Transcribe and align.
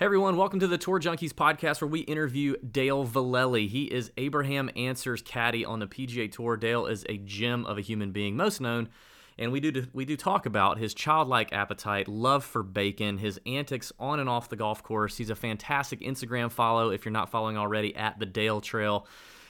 Hey 0.00 0.06
everyone, 0.06 0.38
welcome 0.38 0.60
to 0.60 0.66
the 0.66 0.78
Tour 0.78 0.98
Junkies 0.98 1.34
podcast 1.34 1.82
where 1.82 1.88
we 1.88 2.00
interview 2.00 2.56
Dale 2.56 3.06
Vallely. 3.06 3.68
He 3.68 3.84
is 3.84 4.10
Abraham 4.16 4.70
Ancer's 4.74 5.20
caddy 5.20 5.62
on 5.62 5.78
the 5.78 5.86
PGA 5.86 6.32
Tour. 6.32 6.56
Dale 6.56 6.86
is 6.86 7.04
a 7.06 7.18
gem 7.18 7.66
of 7.66 7.76
a 7.76 7.82
human 7.82 8.10
being, 8.10 8.34
most 8.34 8.62
known, 8.62 8.88
and 9.38 9.52
we 9.52 9.60
do 9.60 9.86
we 9.92 10.06
do 10.06 10.16
talk 10.16 10.46
about 10.46 10.78
his 10.78 10.94
childlike 10.94 11.52
appetite, 11.52 12.08
love 12.08 12.44
for 12.44 12.62
bacon, 12.62 13.18
his 13.18 13.38
antics 13.44 13.92
on 13.98 14.20
and 14.20 14.28
off 14.30 14.48
the 14.48 14.56
golf 14.56 14.82
course. 14.82 15.18
He's 15.18 15.28
a 15.28 15.36
fantastic 15.36 16.00
Instagram 16.00 16.50
follow 16.50 16.88
if 16.88 17.04
you're 17.04 17.12
not 17.12 17.28
following 17.28 17.58
already 17.58 17.94
at 17.94 18.18
the 18.18 18.24
Dale 18.24 18.62
Trail. 18.62 19.06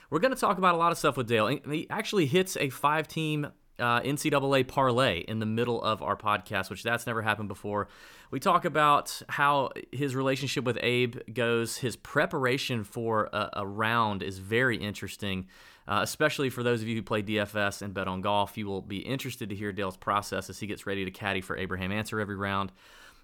We're 0.09 0.19
going 0.19 0.33
to 0.33 0.39
talk 0.41 0.57
about 0.57 0.75
a 0.75 0.77
lot 0.77 0.91
of 0.91 0.97
stuff 0.97 1.15
with 1.15 1.29
Dale. 1.29 1.47
He 1.47 1.89
actually 1.89 2.25
hits 2.25 2.57
a 2.57 2.67
five-team 2.67 3.47
uh, 3.81 4.01
NCAA 4.01 4.67
parlay 4.67 5.19
in 5.19 5.39
the 5.39 5.45
middle 5.45 5.81
of 5.81 6.01
our 6.01 6.15
podcast, 6.15 6.69
which 6.69 6.83
that's 6.83 7.07
never 7.07 7.21
happened 7.21 7.47
before. 7.49 7.87
We 8.29 8.39
talk 8.39 8.63
about 8.63 9.21
how 9.27 9.71
his 9.91 10.15
relationship 10.15 10.63
with 10.63 10.77
Abe 10.81 11.17
goes. 11.33 11.77
His 11.77 11.95
preparation 11.95 12.83
for 12.83 13.29
a, 13.33 13.49
a 13.57 13.67
round 13.67 14.23
is 14.23 14.37
very 14.37 14.77
interesting, 14.77 15.47
uh, 15.87 15.99
especially 16.03 16.49
for 16.49 16.63
those 16.63 16.81
of 16.81 16.87
you 16.87 16.95
who 16.95 17.01
play 17.01 17.21
DFS 17.21 17.81
and 17.81 17.93
bet 17.93 18.07
on 18.07 18.21
golf. 18.21 18.57
You 18.57 18.67
will 18.67 18.81
be 18.81 18.99
interested 18.99 19.49
to 19.49 19.55
hear 19.55 19.73
Dale's 19.73 19.97
process 19.97 20.49
as 20.49 20.59
he 20.59 20.67
gets 20.67 20.85
ready 20.85 21.03
to 21.03 21.11
caddy 21.11 21.41
for 21.41 21.57
Abraham 21.57 21.91
Ancer 21.91 22.19
every 22.19 22.37
round. 22.37 22.71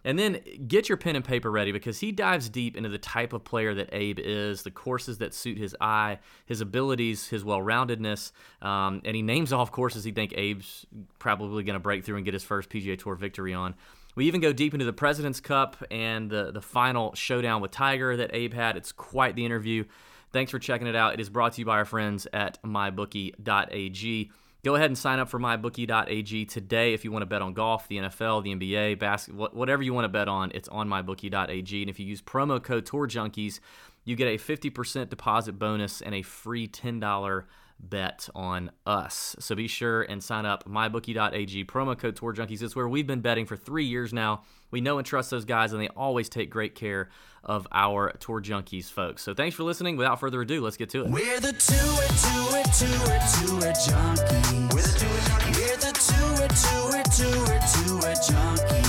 And 0.07 0.17
then 0.17 0.39
get 0.65 0.87
your 0.87 0.97
pen 0.97 1.17
and 1.17 1.25
paper 1.25 1.51
ready 1.51 1.73
because 1.73 1.99
he 1.99 2.13
dives 2.13 2.47
deep 2.47 2.77
into 2.77 2.87
the 2.87 2.97
type 2.97 3.33
of 3.33 3.43
player 3.43 3.73
that 3.73 3.89
Abe 3.91 4.19
is, 4.19 4.63
the 4.63 4.71
courses 4.71 5.17
that 5.17 5.33
suit 5.33 5.57
his 5.57 5.75
eye, 5.81 6.19
his 6.45 6.61
abilities, 6.61 7.27
his 7.27 7.43
well 7.43 7.59
roundedness. 7.59 8.31
Um, 8.61 9.01
and 9.03 9.17
he 9.17 9.21
names 9.21 9.51
off 9.51 9.69
courses 9.69 10.05
he 10.05 10.13
think 10.13 10.31
Abe's 10.31 10.85
probably 11.19 11.61
going 11.65 11.73
to 11.73 11.81
break 11.81 12.05
through 12.05 12.15
and 12.15 12.23
get 12.23 12.33
his 12.33 12.43
first 12.45 12.69
PGA 12.69 12.97
Tour 12.97 13.15
victory 13.15 13.53
on. 13.53 13.75
We 14.15 14.27
even 14.27 14.39
go 14.39 14.53
deep 14.53 14.73
into 14.73 14.85
the 14.85 14.93
President's 14.93 15.41
Cup 15.41 15.75
and 15.91 16.29
the, 16.29 16.53
the 16.53 16.61
final 16.61 17.13
showdown 17.13 17.59
with 17.59 17.71
Tiger 17.71 18.15
that 18.15 18.31
Abe 18.33 18.53
had. 18.53 18.77
It's 18.77 18.93
quite 18.93 19.35
the 19.35 19.45
interview. 19.45 19.83
Thanks 20.31 20.51
for 20.51 20.59
checking 20.59 20.87
it 20.87 20.95
out. 20.95 21.15
It 21.15 21.19
is 21.19 21.29
brought 21.29 21.51
to 21.53 21.59
you 21.59 21.65
by 21.65 21.79
our 21.79 21.85
friends 21.85 22.27
at 22.31 22.63
mybookie.ag. 22.63 24.31
Go 24.67 24.75
ahead 24.75 24.89
and 24.89 24.97
sign 24.97 25.19
up 25.19 25.29
for 25.29 25.39
mybookie.ag 25.39 26.43
today 26.43 26.93
if 26.93 27.05
you 27.05 27.11
want 27.13 27.21
to 27.21 27.25
bet 27.25 27.41
on 27.41 27.53
golf, 27.53 27.87
the 27.87 27.99
NFL, 27.99 28.43
the 28.43 28.53
NBA, 28.53 28.99
basketball, 28.99 29.47
whatever 29.53 29.81
you 29.81 29.93
want 29.93 30.03
to 30.03 30.09
bet 30.09 30.27
on. 30.27 30.51
It's 30.53 30.67
on 30.67 30.89
mybookie.ag. 30.89 31.81
And 31.81 31.89
if 31.89 32.01
you 32.01 32.05
use 32.05 32.21
promo 32.21 32.61
code 32.61 32.85
Tour 32.85 33.07
Junkies, 33.07 33.61
you 34.03 34.17
get 34.17 34.27
a 34.27 34.37
50% 34.37 35.07
deposit 35.07 35.53
bonus 35.53 36.01
and 36.01 36.13
a 36.13 36.21
free 36.21 36.67
$10 36.67 37.45
bet 37.79 38.27
on 38.33 38.71
us. 38.85 39.35
So 39.39 39.55
be 39.55 39.67
sure 39.67 40.01
and 40.01 40.23
sign 40.23 40.45
up 40.45 40.65
mybookie.ag 40.65 41.65
promo 41.65 41.97
code 41.97 42.15
tour 42.15 42.33
junkies. 42.33 42.61
It's 42.61 42.75
where 42.75 42.87
we've 42.87 43.07
been 43.07 43.21
betting 43.21 43.45
for 43.45 43.55
3 43.55 43.85
years 43.85 44.13
now. 44.13 44.43
We 44.71 44.81
know 44.81 44.97
and 44.97 45.05
trust 45.05 45.29
those 45.29 45.45
guys 45.45 45.73
and 45.73 45.81
they 45.81 45.87
always 45.89 46.27
take 46.29 46.49
great 46.49 46.75
care 46.75 47.09
of 47.43 47.67
our 47.71 48.11
tour 48.19 48.41
junkies 48.41 48.91
folks. 48.91 49.21
So 49.21 49.33
thanks 49.33 49.55
for 49.55 49.63
listening. 49.63 49.95
Without 49.95 50.19
further 50.19 50.41
ado, 50.41 50.61
let's 50.61 50.77
get 50.77 50.89
to 50.89 51.05
it. 51.05 51.11
We're 51.11 51.39
the 51.39 51.53
tour 51.53 52.03
tour 52.23 52.63
tour 52.73 53.19
tour 53.37 53.71
junkies. 53.73 54.73
We're 54.73 54.81
the 54.81 54.97
tour 54.99 55.19
junkies. 55.27 55.55
We're 55.55 55.77
the 55.77 55.93
tour 55.93 56.47
tour 56.57 57.03
tour 57.15 58.01
tour 58.01 58.13
junkies. 58.15 58.86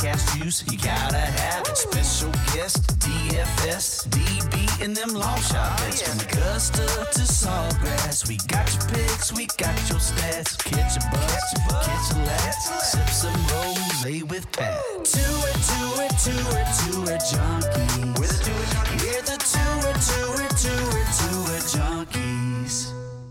Podcast 0.00 0.38
juice, 0.38 0.64
you 0.70 0.78
gotta 0.78 1.18
have 1.18 1.66
it. 1.66 1.76
Special 1.76 2.30
guest, 2.54 2.98
DFS, 3.00 4.08
DB, 4.08 4.84
and 4.84 4.96
them 4.96 5.10
long 5.14 5.40
shot 5.40 5.78
bets. 5.78 6.02
Oh, 6.02 6.12
From 6.12 6.20
Augusta 6.20 6.86
to 7.12 7.20
Sawgrass, 7.20 8.28
we 8.28 8.36
got 8.48 8.72
your 8.72 8.84
picks, 8.88 9.32
we 9.32 9.46
got 9.58 9.76
your 9.88 9.98
stats. 9.98 10.56
Catch 10.58 10.96
a 10.96 11.10
buzz, 11.10 11.84
catch 11.84 12.12
a 12.12 12.18
laugh, 12.24 12.54
sip 12.82 13.08
some 13.08 13.40
rose 13.52 14.22
with 14.28 14.50
Pat. 14.52 14.80
Tour, 15.04 15.50
tour, 15.68 16.08
tour, 16.24 16.64
tour 16.80 17.18
junkies. 17.18 18.18
We're 18.18 18.26
the 18.26 18.40
tour 18.44 18.64
junkies. 18.72 19.02
We're 19.04 19.22
the 19.22 19.38
tour, 19.52 19.92
tour, 20.08 20.48
tour, 20.56 21.04
tour 21.18 21.60
junkies. 21.72 22.39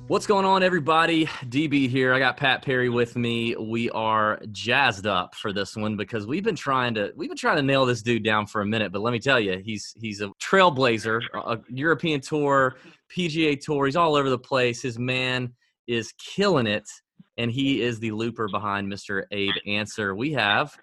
What's 0.10 0.26
going 0.26 0.44
on, 0.44 0.64
everybody? 0.64 1.28
DB 1.28 1.88
here. 1.88 2.16
I 2.16 2.18
got 2.18 2.36
Pat 2.36 2.64
Perry 2.64 2.90
with 2.90 3.16
me. 3.16 3.56
We 3.56 3.92
are 3.92 4.40
jazzed 4.52 5.06
up 5.06 5.36
for 5.36 5.54
this 5.54 5.76
one 5.76 5.98
because 5.98 6.26
we've 6.26 6.44
been 6.44 6.56
trying 6.56 6.96
to 6.96 7.14
we've 7.16 7.30
been 7.30 7.38
trying 7.38 7.58
to 7.58 7.62
nail 7.62 7.86
this 7.86 8.02
dude 8.02 8.24
down 8.24 8.48
for 8.48 8.62
a 8.62 8.66
minute. 8.66 8.92
But 8.92 9.04
let 9.04 9.12
me 9.12 9.20
tell 9.20 9.40
you, 9.40 9.60
he's 9.64 9.94
he's 10.02 10.22
a 10.22 10.32
trailblazer, 10.42 11.22
a 11.36 11.60
European 11.70 12.22
tour, 12.22 12.78
PGA 13.16 13.62
tour. 13.62 13.86
He's 13.86 13.96
all 13.96 14.16
over 14.16 14.32
the 14.32 14.40
place. 14.40 14.82
His 14.82 14.98
man 14.98 15.54
is 15.86 16.12
killing 16.14 16.66
it, 16.66 16.90
and 17.38 17.52
he 17.52 17.84
is 17.84 18.00
the 18.00 18.10
looper 18.10 18.48
behind 18.48 18.92
Mr. 18.92 19.26
Abe 19.30 19.54
Ancer. 19.68 20.16
We 20.16 20.34
have 20.34 20.76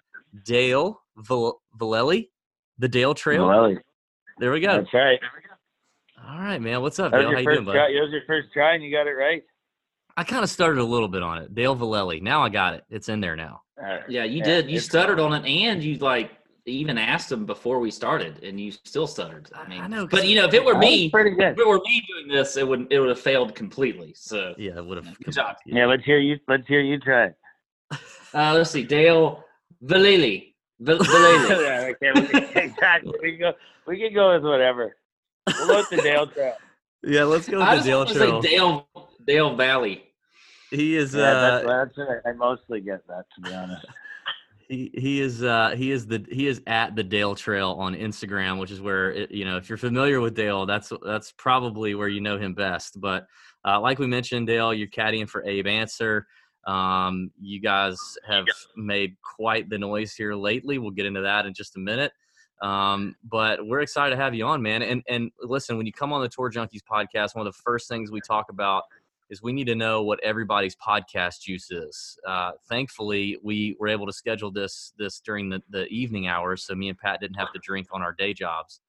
Dale 0.45 1.01
Val- 1.17 1.61
Vallely, 1.77 2.29
the 2.79 2.87
Dale 2.87 3.13
Trail. 3.13 3.43
Vallely. 3.43 3.77
There 4.39 4.53
we 4.53 4.61
go. 4.61 4.77
That's 4.77 4.93
right. 4.93 5.19
All 6.27 6.39
right, 6.39 6.61
man. 6.61 6.81
What's 6.81 6.99
up, 6.99 7.11
That 7.11 7.17
was 7.17 7.23
Dale? 7.25 7.29
your 7.31 7.35
How 7.37 7.39
you 7.39 7.45
first 7.45 7.55
doing, 7.57 7.65
bud? 7.65 7.71
try. 7.73 7.93
That 7.93 8.01
was 8.01 8.11
your 8.11 8.21
first 8.27 8.51
try, 8.53 8.73
and 8.73 8.83
you 8.83 8.91
got 8.91 9.07
it 9.07 9.11
right. 9.11 9.43
I 10.17 10.23
kind 10.23 10.43
of 10.43 10.49
started 10.49 10.79
a 10.81 10.83
little 10.83 11.07
bit 11.07 11.21
on 11.23 11.37
it. 11.37 11.53
Dale 11.53 11.75
Vallely. 11.75 12.21
Now 12.21 12.43
I 12.43 12.49
got 12.49 12.73
it. 12.73 12.83
It's 12.89 13.07
in 13.07 13.21
there 13.21 13.35
now. 13.35 13.61
All 13.77 13.85
right. 13.85 14.01
Yeah, 14.09 14.23
you 14.23 14.39
Yeah, 14.39 14.43
did. 14.43 14.65
You 14.65 14.71
it's- 14.77 14.85
stuttered 14.85 15.19
on 15.19 15.33
it, 15.33 15.45
and 15.47 15.81
you 15.83 15.97
like 15.99 16.31
even 16.65 16.97
asked 16.97 17.31
him 17.31 17.45
before 17.45 17.79
we 17.79 17.89
started, 17.91 18.43
and 18.43 18.59
you 18.59 18.71
still 18.71 19.07
stuttered. 19.07 19.49
I 19.55 19.61
I- 19.61 19.67
mean, 19.67 19.81
I 19.81 19.87
know, 19.87 20.07
'cause- 20.07 20.19
But 20.19 20.27
you 20.27 20.35
know, 20.35 20.45
if 20.47 20.53
it 20.53 20.65
were 20.65 20.77
me, 20.77 21.09
pretty 21.09 21.31
if 21.31 21.57
it 21.57 21.65
were 21.67 21.79
me 21.79 22.03
doing 22.09 22.27
this, 22.27 22.57
it 22.57 22.67
would 22.67 22.87
it 22.91 22.99
would 22.99 23.09
have 23.09 23.19
failed 23.19 23.55
completely. 23.55 24.13
So 24.15 24.53
Yeah, 24.57 24.77
it 24.77 24.85
would 24.85 24.97
have. 24.97 25.17
Good 25.19 25.33
job. 25.35 25.55
Yeah, 25.65 25.85
let's 25.85 26.03
hear 26.03 26.17
you. 26.19 26.39
Let's 26.47 26.67
hear 26.67 26.81
you 26.81 26.99
try. 26.99 27.25
it. 27.27 27.35
uh, 28.33 28.53
let's 28.53 28.71
see, 28.71 28.83
Dale 28.83 29.45
Vallely. 29.85 30.55
Val- 30.79 30.97
Vallely. 30.99 31.61
yeah, 31.61 31.91
okay, 31.91 32.11
we 32.19 32.27
can, 32.27 32.57
exactly. 32.57 33.13
We 33.21 33.31
can 33.31 33.39
go. 33.39 33.53
We 33.85 33.99
can 33.99 34.13
go 34.13 34.33
with 34.33 34.43
whatever. 34.43 34.97
We'll 35.47 35.67
go 35.67 35.77
with 35.77 35.89
the 35.89 35.97
Dale 35.97 36.27
Trail. 36.33 36.55
Yeah, 37.03 37.23
let's 37.23 37.47
go 37.47 37.59
with 37.59 37.67
I 37.67 37.77
the 37.77 37.83
Dale 37.83 37.97
want 37.99 38.09
to 38.09 38.15
say 38.15 38.25
Trail. 38.25 38.41
Dale 38.41 38.87
Dale 39.25 39.55
Valley. 39.55 40.03
He 40.71 40.95
is. 40.97 41.13
Yeah, 41.13 41.33
that's, 41.33 41.65
Uh, 41.65 41.67
that's 41.67 41.97
what 41.97 42.21
I, 42.25 42.29
I 42.29 42.33
mostly 42.33 42.81
get 42.81 43.05
that 43.07 43.25
to 43.35 43.41
be 43.41 43.53
honest. 43.53 43.85
he, 44.67 44.91
he 44.93 45.21
is. 45.21 45.43
Uh, 45.43 45.73
he 45.77 45.91
is 45.91 46.07
the. 46.07 46.25
He 46.29 46.47
is 46.47 46.61
at 46.67 46.95
the 46.95 47.03
Dale 47.03 47.35
Trail 47.35 47.71
on 47.79 47.95
Instagram, 47.95 48.59
which 48.59 48.71
is 48.71 48.81
where 48.81 49.11
it, 49.11 49.31
you 49.31 49.45
know 49.45 49.57
if 49.57 49.69
you're 49.69 49.77
familiar 49.77 50.19
with 50.19 50.35
Dale, 50.35 50.65
that's 50.65 50.91
that's 51.05 51.31
probably 51.37 51.95
where 51.95 52.09
you 52.09 52.21
know 52.21 52.37
him 52.37 52.53
best. 52.53 52.99
But 52.99 53.27
uh, 53.65 53.79
like 53.79 53.99
we 53.99 54.07
mentioned, 54.07 54.47
Dale, 54.47 54.73
you're 54.73 54.87
caddying 54.87 55.29
for 55.29 55.45
Abe 55.45 55.67
Ancer. 55.67 56.27
Um, 56.65 57.31
you 57.39 57.61
guys 57.61 57.97
have 58.27 58.45
made 58.75 59.15
quite 59.21 59.69
the 59.69 59.77
noise 59.77 60.13
here 60.15 60.35
lately. 60.35 60.79
We'll 60.79 60.91
get 60.91 61.05
into 61.05 61.21
that 61.21 61.45
in 61.45 61.53
just 61.53 61.77
a 61.77 61.79
minute. 61.79 62.11
Um, 62.61 63.15
but 63.23 63.65
we're 63.65 63.81
excited 63.81 64.15
to 64.15 64.21
have 64.21 64.33
you 64.33 64.45
on, 64.45 64.61
man. 64.61 64.81
And 64.81 65.03
and 65.07 65.31
listen, 65.41 65.77
when 65.77 65.85
you 65.85 65.93
come 65.93 66.11
on 66.11 66.21
the 66.21 66.29
Tour 66.29 66.51
Junkies 66.51 66.81
podcast, 66.89 67.35
one 67.35 67.45
of 67.45 67.53
the 67.53 67.59
first 67.63 67.87
things 67.87 68.11
we 68.11 68.21
talk 68.21 68.49
about 68.49 68.83
is 69.29 69.43
we 69.43 69.51
need 69.51 69.67
to 69.67 69.75
know 69.75 70.03
what 70.03 70.23
everybody's 70.23 70.75
podcast 70.75 71.41
juice 71.41 71.69
is. 71.69 72.17
Uh, 72.25 72.51
thankfully, 72.69 73.37
we 73.43 73.75
were 73.79 73.87
able 73.89 74.05
to 74.05 74.13
schedule 74.13 74.51
this 74.51 74.93
this 74.97 75.19
during 75.19 75.49
the, 75.49 75.61
the 75.69 75.85
evening 75.87 76.27
hours, 76.27 76.63
so 76.63 76.73
me 76.75 76.89
and 76.89 76.97
Pat 76.97 77.19
didn't 77.19 77.37
have 77.37 77.51
to 77.53 77.59
drink 77.59 77.87
on 77.91 78.01
our 78.01 78.13
day 78.13 78.33
jobs. 78.33 78.79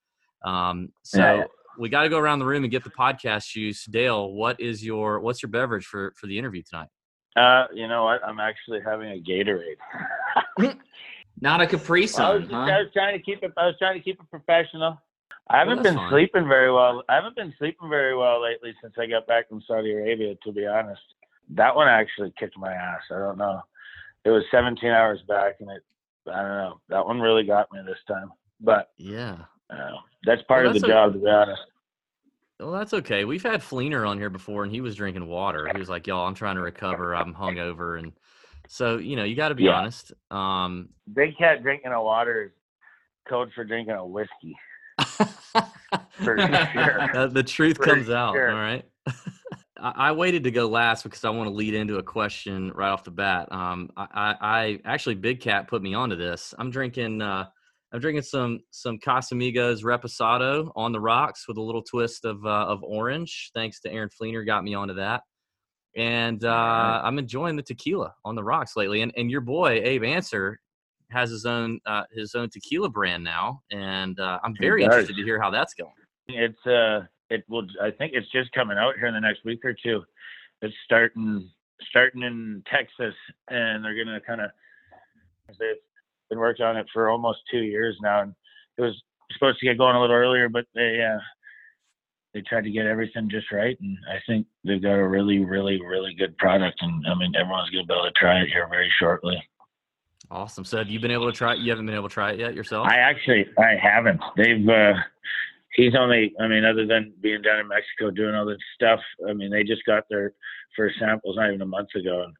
Um, 0.45 0.93
so 1.03 1.19
Yeah, 1.19 1.35
yeah. 1.39 1.45
we 1.79 1.89
got 1.89 2.05
to 2.05 2.09
go 2.09 2.19
around 2.19 2.39
the 2.39 2.47
room 2.47 2.65
and 2.65 2.71
get 2.71 2.85
the 2.85 2.91
podcast 2.91 3.51
juice. 3.51 3.85
Dale, 3.85 4.33
what 4.33 4.61
is 4.61 4.85
your 4.85 5.21
what's 5.21 5.43
your 5.43 5.51
beverage 5.51 5.87
for 5.87 6.13
for 6.17 6.27
the 6.27 6.39
interview 6.39 6.63
tonight? 6.63 6.89
Uh, 7.37 7.67
you 7.75 7.87
know 7.87 8.05
what? 8.05 8.25
I'm 8.27 8.41
actually 8.41 8.81
having 8.85 9.11
a 9.11 9.21
Gatorade. 9.21 9.77
Not 11.41 11.61
a 11.61 11.67
Capri 11.67 12.01
I 12.03 12.03
was, 12.05 12.49
huh? 12.51 12.57
I 12.57 12.79
was 12.83 12.89
trying 12.93 13.17
to 13.17 13.23
keep 13.23 13.43
it. 13.43 13.53
I 13.57 13.67
was 13.67 13.77
trying 13.79 13.95
to 13.99 14.03
keep 14.03 14.21
it 14.21 14.31
professional. 14.31 15.01
I 15.51 15.59
haven't 15.59 15.77
that's 15.77 15.89
been 15.91 15.97
fine. 15.97 16.11
sleeping 16.11 16.49
very 16.49 16.73
well. 16.73 17.03
I 17.09 17.15
haven't 17.15 17.37
been 17.37 17.55
sleeping 17.59 17.89
very 17.89 18.17
well 18.17 18.43
lately 18.43 18.75
since 18.83 18.95
I 18.99 19.07
got 19.07 19.27
back 19.27 19.49
from 19.49 19.63
Saudi 19.67 19.93
Arabia. 19.93 20.35
To 20.45 20.53
be 20.53 20.67
honest, 20.67 21.01
that 21.51 21.75
one 21.75 21.89
actually 21.89 22.33
kicked 22.39 22.59
my 22.59 22.73
ass. 22.73 23.01
I 23.11 23.19
don't 23.19 23.39
know. 23.39 23.63
It 24.25 24.31
was 24.31 24.43
17 24.51 24.91
hours 24.91 25.21
back, 25.29 25.57
and 25.61 25.71
it. 25.71 25.83
I 26.31 26.43
don't 26.43 26.57
know. 26.59 26.81
That 26.91 27.07
one 27.07 27.21
really 27.21 27.45
got 27.45 27.73
me 27.73 27.81
this 27.87 27.97
time. 28.07 28.31
But 28.61 28.91
Yeah. 28.99 29.37
uh, 29.71 29.93
that's 30.25 30.43
part 30.43 30.65
Well, 30.67 30.69
of 30.69 30.75
the 30.75 30.81
that's 30.81 30.91
a- 30.91 30.93
job, 30.93 31.13
to 31.15 31.19
be 31.21 31.31
honest. 31.31 31.63
Well, 32.61 32.73
that's 32.73 32.93
okay. 32.93 33.25
We've 33.25 33.43
had 33.43 33.61
Fleener 33.63 34.07
on 34.07 34.19
here 34.19 34.29
before, 34.31 34.65
and 34.65 34.73
he 34.73 34.81
was 34.83 34.97
drinking 34.97 35.27
water. 35.29 35.71
He 35.73 35.79
was 35.79 35.89
like, 35.89 36.07
"Y'all, 36.09 36.27
I'm 36.27 36.35
trying 36.35 36.57
to 36.57 36.61
recover. 36.61 37.15
I'm 37.15 37.33
hungover," 37.33 37.99
and 38.01 38.13
so 38.69 38.99
you 38.99 39.17
know, 39.17 39.25
you 39.25 39.35
got 39.35 39.49
to 39.49 39.55
be 39.55 39.65
Yeah. 39.65 39.73
honest. 39.73 40.13
Um, 40.31 40.91
Big 41.13 41.37
cat 41.37 41.63
drinking 41.63 41.93
a 41.93 42.03
water 42.03 42.45
is 42.45 42.51
code 43.29 43.51
for 43.55 43.65
drinking 43.65 43.95
a 43.95 44.07
whiskey. 44.07 44.55
For 46.23 46.39
sure. 46.73 47.29
The 47.29 47.43
truth 47.47 47.77
For 47.77 47.85
comes 47.85 48.11
out. 48.11 48.37
All 48.37 48.41
right. 48.41 48.85
I, 49.81 49.93
I 50.09 50.13
waited 50.13 50.45
to 50.45 50.51
go 50.51 50.67
last 50.69 51.03
because 51.03 51.25
I 51.25 51.31
want 51.31 51.49
to 51.49 51.55
lead 51.55 51.75
into 51.75 51.99
a 51.99 52.03
question 52.03 52.73
right 52.75 52.91
off 52.91 53.05
the 53.05 53.11
bat. 53.11 53.51
Um, 53.53 53.91
I, 53.97 54.07
I, 54.13 54.35
I 54.41 54.79
actually 54.85 55.15
Big 55.15 55.41
Cat 55.41 55.69
put 55.69 55.83
me 55.83 55.95
onto 55.95 56.17
this. 56.17 56.55
I'm 56.59 56.71
drinking. 56.71 57.23
Uh, 57.23 57.47
I'm 57.93 58.01
drinking 58.01 58.23
some 58.25 58.61
some 58.71 58.99
Casamigos 58.99 59.83
Reposado 59.83 60.71
on 60.77 60.93
the 60.93 61.01
rocks 61.01 61.49
with 61.49 61.57
a 61.57 61.63
little 61.63 61.83
twist 61.83 62.25
of 62.27 62.45
uh, 62.45 62.67
of 62.67 62.83
orange. 62.83 63.51
Thanks 63.55 63.81
to 63.81 63.93
Aaron 63.93 64.11
Fleener, 64.11 64.45
got 64.45 64.63
me 64.65 64.75
onto 64.75 64.95
that. 64.95 65.23
And 65.99 66.45
uh, 66.45 67.03
I'm 67.03 67.19
enjoying 67.19 67.57
the 67.57 67.63
tequila 67.63 68.15
on 68.25 68.37
the 68.37 68.45
rocks 68.45 68.77
lately. 68.77 69.03
And 69.03 69.13
and 69.17 69.31
your 69.31 69.41
boy 69.41 69.81
Abe 69.83 70.05
Ancer 70.05 70.61
has 71.11 71.31
his 71.31 71.45
own 71.45 71.81
uh, 71.87 72.05
his 72.13 72.35
own 72.35 72.51
tequila 72.51 72.89
brand 72.89 73.25
now, 73.25 73.63
and 73.73 74.19
uh, 74.21 74.39
I'm 74.45 74.55
very 74.61 74.85
interested 74.85 75.17
to 75.17 75.23
hear 75.23 75.41
how 75.41 75.51
that's 75.51 75.75
going. 75.75 75.93
It's 76.29 76.67
uh, 76.67 77.07
it 77.31 77.45
will. 77.49 77.67
I 77.83 77.91
think 77.91 78.13
it's 78.15 78.31
just 78.31 78.53
coming 78.53 78.79
out 78.79 78.95
here 78.97 79.07
in 79.07 79.15
the 79.15 79.21
next 79.21 79.45
week 79.45 79.65
or 79.65 79.75
two. 79.75 80.05
It's 80.63 80.75
starting 80.85 81.51
starting 81.91 82.23
in 82.23 82.63
Texas, 82.71 83.15
and 83.49 83.85
they're 83.85 83.97
gonna 83.97 84.21
kind 84.21 84.41
of. 84.41 84.51
They've 85.59 85.77
been 86.29 86.39
working 86.39 86.67
on 86.67 86.77
it 86.77 86.87
for 86.93 87.09
almost 87.09 87.39
two 87.51 87.63
years 87.63 87.97
now, 88.03 88.23
and 88.23 88.35
it 88.77 88.83
was 88.83 89.03
supposed 89.33 89.59
to 89.61 89.67
get 89.67 89.79
going 89.79 89.97
a 89.97 90.01
little 90.01 90.15
earlier, 90.15 90.49
but 90.49 90.67
they 90.75 91.03
uh, 91.03 91.19
they 92.39 92.49
tried 92.49 92.65
to 92.65 92.71
get 92.71 92.87
everything 92.87 93.29
just 93.29 93.51
right, 93.51 93.77
and 93.81 93.99
I 94.09 94.19
think 94.27 94.47
they've 94.65 94.83
got 94.83 94.95
a 94.95 95.07
really, 95.07 95.41
really, 95.45 95.81
really 95.83 96.15
good 96.15 96.37
product, 96.39 96.79
and 96.81 97.05
I 97.07 97.15
mean 97.17 97.33
everyone's 97.35 97.71
gonna 97.71 97.85
be 97.85 97.93
able 97.93 98.05
to 98.05 98.13
try 98.13 98.41
it 98.41 98.49
here 98.49 98.69
very 98.69 98.91
shortly. 98.99 99.43
Awesome. 100.31 100.65
So 100.65 100.79
have 100.79 100.89
you 100.89 101.01
been 101.01 101.11
able 101.11 101.31
to 101.31 101.37
try 101.37 101.55
it? 101.55 101.59
You 101.59 101.71
haven't 101.71 101.87
been 101.87 101.95
able 101.95 102.09
to 102.09 102.15
try 102.15 102.33
it 102.33 102.39
yet 102.39 102.55
yourself? 102.55 102.87
I 102.87 102.99
actually 102.99 103.47
I 103.59 103.75
haven't. 103.81 104.21
They've 104.37 104.69
uh 104.69 104.95
he's 105.75 105.97
only 105.99 106.33
I 106.41 106.47
mean, 106.47 106.65
other 106.65 106.87
than 106.87 107.13
being 107.21 107.43
down 107.43 107.61
in 107.61 107.69
Mexico 107.69 108.11
doing 108.11 108.35
all 108.35 108.47
this 108.47 108.59
stuff, 108.75 109.01
I 109.29 109.33
mean 109.33 109.51
they 109.51 109.65
just 109.65 109.85
got 109.85 110.05
their 110.09 110.35
first 110.77 110.97
samples 111.01 111.37
not 111.37 111.49
even 111.49 111.63
a 111.63 111.67
month 111.67 111.89
ago 111.97 112.23
and 112.23 112.35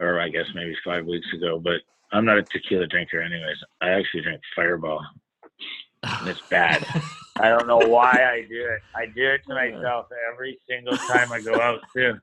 or 0.00 0.20
I 0.20 0.28
guess 0.28 0.46
maybe 0.54 0.76
five 0.84 1.06
weeks 1.06 1.28
ago, 1.34 1.58
but 1.58 1.80
I'm 2.12 2.26
not 2.26 2.38
a 2.38 2.42
tequila 2.42 2.86
drinker 2.86 3.22
anyways. 3.22 3.56
I 3.80 3.90
actually 3.90 4.22
drink 4.22 4.42
fireball. 4.54 5.00
And 6.02 6.28
it's 6.28 6.42
bad. 6.50 6.84
I 7.40 7.48
don't 7.48 7.66
know 7.66 7.78
why 7.78 8.10
I 8.24 8.42
do 8.48 8.66
it. 8.66 8.80
I 8.94 9.06
do 9.06 9.30
it 9.30 9.42
to 9.48 9.54
myself 9.54 10.06
every 10.32 10.58
single 10.68 10.96
time 10.98 11.32
I 11.32 11.40
go 11.40 11.60
out 11.60 11.80
too. 11.94 12.14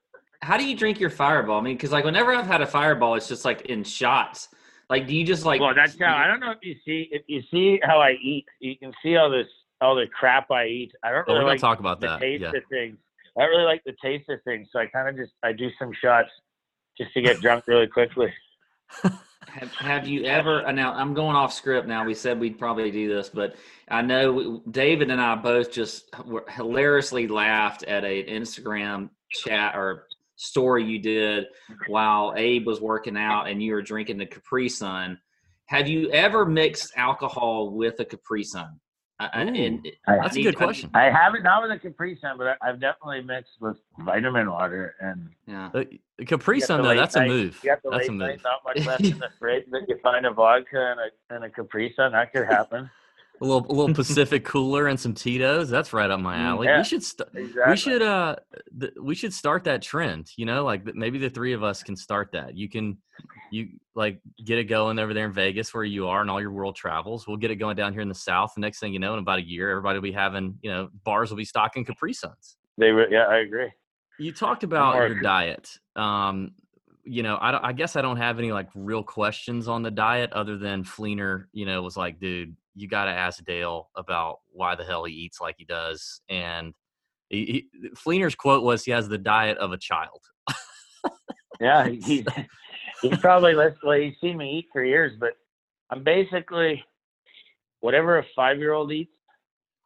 How 0.41 0.57
do 0.57 0.65
you 0.65 0.75
drink 0.75 1.00
your 1.00 1.09
fireball? 1.09 1.59
I 1.59 1.63
mean, 1.63 1.75
because 1.75 1.91
like 1.91 2.06
whenever 2.06 2.33
I've 2.33 2.47
had 2.47 2.61
a 2.61 2.67
fireball, 2.67 3.15
it's 3.15 3.27
just 3.27 3.44
like 3.45 3.61
in 3.63 3.83
shots. 3.83 4.50
Like, 4.89 5.06
do 5.07 5.15
you 5.15 5.25
just 5.25 5.45
like? 5.45 5.59
Well, 5.61 5.75
that's 5.75 5.97
how 6.00 6.15
I 6.15 6.27
don't 6.27 6.39
know 6.39 6.51
if 6.51 6.59
you 6.61 6.75
see 6.85 7.09
if 7.11 7.23
you 7.27 7.41
see 7.51 7.79
how 7.83 8.00
I 8.00 8.11
eat. 8.21 8.45
You 8.59 8.77
can 8.77 8.94
see 9.03 9.17
all 9.17 9.29
this 9.29 9.47
all 9.81 9.95
the 9.95 10.07
crap 10.07 10.50
I 10.51 10.65
eat. 10.67 10.91
I 11.03 11.12
don't 11.12 11.25
Oh, 11.27 11.33
really 11.33 11.39
gonna 11.41 11.51
like 11.51 11.59
talk 11.62 11.79
about 11.79 12.00
the 12.00 12.07
that. 12.07 12.19
taste 12.21 12.41
Yeah. 12.41 12.51
of 12.53 12.63
things. 12.69 12.97
I 13.38 13.41
don't 13.41 13.51
really 13.51 13.65
like 13.65 13.83
the 13.85 13.95
taste 14.01 14.29
of 14.29 14.39
things, 14.44 14.69
so 14.71 14.79
I 14.79 14.88
kind 14.88 15.07
of 15.09 15.15
just 15.15 15.33
I 15.44 15.51
do 15.53 15.69
some 15.77 15.91
shots 16.01 16.29
just 16.97 17.13
to 17.13 17.21
get 17.21 17.39
drunk 17.41 17.65
really 17.67 17.88
quickly. 17.88 18.33
Have, 19.47 19.71
have 19.74 20.07
you 20.07 20.25
ever? 20.25 20.65
uh, 20.68 20.71
Now 20.71 20.94
I'm 20.94 21.13
going 21.13 21.36
off 21.36 21.53
script. 21.53 21.88
Now 21.88 22.06
we 22.06 22.13
said 22.13 22.39
we'd 22.39 22.59
probably 22.59 22.91
do 22.91 23.07
this, 23.07 23.30
but 23.30 23.56
I 23.89 24.01
know 24.01 24.62
David 24.69 25.09
and 25.09 25.19
I 25.19 25.36
both 25.36 25.71
just 25.71 26.13
hilariously 26.50 27.27
laughed 27.27 27.83
at 27.83 28.03
a 28.03 28.24
Instagram 28.25 29.09
chat 29.31 29.75
or 29.75 30.06
story 30.36 30.83
you 30.83 31.00
did 31.00 31.45
while 31.88 32.33
Abe 32.38 32.65
was 32.68 32.80
working 32.81 33.18
out 33.18 33.45
and 33.47 33.62
you 33.62 33.74
were 33.74 33.81
drinking 33.81 34.18
the 34.18 34.25
Capri 34.25 34.69
Sun. 34.69 35.19
Have 35.65 35.88
you 35.88 36.09
ever 36.12 36.45
mixed 36.45 36.94
alcohol 36.95 37.71
with 37.71 38.00
a 38.00 38.06
Capri 38.06 38.44
Sun? 38.44 38.80
And- 39.19 39.56
and- 39.56 39.88
That's 40.07 40.36
a 40.38 40.39
I 40.39 40.44
good 40.44 40.56
question. 40.56 40.89
I 40.94 41.10
haven't 41.10 41.44
not 41.44 41.62
with 41.62 41.71
a 41.71 41.77
Capri 41.80 42.18
Sun, 42.21 42.38
but 42.38 42.48
I, 42.48 42.56
I've 42.69 42.80
definitely 42.80 43.21
mixed 43.21 43.54
with 43.60 43.77
vitamin 44.00 44.50
water 44.50 44.95
and 45.01 45.30
Yeah. 45.45 45.69
Uh, 45.74 45.83
Capri 46.25 46.60
Sun 46.62 46.81
though, 46.83 46.89
late 46.89 46.98
that's 46.98 47.16
a 47.16 47.25
move. 47.25 47.60
you 47.63 47.69
got 47.69 47.83
the 47.83 47.89
That's 47.89 48.07
a 48.07 48.12
late 48.12 48.18
move. 48.18 48.27
night, 48.30 48.39
not 48.44 48.62
much 48.66 48.86
left 48.86 49.04
in 49.04 49.19
the 49.19 49.30
fridge, 49.39 49.66
but 49.69 49.81
you 49.89 49.98
find 50.01 50.25
a 50.25 50.31
vodka 50.31 50.77
and 50.92 51.00
a 51.01 51.36
and 51.36 51.44
a 51.44 51.50
Capri 51.50 51.94
Sun. 51.95 52.13
That 52.13 52.31
could 52.31 52.45
happen. 52.48 52.89
A 53.42 53.45
little, 53.45 53.66
a 53.69 53.74
little 53.74 53.95
Pacific 53.95 54.44
cooler 54.45 54.88
and 54.88 55.00
some 55.00 55.13
Tito's. 55.13 55.69
That's 55.69 55.94
right 55.94 56.10
up 56.12 56.19
my 56.19 56.36
Mm, 56.36 56.42
alley. 56.42 56.68
yeah, 56.68 56.77
we 56.80 56.83
should, 56.83 57.01
st- 57.01 57.30
Exactly. 57.33 57.72
we 57.72 57.77
should, 57.77 58.01
uh, 58.01 58.36
th- 58.77 58.92
we 59.01 59.15
should 59.15 59.33
start 59.33 59.63
that 59.63 59.81
trend. 59.81 60.30
You 60.36 60.45
know, 60.45 60.65
like 60.65 60.83
th- 60.83 60.95
maybe 60.98 61.19
the 61.19 61.30
three 61.30 61.54
of 61.54 61.63
us 61.63 61.81
can 61.81 61.95
start 61.95 62.31
that. 62.33 62.57
You 62.57 62.68
can, 62.68 62.98
you 63.51 63.69
like 63.96 64.19
get 64.44 64.57
it 64.57 64.66
going 64.66 65.00
over 65.00 65.13
there 65.13 65.25
in 65.25 65.34
Vegas 65.34 65.74
where 65.74 65.84
you 65.84 66.07
are 66.07 66.22
and 66.22 66.30
all 66.30 66.42
your 66.42 66.51
world 66.51 66.75
travels. 66.75 67.28
We'll 67.28 67.38
get 67.38 67.51
it 67.51 67.56
going 67.56 67.75
down 67.75 67.94
here 67.94 68.01
in 68.01 68.10
the 68.10 68.16
South. 68.16 68.54
The 68.56 68.62
next 68.62 68.80
thing 68.80 68.94
you 68.94 69.00
know, 69.00 69.13
in 69.13 69.19
about 69.19 69.40
a 69.40 69.46
year, 69.46 69.69
everybody 69.69 69.98
will 69.98 70.04
be 70.04 70.12
having, 70.12 70.57
you 70.62 70.69
know, 70.72 70.90
bars 71.04 71.30
will 71.30 71.38
be 71.38 71.46
stocking 71.46 71.86
Capri 71.86 72.13
Suns. 72.13 72.57
They 72.78 72.92
were. 72.92 73.10
Yeah, 73.10 73.25
I 73.25 73.40
agree. 73.40 73.72
You 74.19 74.31
talked 74.31 74.63
about 74.63 74.96
your 74.96 75.19
diet. 75.22 75.69
Um, 75.96 76.51
you 77.04 77.24
know, 77.24 77.38
I, 77.42 77.51
don't- 77.51 77.63
I 77.63 77.74
guess 77.74 77.96
I 77.96 78.01
don't 78.01 78.18
have 78.18 78.38
any 78.40 78.51
like 78.51 78.68
real 78.75 79.04
questions 79.04 79.68
on 79.68 79.81
the 79.81 79.92
diet 79.92 80.31
other 80.34 80.57
than 80.57 80.84
Fleener, 80.84 81.46
you 81.54 81.66
know, 81.66 81.81
was 81.81 81.98
like, 81.98 82.19
dude, 82.19 82.56
you 82.75 82.88
got 82.88 83.06
to 83.06 83.12
ask 83.12 83.44
Dale 83.46 83.90
about 83.96 84.40
why 84.51 84.75
the 84.75 84.84
hell 84.86 85.04
he 85.06 85.13
eats 85.13 85.42
like 85.42 85.56
he 85.57 85.66
does. 85.66 86.22
And 86.30 86.74
he, 87.30 87.68
he, 87.74 87.90
Fleener's 87.96 88.36
quote 88.36 88.63
was, 88.63 88.84
he 88.86 88.92
has 88.92 89.07
the 89.10 89.18
diet 89.18 89.57
of 89.57 89.72
a 89.72 89.78
child. 89.78 90.22
Yeah, 91.60 91.88
he, 91.90 92.25
he's 93.01 93.18
probably 93.18 93.54
less. 93.54 93.74
Well, 93.84 94.00
he's 94.00 94.16
seen 94.22 94.38
me 94.38 94.60
eat 94.60 94.68
for 94.72 94.84
years, 94.84 95.13
but 95.19 95.38
I'm 95.90 96.04
basically 96.04 96.84
whatever 97.80 98.19
a 98.19 98.25
five 98.36 98.60
year 98.60 98.74
old 98.74 98.92
eats, 98.92 99.13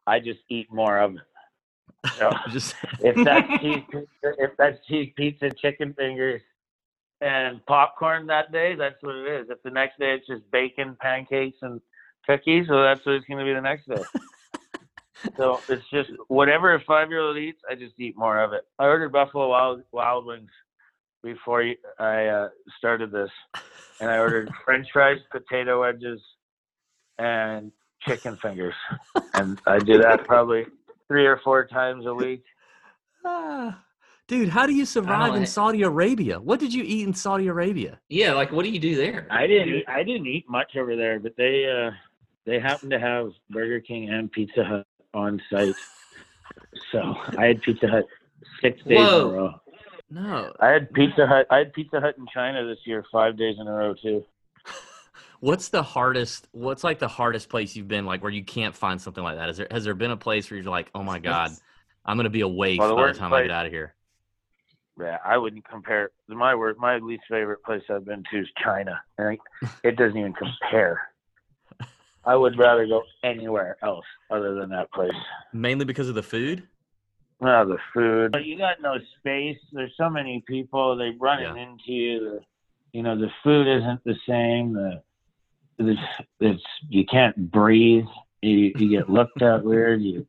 I 0.06 0.20
just 0.20 0.40
eat 0.48 0.72
more 0.72 0.98
of 0.98 1.14
it. 1.14 1.22
So 2.18 2.30
Just 2.50 2.74
if 3.00 3.24
that's 3.24 3.48
cheese 3.60 3.82
pizza, 3.90 4.34
if 4.38 4.50
that's 4.58 4.86
cheese 4.86 5.12
pizza, 5.16 5.50
chicken 5.50 5.94
fingers, 5.94 6.42
and 7.20 7.64
popcorn 7.66 8.26
that 8.26 8.52
day, 8.52 8.74
that's 8.74 9.02
what 9.02 9.14
it 9.16 9.26
is. 9.26 9.50
If 9.50 9.62
the 9.62 9.70
next 9.70 9.98
day 9.98 10.14
it's 10.14 10.26
just 10.26 10.48
bacon, 10.50 10.96
pancakes, 11.00 11.58
and 11.62 11.80
cookies, 12.26 12.68
well, 12.68 12.82
that's 12.82 13.04
what 13.06 13.14
it's 13.14 13.26
going 13.26 13.38
to 13.38 13.44
be 13.44 13.54
the 13.54 13.60
next 13.60 13.88
day. 13.88 14.02
so 15.36 15.60
it's 15.68 15.88
just 15.90 16.10
whatever 16.28 16.74
a 16.74 16.80
five 16.80 17.08
year 17.08 17.20
old 17.20 17.38
eats, 17.38 17.62
I 17.70 17.74
just 17.74 17.98
eat 17.98 18.16
more 18.16 18.40
of 18.40 18.52
it. 18.52 18.66
I 18.78 18.84
ordered 18.84 19.12
Buffalo 19.12 19.48
Wild 19.48 19.82
Wild 19.92 20.26
Wings 20.26 20.50
before 21.24 21.64
I 21.98 22.26
uh, 22.26 22.48
started 22.78 23.10
this, 23.10 23.30
and 24.00 24.10
I 24.10 24.18
ordered 24.18 24.50
French 24.64 24.86
fries, 24.92 25.18
potato 25.32 25.80
wedges, 25.80 26.20
and 27.18 27.72
chicken 28.06 28.36
fingers, 28.40 28.74
and 29.34 29.60
I 29.66 29.78
do 29.78 29.98
that 29.98 30.24
probably 30.26 30.66
three 31.08 31.26
or 31.26 31.40
four 31.42 31.66
times 31.66 32.06
a 32.06 32.14
week. 32.14 32.44
Ah, 33.24 33.82
dude, 34.28 34.50
how 34.50 34.66
do 34.66 34.74
you 34.74 34.84
survive 34.84 35.34
in. 35.34 35.46
Saudi 35.46 35.82
Arabia? 35.82 36.38
What 36.38 36.60
did 36.60 36.74
you 36.74 36.84
eat 36.84 37.06
in 37.06 37.14
Saudi 37.14 37.46
Arabia? 37.48 37.98
Yeah. 38.10 38.34
Like, 38.34 38.52
what 38.52 38.64
do 38.64 38.70
you 38.70 38.78
do 38.78 38.94
there? 38.94 39.26
I 39.30 39.46
didn't 39.46 39.74
eat, 39.74 39.84
I 39.88 40.02
didn't 40.02 40.26
eat 40.26 40.44
much 40.48 40.76
over 40.76 40.94
there, 40.94 41.18
but 41.18 41.34
they 41.36 41.66
uh 41.66 41.90
they 42.44 42.60
happened 42.60 42.90
to 42.90 43.00
have 43.00 43.30
Burger 43.48 43.80
King 43.80 44.10
and 44.10 44.30
Pizza 44.30 44.62
Hut 44.62 44.86
on 45.14 45.40
site. 45.50 45.74
So 46.92 47.16
I 47.38 47.46
had 47.46 47.62
Pizza 47.62 47.88
Hut 47.88 48.04
six 48.60 48.82
days 48.84 48.98
Whoa. 48.98 49.28
in 49.28 49.34
a 49.34 49.38
row. 49.38 49.54
No. 50.14 50.52
I 50.60 50.68
had 50.68 50.92
Pizza 50.92 51.26
Hut 51.26 51.44
I 51.50 51.58
had 51.58 51.72
Pizza 51.72 52.00
Hut 52.00 52.14
in 52.16 52.26
China 52.32 52.64
this 52.64 52.78
year 52.84 53.04
five 53.10 53.36
days 53.36 53.56
in 53.58 53.66
a 53.66 53.72
row 53.72 53.94
too. 53.94 54.24
What's 55.40 55.70
the 55.70 55.82
hardest? 55.82 56.46
What's 56.52 56.84
like 56.84 57.00
the 57.00 57.08
hardest 57.08 57.48
place 57.48 57.74
you've 57.74 57.88
been, 57.88 58.06
like 58.06 58.22
where 58.22 58.30
you 58.30 58.44
can't 58.44 58.76
find 58.76 59.00
something 59.00 59.24
like 59.24 59.36
that? 59.36 59.48
Is 59.48 59.56
there 59.56 59.66
has 59.72 59.82
there 59.82 59.94
been 59.94 60.12
a 60.12 60.16
place 60.16 60.48
where 60.48 60.60
you're 60.60 60.70
like, 60.70 60.88
oh 60.94 61.02
my 61.02 61.18
god, 61.18 61.50
I'm 62.04 62.16
gonna 62.16 62.30
be 62.30 62.42
a 62.42 62.48
waif 62.48 62.78
Well, 62.78 62.90
the 62.90 62.94
by 62.94 63.00
the 63.00 63.06
worst 63.08 63.18
time 63.18 63.32
I 63.32 63.42
get 63.42 63.50
out 63.50 63.66
of 63.66 63.72
here? 63.72 63.94
Yeah, 65.00 65.18
I 65.24 65.36
wouldn't 65.36 65.68
compare 65.68 66.10
my 66.28 66.54
word 66.54 66.76
my 66.78 66.98
least 66.98 67.24
favorite 67.28 67.64
place 67.64 67.82
I've 67.90 68.04
been 68.04 68.22
to 68.30 68.38
is 68.38 68.46
China. 68.62 69.00
Think 69.16 69.40
it 69.82 69.96
doesn't 69.96 70.16
even 70.16 70.34
compare. 70.34 71.08
I 72.24 72.36
would 72.36 72.56
rather 72.56 72.86
go 72.86 73.02
anywhere 73.24 73.76
else 73.82 74.06
other 74.30 74.54
than 74.54 74.70
that 74.70 74.92
place. 74.92 75.10
Mainly 75.52 75.84
because 75.84 76.08
of 76.08 76.14
the 76.14 76.22
food. 76.22 76.68
Oh, 77.46 77.66
the 77.66 77.78
food. 77.92 78.32
But 78.32 78.46
you 78.46 78.56
got 78.56 78.80
no 78.80 78.96
space. 79.18 79.58
There's 79.72 79.92
so 79.98 80.08
many 80.08 80.42
people. 80.46 80.96
They 80.96 81.10
running 81.20 81.56
into 81.58 81.92
you. 81.92 82.20
The, 82.20 82.40
you 82.92 83.02
know, 83.02 83.18
the 83.18 83.30
food 83.42 83.66
isn't 83.66 84.02
the 84.04 84.16
same. 84.26 84.72
The, 84.72 85.02
the 85.76 85.96
it's 86.40 86.62
you 86.88 87.04
can't 87.04 87.50
breathe. 87.50 88.06
You, 88.40 88.72
you 88.76 88.88
get 88.88 89.10
looked 89.10 89.42
at 89.42 89.62
weird. 89.64 90.00
You, 90.00 90.26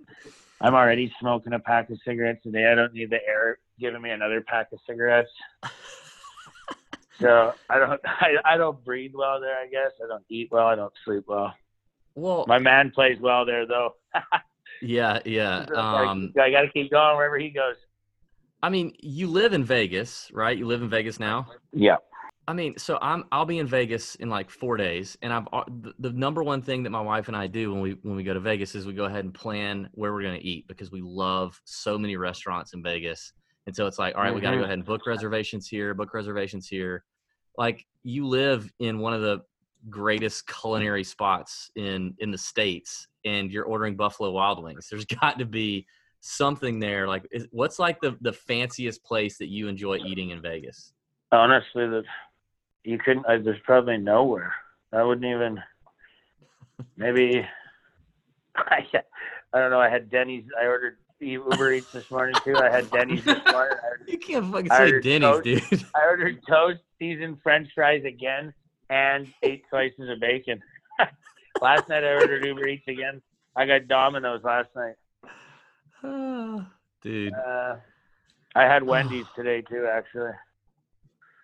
I'm 0.59 0.75
already 0.75 1.13
smoking 1.21 1.53
a 1.53 1.59
pack 1.59 1.89
of 1.89 1.99
cigarettes 2.03 2.45
a 2.45 2.51
day. 2.51 2.69
I 2.69 2.75
don't 2.75 2.93
need 2.93 3.11
the 3.11 3.25
air 3.25 3.59
giving 3.79 4.01
me 4.01 4.09
another 4.09 4.41
pack 4.41 4.73
of 4.73 4.79
cigarettes. 4.85 5.31
So 7.21 7.53
I 7.69 7.79
don't 7.79 8.01
I, 8.05 8.35
I 8.43 8.57
don't 8.57 8.83
breathe 8.83 9.13
well 9.15 9.39
there. 9.39 9.55
I 9.57 9.67
guess 9.67 9.91
I 10.03 10.07
don't 10.07 10.25
eat 10.29 10.49
well. 10.51 10.67
I 10.67 10.75
don't 10.75 10.91
sleep 11.05 11.23
well. 11.27 11.53
Well, 12.13 12.43
My 12.45 12.59
man 12.59 12.91
plays 12.91 13.19
well 13.21 13.45
there 13.45 13.65
though. 13.65 13.95
yeah, 14.81 15.19
yeah. 15.25 15.65
Um, 15.75 16.33
I 16.39 16.49
got 16.51 16.61
to 16.61 16.69
keep 16.69 16.91
going 16.91 17.15
wherever 17.15 17.37
he 17.37 17.49
goes. 17.49 17.75
I 18.61 18.69
mean, 18.69 18.93
you 18.99 19.27
live 19.27 19.53
in 19.53 19.63
Vegas, 19.63 20.29
right? 20.33 20.57
You 20.57 20.65
live 20.65 20.81
in 20.81 20.89
Vegas 20.89 21.19
now. 21.19 21.47
Yeah. 21.71 21.97
I 22.47 22.53
mean, 22.53 22.77
so 22.77 22.99
I'm 23.01 23.25
I'll 23.31 23.45
be 23.45 23.57
in 23.57 23.67
Vegas 23.67 24.15
in 24.15 24.29
like 24.29 24.49
four 24.51 24.77
days, 24.77 25.17
and 25.21 25.33
I've 25.33 25.45
the, 25.81 25.93
the 25.99 26.11
number 26.11 26.43
one 26.43 26.61
thing 26.61 26.83
that 26.83 26.91
my 26.91 27.01
wife 27.01 27.27
and 27.27 27.35
I 27.35 27.47
do 27.47 27.71
when 27.71 27.81
we 27.81 27.97
when 28.03 28.15
we 28.15 28.23
go 28.23 28.33
to 28.33 28.39
Vegas 28.39 28.75
is 28.75 28.85
we 28.85 28.93
go 28.93 29.05
ahead 29.05 29.23
and 29.25 29.33
plan 29.33 29.89
where 29.93 30.13
we're 30.13 30.21
going 30.21 30.39
to 30.39 30.45
eat 30.45 30.67
because 30.67 30.91
we 30.91 31.01
love 31.01 31.59
so 31.65 31.97
many 31.97 32.17
restaurants 32.17 32.73
in 32.73 32.83
Vegas, 32.83 33.33
and 33.65 33.75
so 33.75 33.87
it's 33.87 33.97
like, 33.97 34.15
all 34.15 34.21
right, 34.21 34.33
we 34.33 34.41
got 34.41 34.51
to 34.51 34.57
go 34.57 34.63
ahead 34.63 34.75
and 34.77 34.85
book 34.85 35.07
reservations 35.07 35.67
here, 35.67 35.93
book 35.95 36.13
reservations 36.13 36.67
here. 36.67 37.03
Like 37.57 37.85
you 38.03 38.27
live 38.27 38.71
in 38.79 38.99
one 38.99 39.13
of 39.13 39.21
the 39.21 39.41
greatest 39.89 40.47
culinary 40.47 41.03
spots 41.03 41.71
in 41.75 42.13
in 42.19 42.29
the 42.29 42.37
states, 42.37 43.07
and 43.25 43.51
you're 43.51 43.65
ordering 43.65 43.95
Buffalo 43.95 44.31
Wild 44.31 44.63
Wings. 44.63 44.87
There's 44.89 45.05
got 45.21 45.39
to 45.39 45.45
be 45.45 45.85
something 46.21 46.79
there. 46.79 47.07
Like, 47.07 47.27
is, 47.31 47.47
what's 47.51 47.79
like 47.79 47.99
the 48.01 48.17
the 48.21 48.33
fanciest 48.33 49.03
place 49.03 49.37
that 49.39 49.47
you 49.47 49.67
enjoy 49.67 49.97
eating 49.97 50.29
in 50.29 50.41
Vegas? 50.41 50.93
honestly, 51.31 51.87
the 51.87 52.03
you 52.83 52.97
couldn't. 52.97 53.25
Uh, 53.25 53.37
there's 53.43 53.59
probably 53.63 53.97
nowhere. 53.97 54.53
I 54.93 55.03
wouldn't 55.03 55.25
even. 55.25 55.61
Maybe. 56.97 57.45
I, 58.55 58.85
I 59.53 59.59
don't 59.59 59.71
know. 59.71 59.79
I 59.81 59.89
had 59.89 60.09
Denny's. 60.09 60.45
I 60.61 60.65
ordered 60.65 60.97
Uber 61.19 61.73
Eats 61.73 61.91
this 61.91 62.09
morning 62.11 62.35
too. 62.43 62.55
I 62.57 62.69
had 62.69 62.89
Denny's 62.91 63.23
this 63.23 63.37
morning. 63.51 63.77
Ordered, 63.83 64.07
You 64.07 64.17
can't 64.17 64.51
fucking 64.51 64.69
say 64.69 64.99
Denny's, 65.01 65.21
toast. 65.21 65.43
dude. 65.43 65.85
I 65.95 66.05
ordered 66.05 66.39
toast, 66.47 66.79
seasoned 66.99 67.37
French 67.41 67.69
fries 67.73 68.03
again, 68.05 68.53
and 68.89 69.27
eight 69.43 69.63
slices 69.69 70.09
of 70.09 70.19
bacon. 70.19 70.61
Last 71.61 71.89
night 71.89 72.03
I 72.03 72.13
ordered 72.13 72.45
Uber 72.45 72.67
Eats 72.67 72.87
again. 72.87 73.21
I 73.55 73.65
got 73.65 73.87
Domino's 73.87 74.43
last 74.43 74.69
night. 74.75 74.95
Dude, 77.01 77.33
Uh, 77.33 77.75
I 78.55 78.63
had 78.63 78.83
Wendy's 78.83 79.25
today 79.35 79.61
too. 79.61 79.87
Actually, 79.91 80.31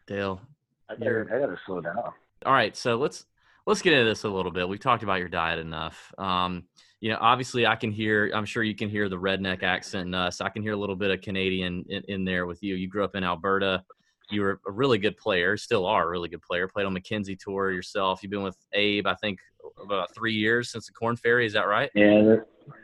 Dale. 0.07 0.41
I 0.89 0.95
gotta, 0.95 1.25
I 1.33 1.39
gotta 1.39 1.57
slow 1.65 1.81
down. 1.81 1.97
All 2.45 2.53
right, 2.53 2.75
so 2.75 2.95
let's 2.95 3.25
let's 3.65 3.81
get 3.81 3.93
into 3.93 4.05
this 4.05 4.23
a 4.23 4.29
little 4.29 4.51
bit. 4.51 4.67
We've 4.67 4.79
talked 4.79 5.03
about 5.03 5.19
your 5.19 5.29
diet 5.29 5.59
enough. 5.59 6.13
Um, 6.17 6.65
you 6.99 7.09
know, 7.11 7.17
obviously, 7.21 7.65
I 7.65 7.75
can 7.75 7.91
hear. 7.91 8.31
I'm 8.33 8.45
sure 8.45 8.63
you 8.63 8.75
can 8.75 8.89
hear 8.89 9.09
the 9.09 9.17
redneck 9.17 9.63
accent 9.63 10.07
in 10.07 10.13
us. 10.13 10.41
I 10.41 10.49
can 10.49 10.61
hear 10.61 10.73
a 10.73 10.77
little 10.77 10.95
bit 10.95 11.11
of 11.11 11.21
Canadian 11.21 11.85
in, 11.89 12.03
in 12.07 12.25
there 12.25 12.45
with 12.45 12.61
you. 12.61 12.75
You 12.75 12.87
grew 12.87 13.03
up 13.03 13.15
in 13.15 13.23
Alberta. 13.23 13.83
You 14.31 14.41
were 14.41 14.59
a 14.67 14.71
really 14.71 14.97
good 14.97 15.17
player. 15.17 15.57
Still 15.57 15.85
are 15.85 16.07
a 16.07 16.09
really 16.09 16.29
good 16.29 16.41
player. 16.41 16.67
Played 16.67 16.85
on 16.85 16.93
Mackenzie 16.93 17.35
Tour 17.35 17.71
yourself. 17.71 18.23
You've 18.23 18.31
been 18.31 18.43
with 18.43 18.57
Abe, 18.73 19.07
I 19.07 19.15
think, 19.15 19.39
about 19.83 20.13
three 20.15 20.33
years 20.33 20.71
since 20.71 20.87
the 20.87 20.93
Corn 20.93 21.15
Ferry. 21.15 21.45
Is 21.45 21.53
that 21.53 21.67
right? 21.67 21.89
Yeah, 21.93 22.35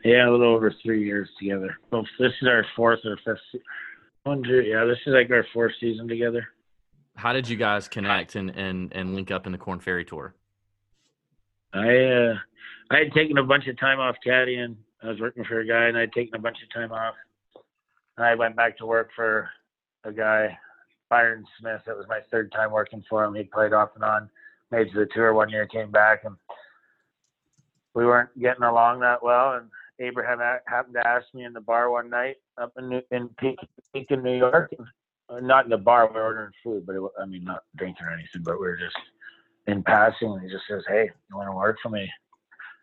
yeah, 0.04 0.30
a 0.30 0.32
little 0.32 0.54
over 0.54 0.74
three 0.84 1.04
years 1.04 1.30
together. 1.40 1.78
Well, 1.92 2.06
this 2.20 2.34
is 2.42 2.48
our 2.48 2.66
fourth 2.76 3.00
or 3.06 3.18
fifth. 3.26 3.62
One, 4.24 4.44
two, 4.44 4.62
yeah, 4.62 4.84
this 4.86 4.98
is 5.06 5.14
like 5.14 5.32
our 5.32 5.46
fourth 5.54 5.72
season 5.80 6.08
together. 6.08 6.46
How 7.16 7.34
did 7.34 7.48
you 7.48 7.58
guys 7.58 7.88
connect 7.88 8.36
and 8.36 8.50
and 8.52 8.94
and 8.94 9.16
link 9.16 9.32
up 9.32 9.46
in 9.46 9.52
the 9.52 9.58
Corn 9.58 9.80
Ferry 9.80 10.06
Tour? 10.06 10.36
I 11.74 11.80
uh, 11.80 12.36
I 12.92 13.00
had 13.00 13.14
taken 13.14 13.38
a 13.38 13.44
bunch 13.44 13.68
of 13.68 13.80
time 13.80 14.00
off 14.00 14.16
caddying. 14.26 14.76
I 15.04 15.08
was 15.08 15.20
working 15.20 15.44
for 15.46 15.60
a 15.60 15.68
guy, 15.68 15.86
and 15.86 15.98
I'd 15.98 16.12
taken 16.14 16.36
a 16.36 16.42
bunch 16.42 16.58
of 16.64 16.74
time 16.74 16.92
off. 16.92 17.16
And 18.18 18.26
I 18.26 18.36
went 18.36 18.56
back 18.56 18.78
to 18.78 18.86
work 18.86 19.10
for 19.16 19.50
a 20.04 20.12
guy, 20.12 20.58
Byron 21.10 21.46
Smith. 21.60 21.82
That 21.86 21.98
was 21.98 22.08
my 22.08 22.20
third 22.32 22.52
time 22.52 22.72
working 22.72 23.04
for 23.10 23.24
him. 23.24 23.36
He 23.36 23.44
played 23.44 23.74
off 23.74 23.90
and 23.96 24.04
on, 24.04 24.30
made 24.72 24.88
the 24.94 25.08
tour 25.14 25.34
one 25.34 25.50
year, 25.50 25.68
came 25.68 25.92
back, 25.92 26.24
and 26.24 26.36
we 27.94 28.06
weren't 28.06 28.38
getting 28.40 28.64
along 28.64 29.00
that 29.02 29.24
well. 29.24 29.54
And 29.54 29.70
Abraham 30.00 30.40
happened 30.68 30.96
to 30.96 31.08
ask 31.08 31.26
me 31.34 31.46
in 31.46 31.54
the 31.54 31.62
bar 31.62 31.90
one 31.90 32.10
night 32.10 32.36
up 32.58 32.74
in 32.78 32.90
New, 32.90 33.02
in 33.12 34.24
New 34.24 34.38
York. 34.38 34.72
Uh, 35.30 35.40
Not 35.40 35.66
in 35.66 35.72
the 35.72 35.78
bar, 35.78 36.08
we 36.08 36.14
were 36.14 36.24
ordering 36.24 36.52
food, 36.64 36.86
but 36.86 36.96
it, 36.96 37.02
I 37.20 37.26
mean, 37.26 37.44
not 37.44 37.64
drinking 37.76 38.06
or 38.06 38.12
anything, 38.12 38.44
but 38.44 38.60
we 38.60 38.68
were 38.68 38.78
just 38.78 38.96
in 39.68 39.84
passing. 39.84 40.32
And 40.32 40.42
he 40.42 40.50
just 40.50 40.64
says, 40.70 40.84
"Hey, 40.88 41.10
you 41.30 41.36
want 41.36 41.50
to 41.50 41.56
work 41.56 41.78
for 41.82 41.90
me 41.90 42.10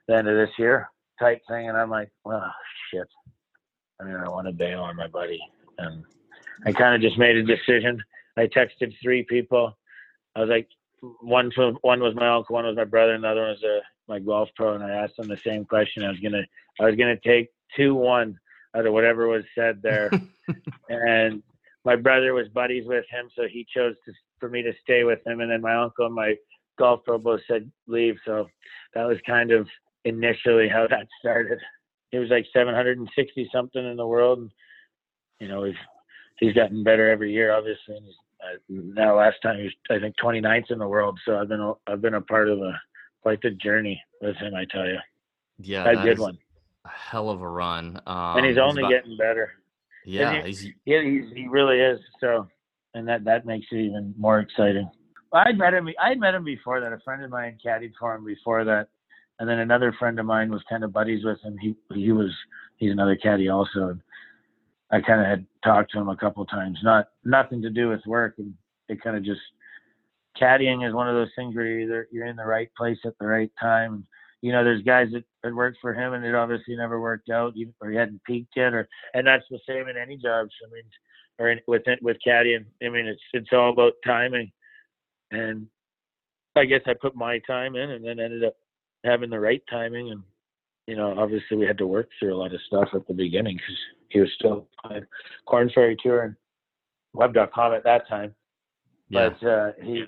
the 0.09 0.17
end 0.17 0.29
of 0.29 0.37
this 0.37 0.55
year?" 0.59 0.91
Type 1.19 1.41
thing, 1.49 1.69
and 1.69 1.79
I'm 1.79 1.91
like, 1.91 2.11
"Well, 2.25 2.53
shit. 2.91 3.09
I 4.01 4.05
mean, 4.05 4.17
I 4.17 4.29
want 4.29 4.47
to 4.47 4.53
bail 4.53 4.81
on 4.81 4.97
my 4.97 5.07
buddy." 5.07 5.41
And 5.79 6.05
I 6.67 6.73
kind 6.73 6.95
of 6.95 7.01
just 7.01 7.19
made 7.19 7.37
a 7.37 7.43
decision. 7.43 8.03
I 8.37 8.47
texted 8.47 8.95
three 9.03 9.23
people. 9.23 9.77
I 10.37 10.41
was 10.41 10.49
like, 10.49 10.69
one 11.21 11.51
from 11.53 11.79
one 11.83 12.01
was 12.01 12.15
my 12.15 12.29
uncle, 12.29 12.55
one 12.55 12.65
was 12.65 12.77
my 12.77 12.85
brother, 12.85 13.15
and 13.15 13.25
the 13.25 13.29
other 13.29 13.43
one 13.43 13.51
was 13.51 13.65
uh, 13.65 13.81
my 14.09 14.19
golf 14.19 14.49
pro. 14.57 14.75
And 14.75 14.85
I 14.85 14.91
asked 14.91 15.17
them 15.17 15.29
the 15.29 15.39
same 15.45 15.65
question. 15.65 16.03
I 16.03 16.09
was 16.09 16.21
gonna, 16.21 16.43
I 16.81 16.85
was 16.85 16.97
gonna 16.97 17.19
take 17.25 17.51
two 17.77 17.95
one 17.95 18.39
out 18.77 18.87
of 18.87 18.93
whatever 18.93 19.29
was 19.29 19.45
said 19.55 19.81
there, 19.83 20.11
and 20.89 21.43
my 21.85 21.97
brother 21.97 22.33
was 22.33 22.49
buddies 22.49 22.87
with 22.87 23.05
him, 23.11 23.29
so 23.37 23.45
he 23.49 23.67
chose 23.75 23.95
to, 24.07 24.13
for 24.41 24.49
me 24.49 24.63
to 24.63 24.73
stay 24.83 25.05
with 25.05 25.25
him. 25.27 25.41
And 25.41 25.51
then 25.51 25.61
my 25.61 25.75
uncle 25.75 26.07
and 26.07 26.15
my 26.15 26.35
golf 26.79 27.01
pro 27.05 27.19
both 27.19 27.41
said 27.47 27.71
leave. 27.87 28.17
So 28.25 28.49
that 28.95 29.07
was 29.07 29.19
kind 29.27 29.53
of 29.53 29.69
initially 30.05 30.69
how 30.69 30.87
that 30.89 31.07
started. 31.21 31.59
He 32.11 32.19
was 32.19 32.31
like 32.31 32.47
760 32.53 33.51
something 33.53 33.85
in 33.85 33.97
the 33.97 34.07
world, 34.07 34.39
and 34.39 34.51
you 35.41 35.49
know 35.49 35.65
he's 35.65 35.77
he's 36.39 36.55
gotten 36.55 36.83
better 36.83 37.11
every 37.11 37.33
year, 37.33 37.53
obviously. 37.53 37.97
And 37.97 38.07
he's, 38.07 38.15
now 38.69 39.17
last 39.17 39.37
time 39.43 39.59
he 39.59 39.65
was 39.65 39.73
I 39.91 39.99
think 39.99 40.15
29th 40.23 40.71
in 40.71 40.79
the 40.79 40.89
world. 40.89 41.19
So 41.25 41.39
I've 41.39 41.49
been 41.49 41.61
a, 41.61 41.73
I've 41.87 42.01
been 42.03 42.15
a 42.15 42.21
part 42.21 42.49
of 42.49 42.59
a 42.61 42.73
quite 43.23 43.41
the 43.43 43.51
journey 43.51 44.01
with 44.21 44.37
him. 44.37 44.55
I 44.55 44.65
tell 44.67 44.87
you, 44.87 44.99
Yeah, 45.59 45.89
a 45.89 46.03
good 46.03 46.19
one, 46.19 46.39
a 46.85 46.89
hell 46.89 47.31
of 47.31 47.41
a 47.41 47.49
run. 47.49 48.01
Um, 48.07 48.37
and 48.39 48.47
he's 48.47 48.59
only 48.59 48.83
about- 48.83 48.91
getting 48.91 49.17
better. 49.17 49.53
yeah, 50.05 50.43
he- 50.43 50.47
he's 50.49 50.65
Yeah, 50.85 51.01
he, 51.03 51.23
he 51.35 51.49
really 51.49 51.81
is. 51.81 52.01
So, 52.21 52.47
and 52.95 53.07
that 53.09 53.25
that 53.25 53.47
makes 53.47 53.67
it 53.73 53.77
even 53.77 54.15
more 54.19 54.41
exciting. 54.41 54.91
I'd 55.33 55.59
met 55.59 55.75
him. 55.75 55.89
I'd 56.01 56.21
met 56.21 56.35
him 56.35 56.45
before 56.45 56.81
that. 56.81 56.93
A 56.93 56.99
friend 57.01 57.25
of 57.25 57.31
mine 57.31 57.59
caddied 57.65 57.93
for 57.99 58.15
him 58.15 58.25
before 58.25 58.63
that, 58.65 58.89
and 59.41 59.49
then 59.49 59.59
another 59.59 59.93
friend 59.99 60.21
of 60.21 60.27
mine 60.27 60.51
was 60.51 60.63
kind 60.71 60.85
of 60.85 60.93
buddies 60.93 61.25
with 61.25 61.41
him. 61.43 61.57
He 61.59 61.75
he 61.93 62.13
was 62.13 62.31
he's 62.77 62.93
another 62.93 63.17
caddy 63.17 63.49
also. 63.49 63.99
I 64.95 65.01
kind 65.01 65.21
of 65.21 65.27
had 65.27 65.45
talked 65.65 65.91
to 65.93 65.99
him 65.99 66.09
a 66.09 66.17
couple 66.17 66.47
times. 66.47 66.79
Not 66.85 67.09
nothing 67.25 67.61
to 67.63 67.71
do 67.71 67.89
with 67.89 68.01
work, 68.07 68.35
and 68.39 68.55
it 68.89 69.03
kind 69.03 69.17
of 69.17 69.25
just 69.25 69.41
caddying 70.41 70.87
is 70.87 70.95
one 70.95 71.09
of 71.09 71.17
those 71.17 71.31
things 71.37 71.55
where 71.55 71.67
you're 71.67 71.81
either 71.81 72.09
you're 72.13 72.27
in 72.27 72.37
the 72.37 72.45
right 72.45 72.71
place 72.77 72.99
at 73.05 73.15
the 73.19 73.27
right 73.27 73.51
time. 73.61 74.07
You 74.41 74.53
know, 74.53 74.63
there's 74.63 74.83
guys 74.83 75.09
that, 75.13 75.25
that 75.43 75.55
worked 75.55 75.79
for 75.81 75.95
him 75.95 76.13
and 76.13 76.25
it 76.25 76.35
obviously 76.35 76.77
never 76.77 77.01
worked 77.01 77.29
out, 77.31 77.55
or 77.81 77.91
he 77.91 77.97
hadn't 77.97 78.23
peaked 78.25 78.53
yet, 78.55 78.73
or 78.73 78.89
and 79.15 79.27
that's 79.27 79.45
the 79.51 79.59
same 79.69 79.89
in 79.89 79.97
any 79.97 80.17
jobs. 80.17 80.53
I 80.65 80.73
mean, 80.73 80.85
or 81.41 81.51
in, 81.51 81.61
with 81.67 81.83
it- 81.87 82.03
with 82.03 82.19
caddying. 82.25 82.65
I 82.85 82.89
mean, 82.89 83.07
it's 83.07 83.23
it's 83.33 83.53
all 83.53 83.73
about 83.73 83.95
timing, 84.07 84.53
and 85.33 85.67
I 86.55 86.67
guess 86.67 86.83
I 86.87 86.95
put 86.95 87.17
my 87.17 87.41
time 87.41 87.75
in, 87.75 87.91
and 87.91 88.05
then 88.05 88.21
ended 88.21 88.45
up 88.45 88.55
having 89.05 89.31
the 89.31 89.41
right 89.41 89.63
timing. 89.69 90.13
And 90.13 90.23
you 90.87 90.97
know, 90.97 91.15
obviously 91.19 91.57
we 91.57 91.67
had 91.67 91.79
to 91.79 91.87
work 91.87 92.09
through 92.19 92.35
a 92.35 92.39
lot 92.39 92.55
of 92.55 92.61
stuff 92.67 92.89
at 92.95 93.07
the 93.07 93.15
beginning 93.15 93.57
because 93.57 93.79
he 94.11 94.21
was 94.21 94.29
still 94.35 94.69
playing 94.85 95.05
Corn 95.47 95.71
Ferry 95.75 95.97
Tour 96.03 96.23
and 96.23 96.37
Web.com 97.15 97.73
at 97.73 97.85
that 97.85 98.09
time. 98.09 98.35
yeah. 99.09 99.31
But 99.41 99.49
uh, 99.49 99.73
he, 99.83 100.05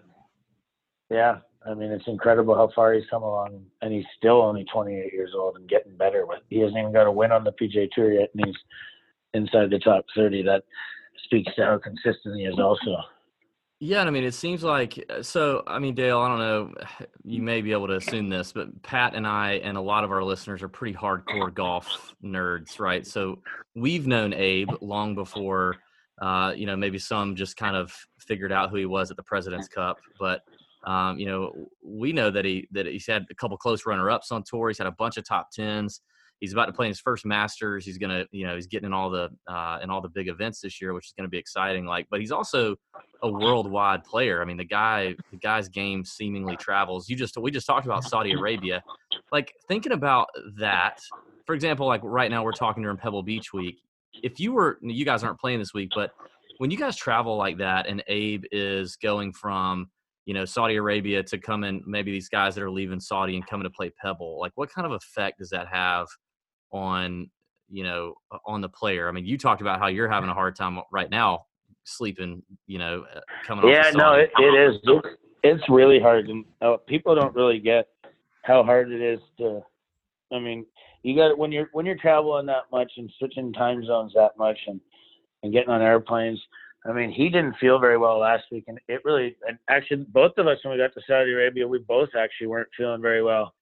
yeah, 1.10 1.38
I 1.66 1.74
mean, 1.74 1.90
it's 1.90 2.06
incredible 2.06 2.54
how 2.54 2.70
far 2.74 2.94
he's 2.94 3.08
come 3.10 3.22
along, 3.22 3.64
and 3.82 3.92
he's 3.92 4.04
still 4.16 4.42
only 4.42 4.64
28 4.72 5.12
years 5.12 5.32
old 5.34 5.56
and 5.56 5.68
getting 5.68 5.96
better. 5.96 6.26
With 6.26 6.40
he 6.48 6.60
hasn't 6.60 6.78
even 6.78 6.92
got 6.92 7.06
a 7.06 7.12
win 7.12 7.32
on 7.32 7.44
the 7.44 7.52
PJ 7.52 7.90
Tour 7.92 8.12
yet, 8.12 8.30
and 8.34 8.46
he's 8.46 8.56
inside 9.34 9.70
the 9.70 9.78
top 9.78 10.04
30. 10.14 10.42
That 10.42 10.64
speaks 11.24 11.52
to 11.56 11.64
how 11.64 11.78
consistent 11.78 12.36
he 12.36 12.44
is, 12.44 12.58
also. 12.58 12.96
Yeah, 13.78 14.00
and 14.00 14.08
I 14.08 14.12
mean, 14.12 14.24
it 14.24 14.32
seems 14.32 14.64
like 14.64 15.04
uh, 15.10 15.22
so. 15.22 15.62
I 15.66 15.78
mean, 15.78 15.94
Dale, 15.94 16.18
I 16.18 16.28
don't 16.28 16.38
know. 16.38 16.74
You 17.28 17.42
may 17.42 17.60
be 17.60 17.72
able 17.72 17.88
to 17.88 17.96
assume 17.96 18.28
this, 18.28 18.52
but 18.52 18.68
Pat 18.84 19.16
and 19.16 19.26
I 19.26 19.54
and 19.54 19.76
a 19.76 19.80
lot 19.80 20.04
of 20.04 20.12
our 20.12 20.22
listeners 20.22 20.62
are 20.62 20.68
pretty 20.68 20.96
hardcore 20.96 21.52
golf 21.52 22.14
nerds, 22.22 22.78
right? 22.78 23.04
So 23.04 23.42
we've 23.74 24.06
known 24.06 24.32
Abe 24.32 24.70
long 24.80 25.16
before, 25.16 25.74
uh, 26.22 26.52
you 26.54 26.66
know, 26.66 26.76
maybe 26.76 27.00
some 27.00 27.34
just 27.34 27.56
kind 27.56 27.74
of 27.74 27.92
figured 28.20 28.52
out 28.52 28.70
who 28.70 28.76
he 28.76 28.86
was 28.86 29.10
at 29.10 29.16
the 29.16 29.24
President's 29.24 29.66
Cup, 29.66 29.96
but 30.20 30.42
um, 30.86 31.18
you 31.18 31.26
know, 31.26 31.52
we 31.84 32.12
know 32.12 32.30
that 32.30 32.44
he 32.44 32.68
that 32.70 32.86
he's 32.86 33.08
had 33.08 33.26
a 33.28 33.34
couple 33.34 33.56
close 33.56 33.84
runner-ups 33.86 34.30
on 34.30 34.44
tour. 34.44 34.68
He's 34.68 34.78
had 34.78 34.86
a 34.86 34.92
bunch 34.92 35.16
of 35.16 35.26
top 35.26 35.50
tens. 35.50 36.00
He's 36.40 36.52
about 36.52 36.66
to 36.66 36.72
play 36.72 36.86
in 36.86 36.90
his 36.90 37.00
first 37.00 37.24
Masters. 37.24 37.84
He's 37.86 37.98
gonna, 37.98 38.26
you 38.30 38.46
know, 38.46 38.54
he's 38.54 38.66
getting 38.66 38.86
in 38.86 38.92
all 38.92 39.08
the 39.08 39.30
uh, 39.48 39.78
in 39.82 39.90
all 39.90 40.00
the 40.00 40.08
big 40.08 40.28
events 40.28 40.60
this 40.60 40.80
year, 40.80 40.92
which 40.92 41.06
is 41.06 41.12
to 41.18 41.28
be 41.28 41.38
exciting. 41.38 41.86
Like, 41.86 42.06
but 42.10 42.20
he's 42.20 42.32
also 42.32 42.76
a 43.22 43.30
worldwide 43.30 44.04
player. 44.04 44.42
I 44.42 44.44
mean, 44.44 44.58
the 44.58 44.64
guy, 44.64 45.16
the 45.30 45.38
guy's 45.38 45.68
game 45.68 46.04
seemingly 46.04 46.56
travels. 46.56 47.08
You 47.08 47.16
just, 47.16 47.36
we 47.38 47.50
just 47.50 47.66
talked 47.66 47.86
about 47.86 48.04
Saudi 48.04 48.32
Arabia. 48.32 48.82
Like 49.32 49.54
thinking 49.66 49.92
about 49.92 50.28
that, 50.58 51.00
for 51.46 51.54
example, 51.54 51.86
like 51.86 52.02
right 52.04 52.30
now 52.30 52.44
we're 52.44 52.52
talking 52.52 52.82
during 52.82 52.98
Pebble 52.98 53.22
Beach 53.22 53.52
week. 53.52 53.78
If 54.22 54.38
you 54.38 54.52
were, 54.52 54.78
you 54.82 55.04
guys 55.04 55.24
aren't 55.24 55.40
playing 55.40 55.58
this 55.58 55.74
week, 55.74 55.90
but 55.94 56.10
when 56.58 56.70
you 56.70 56.76
guys 56.76 56.96
travel 56.96 57.36
like 57.36 57.58
that, 57.58 57.86
and 57.86 58.02
Abe 58.08 58.44
is 58.50 58.96
going 58.96 59.32
from, 59.32 59.90
you 60.24 60.34
know, 60.34 60.44
Saudi 60.44 60.76
Arabia 60.76 61.22
to 61.22 61.38
come 61.38 61.62
coming, 61.62 61.82
maybe 61.86 62.12
these 62.12 62.28
guys 62.28 62.54
that 62.54 62.64
are 62.64 62.70
leaving 62.70 63.00
Saudi 63.00 63.36
and 63.36 63.46
coming 63.46 63.64
to 63.64 63.70
play 63.70 63.90
Pebble, 64.02 64.38
like 64.40 64.52
what 64.54 64.70
kind 64.70 64.86
of 64.86 64.92
effect 64.92 65.38
does 65.38 65.50
that 65.50 65.68
have 65.68 66.06
on, 66.70 67.30
you 67.70 67.84
know, 67.84 68.14
on 68.46 68.60
the 68.60 68.68
player? 68.68 69.08
I 69.08 69.12
mean, 69.12 69.26
you 69.26 69.38
talked 69.38 69.60
about 69.60 69.78
how 69.78 69.86
you're 69.86 70.08
having 70.08 70.30
a 70.30 70.34
hard 70.40 70.56
time 70.56 70.80
right 70.90 71.10
now 71.10 71.46
sleeping, 71.86 72.42
you 72.66 72.78
know, 72.78 73.04
uh, 73.14 73.20
coming 73.46 73.64
off. 73.64 73.70
Yeah, 73.70 73.90
no, 73.94 74.12
it, 74.14 74.30
it 74.38 74.70
is. 74.70 74.80
It's, 74.82 75.08
it's 75.42 75.62
really 75.68 76.00
hard, 76.00 76.28
and 76.28 76.44
uh, 76.60 76.76
people 76.86 77.14
don't 77.14 77.34
really 77.34 77.58
get 77.58 77.88
how 78.42 78.62
hard 78.62 78.90
it 78.90 79.00
is 79.00 79.20
to. 79.38 79.62
I 80.32 80.38
mean, 80.38 80.66
you 81.02 81.16
got 81.16 81.38
when 81.38 81.52
you're 81.52 81.68
when 81.72 81.86
you're 81.86 81.96
traveling 81.96 82.46
that 82.46 82.64
much 82.72 82.90
and 82.96 83.10
switching 83.18 83.52
time 83.52 83.84
zones 83.84 84.12
that 84.14 84.36
much, 84.36 84.58
and 84.66 84.80
and 85.42 85.52
getting 85.52 85.70
on 85.70 85.82
airplanes. 85.82 86.40
I 86.88 86.92
mean, 86.92 87.10
he 87.10 87.28
didn't 87.28 87.56
feel 87.60 87.80
very 87.80 87.98
well 87.98 88.18
last 88.18 88.44
week, 88.52 88.64
and 88.68 88.78
it 88.88 89.00
really. 89.04 89.36
And 89.48 89.58
actually, 89.70 90.04
both 90.08 90.32
of 90.38 90.46
us 90.46 90.58
when 90.62 90.72
we 90.72 90.78
got 90.78 90.94
to 90.94 91.00
Saudi 91.06 91.32
Arabia, 91.32 91.66
we 91.66 91.78
both 91.78 92.10
actually 92.18 92.46
weren't 92.48 92.68
feeling 92.76 93.02
very 93.02 93.22
well. 93.22 93.54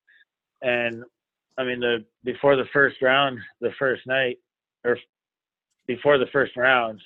And 0.62 1.04
I 1.58 1.64
mean, 1.64 1.80
the 1.80 2.04
before 2.25 2.56
the 2.56 2.64
first 2.73 3.00
round, 3.02 3.38
the 3.61 3.73
first 3.78 4.06
night, 4.06 4.38
or 4.84 4.99
before 5.87 6.18
the 6.18 6.26
first 6.32 6.56
round, 6.56 7.00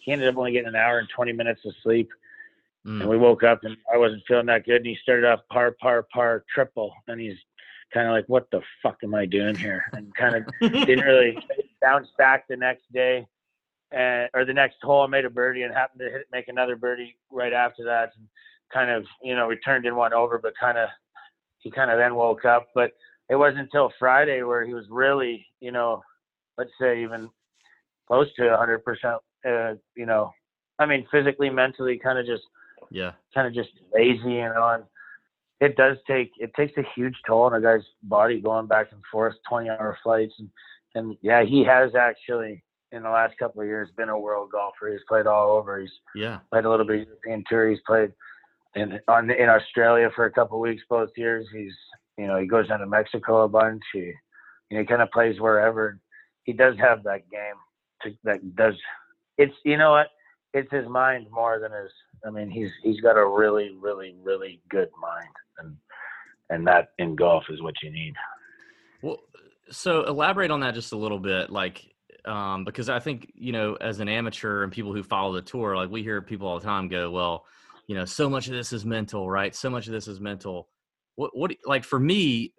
he 0.00 0.12
ended 0.12 0.28
up 0.28 0.36
only 0.36 0.52
getting 0.52 0.68
an 0.68 0.76
hour 0.76 0.98
and 0.98 1.08
20 1.08 1.32
minutes 1.32 1.60
of 1.64 1.74
sleep. 1.82 2.08
and 2.86 3.02
Mm. 3.02 3.06
we 3.08 3.16
woke 3.16 3.42
up 3.42 3.64
and 3.64 3.76
I 3.92 3.96
wasn't 3.96 4.22
feeling 4.28 4.44
that 4.46 4.66
good. 4.66 4.76
And 4.76 4.86
he 4.86 4.96
started 4.96 5.24
off 5.24 5.40
par, 5.50 5.74
par, 5.80 6.06
par, 6.12 6.44
triple, 6.52 6.94
and 7.08 7.18
he's 7.18 7.38
kind 7.94 8.06
of 8.06 8.12
like, 8.12 8.26
"What 8.28 8.50
the 8.50 8.60
fuck 8.82 8.98
am 9.02 9.14
I 9.14 9.24
doing 9.24 9.54
here?" 9.54 9.84
And 9.94 10.14
kind 10.16 10.34
of 10.36 10.44
didn't 10.60 11.04
really 11.04 11.38
bounce 11.80 12.08
back 12.18 12.46
the 12.46 12.56
next 12.58 12.90
day, 12.92 13.26
and 13.90 14.28
or 14.34 14.44
the 14.44 14.52
next 14.52 14.76
hole. 14.82 15.00
I 15.02 15.06
made 15.06 15.24
a 15.24 15.30
birdie 15.30 15.62
and 15.62 15.72
happened 15.72 16.00
to 16.00 16.10
hit 16.10 16.26
make 16.30 16.48
another 16.48 16.76
birdie 16.76 17.16
right 17.30 17.52
after 17.54 17.84
that, 17.84 18.12
and 18.18 18.26
kind 18.70 18.90
of 18.90 19.06
you 19.22 19.34
know 19.34 19.46
we 19.46 19.56
turned 19.56 19.86
in 19.86 19.96
one 19.96 20.12
over, 20.12 20.36
but 20.38 20.52
kind 20.58 20.76
of 20.76 20.90
he 21.60 21.70
kind 21.70 21.90
of 21.90 21.96
then 21.96 22.14
woke 22.16 22.44
up. 22.44 22.66
But 22.74 22.92
it 23.30 23.36
wasn't 23.36 23.60
until 23.60 23.90
Friday 23.98 24.42
where 24.42 24.64
he 24.64 24.74
was 24.74 24.86
really 24.90 25.46
you 25.60 25.72
know 25.72 26.02
let's 26.58 26.70
say 26.80 27.02
even 27.02 27.28
close 28.06 28.32
to 28.36 28.48
100 28.48 28.84
percent. 28.84 29.16
Uh, 29.46 29.74
you 29.96 30.06
know, 30.06 30.30
I 30.78 30.86
mean 30.86 31.06
physically, 31.10 31.50
mentally, 31.50 31.98
kind 31.98 32.18
of 32.18 32.26
just 32.26 32.42
Yeah. 32.90 33.12
kind 33.34 33.46
of 33.46 33.54
just 33.54 33.70
lazy, 33.92 34.34
you 34.34 34.48
know, 34.54 34.68
and 34.74 34.84
it 35.60 35.76
does 35.76 35.96
take 36.06 36.30
it 36.38 36.52
takes 36.54 36.76
a 36.78 36.82
huge 36.94 37.14
toll 37.26 37.42
on 37.42 37.54
a 37.54 37.60
guy's 37.60 37.84
body 38.02 38.40
going 38.40 38.66
back 38.66 38.92
and 38.92 39.02
forth, 39.10 39.34
twenty 39.48 39.68
hour 39.68 39.98
flights, 40.02 40.34
and 40.38 40.48
and 40.94 41.16
yeah, 41.22 41.42
he 41.42 41.64
has 41.64 41.94
actually 41.94 42.62
in 42.92 43.02
the 43.02 43.10
last 43.10 43.36
couple 43.38 43.60
of 43.60 43.66
years 43.66 43.88
been 43.96 44.08
a 44.08 44.18
world 44.18 44.50
golfer. 44.52 44.88
He's 44.90 45.00
played 45.08 45.26
all 45.26 45.50
over. 45.56 45.80
He's 45.80 45.92
Yeah. 46.14 46.38
played 46.50 46.64
a 46.64 46.70
little 46.70 46.86
bit 46.86 47.00
of 47.02 47.06
European 47.08 47.44
tour. 47.48 47.68
He's 47.68 47.80
played 47.86 48.12
in 48.76 49.00
on 49.08 49.30
in 49.30 49.48
Australia 49.48 50.10
for 50.14 50.26
a 50.26 50.30
couple 50.30 50.56
of 50.58 50.62
weeks 50.62 50.82
both 50.88 51.10
years. 51.16 51.46
He's 51.52 51.76
you 52.18 52.26
know 52.26 52.38
he 52.38 52.46
goes 52.46 52.68
down 52.68 52.80
to 52.80 52.86
Mexico 52.86 53.42
a 53.42 53.48
bunch. 53.48 53.82
He 53.92 53.98
you 53.98 54.12
know 54.72 54.80
he 54.80 54.86
kind 54.86 55.02
of 55.02 55.10
plays 55.10 55.40
wherever. 55.40 55.98
He 56.44 56.52
does 56.52 56.76
have 56.78 57.02
that 57.04 57.28
game 57.30 57.56
to, 58.02 58.10
that 58.24 58.56
does. 58.56 58.74
It's 59.38 59.54
you 59.64 59.76
know 59.76 59.92
what 59.92 60.08
it's 60.52 60.70
his 60.70 60.88
mind 60.88 61.26
more 61.30 61.58
than 61.58 61.72
his. 61.72 61.90
I 62.26 62.30
mean 62.30 62.50
he's 62.50 62.70
he's 62.82 63.00
got 63.00 63.16
a 63.16 63.26
really 63.26 63.76
really 63.80 64.16
really 64.22 64.60
good 64.70 64.88
mind 65.00 65.34
and 65.58 65.76
and 66.50 66.66
that 66.66 66.88
in 66.98 67.16
golf 67.16 67.44
is 67.48 67.62
what 67.62 67.74
you 67.82 67.90
need. 67.90 68.14
Well, 69.02 69.18
so 69.70 70.04
elaborate 70.04 70.50
on 70.50 70.60
that 70.60 70.74
just 70.74 70.92
a 70.92 70.96
little 70.96 71.18
bit, 71.18 71.50
like 71.50 71.94
um, 72.24 72.64
because 72.64 72.88
I 72.88 73.00
think 73.00 73.32
you 73.34 73.52
know, 73.52 73.76
as 73.80 74.00
an 74.00 74.08
amateur 74.08 74.62
and 74.62 74.72
people 74.72 74.92
who 74.92 75.02
follow 75.02 75.34
the 75.34 75.42
tour, 75.42 75.76
like 75.76 75.90
we 75.90 76.02
hear 76.02 76.22
people 76.22 76.48
all 76.48 76.58
the 76.58 76.64
time 76.64 76.88
go, 76.88 77.10
"Well, 77.10 77.44
you 77.86 77.94
know, 77.94 78.04
so 78.04 78.28
much 78.28 78.46
of 78.46 78.54
this 78.54 78.72
is 78.72 78.84
mental, 78.84 79.28
right? 79.28 79.54
So 79.54 79.70
much 79.70 79.86
of 79.86 79.92
this 79.92 80.08
is 80.08 80.20
mental." 80.20 80.68
What, 81.16 81.36
what, 81.36 81.52
like 81.64 81.84
for 81.84 81.98
me, 81.98 82.52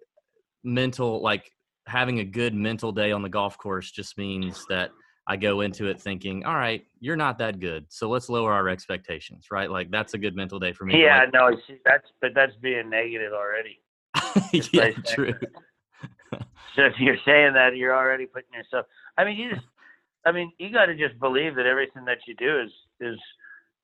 mental, 0.64 1.22
like 1.22 1.50
having 1.86 2.20
a 2.20 2.24
good 2.24 2.54
mental 2.54 2.92
day 2.92 3.12
on 3.12 3.22
the 3.22 3.28
golf 3.28 3.56
course 3.58 3.90
just 3.90 4.18
means 4.18 4.64
that 4.68 4.90
I 5.28 5.36
go 5.36 5.60
into 5.60 5.86
it 5.86 6.00
thinking, 6.00 6.44
"All 6.44 6.54
right, 6.54 6.84
you're 7.00 7.16
not 7.16 7.38
that 7.38 7.58
good, 7.58 7.86
so 7.88 8.08
let's 8.08 8.28
lower 8.28 8.52
our 8.52 8.68
expectations," 8.68 9.46
right? 9.50 9.70
Like 9.70 9.90
that's 9.90 10.14
a 10.14 10.18
good 10.18 10.36
mental 10.36 10.58
day 10.58 10.72
for 10.72 10.84
me. 10.84 11.02
Yeah, 11.02 11.20
Like- 11.20 11.32
no, 11.32 11.56
that's 11.84 12.06
but 12.20 12.30
that's 12.34 12.54
being 12.62 12.88
negative 12.90 13.32
already. 13.32 13.80
yeah, 14.72 14.90
true. 15.04 15.34
So 16.74 16.82
if 16.82 16.92
you're 16.98 17.16
saying 17.24 17.54
that, 17.54 17.74
you're 17.74 17.96
already 17.96 18.26
putting 18.26 18.52
yourself. 18.52 18.84
I 19.16 19.24
mean, 19.24 19.38
you 19.38 19.54
just. 19.54 19.66
I 20.26 20.32
mean, 20.32 20.52
you 20.58 20.70
got 20.70 20.86
to 20.86 20.94
just 20.94 21.18
believe 21.18 21.54
that 21.54 21.64
everything 21.64 22.04
that 22.04 22.18
you 22.26 22.34
do 22.34 22.60
is 22.60 22.70
is 23.00 23.18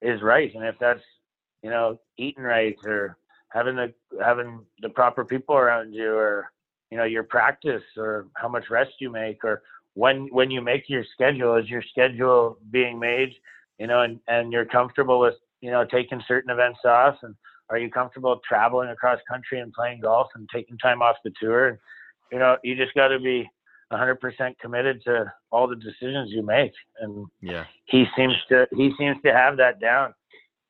is 0.03 0.21
right, 0.21 0.55
and 0.55 0.63
if 0.65 0.75
that's 0.79 1.01
you 1.63 1.71
know 1.71 1.99
eating 2.19 2.43
right 2.43 2.77
or 2.85 3.17
having 3.53 3.77
the 3.77 3.93
having 4.23 4.61
the 4.81 4.89
proper 4.89 5.25
people 5.25 5.57
around 5.57 5.93
you, 5.93 6.13
or 6.15 6.51
you 6.91 6.97
know 6.97 7.05
your 7.05 7.25
practice, 7.25 7.83
or 7.97 8.29
how 8.35 8.49
much 8.49 8.71
rest 8.71 8.93
you 8.99 9.11
make, 9.11 9.45
or 9.45 9.63
when 9.95 10.29
when 10.33 10.51
you 10.51 10.61
make 10.61 10.89
your 10.89 11.05
schedule, 11.13 11.57
is 11.57 11.69
your 11.69 11.83
schedule 11.83 12.59
being 12.71 12.99
made, 12.99 13.33
you 13.79 13.87
know, 13.87 14.03
and 14.03 14.21
and 14.29 14.53
you're 14.53 14.65
comfortable 14.65 15.21
with 15.21 15.35
you 15.61 15.71
know 15.71 15.85
taking 15.85 16.23
certain 16.27 16.51
events 16.51 16.81
off, 16.85 17.17
and 17.23 17.35
are 17.71 17.79
you 17.79 17.91
comfortable 17.91 18.41
traveling 18.47 18.91
across 18.91 19.19
country 19.29 19.61
and 19.61 19.73
playing 19.73 20.01
golf 20.01 20.29
and 20.35 20.49
taking 20.53 20.77
time 20.79 21.01
off 21.01 21.17
the 21.25 21.33
tour? 21.41 21.69
And, 21.69 21.79
you 22.31 22.39
know, 22.39 22.57
you 22.63 22.77
just 22.77 22.95
got 22.95 23.09
to 23.09 23.19
be 23.19 23.49
100% 23.93 24.59
committed 24.59 25.03
to 25.05 25.33
all 25.51 25.67
the 25.67 25.77
decisions 25.77 26.31
you 26.31 26.45
make. 26.45 26.73
And 27.01 27.27
Yeah, 27.41 27.65
he 27.87 28.05
seems 28.17 28.35
to 28.49 28.67
he 28.77 28.93
seems 28.99 29.17
to 29.25 29.33
have 29.33 29.57
that 29.59 29.81
down. 29.81 30.15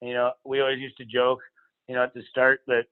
You 0.00 0.14
know, 0.14 0.33
we 0.44 0.61
always 0.61 0.80
used 0.80 0.96
to 0.98 1.04
joke, 1.04 1.40
you 1.92 1.98
know, 1.98 2.05
at 2.05 2.14
the 2.14 2.22
start 2.31 2.61
that 2.68 2.85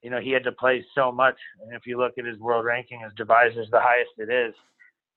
you 0.00 0.08
know 0.08 0.20
he 0.20 0.30
had 0.30 0.42
to 0.44 0.52
play 0.52 0.82
so 0.94 1.12
much. 1.12 1.36
And 1.62 1.74
if 1.74 1.86
you 1.86 1.98
look 1.98 2.14
at 2.18 2.24
his 2.24 2.38
world 2.38 2.64
ranking, 2.64 3.00
his 3.00 3.12
divisor's 3.14 3.68
the 3.70 3.78
highest 3.78 4.12
it 4.16 4.32
is, 4.32 4.54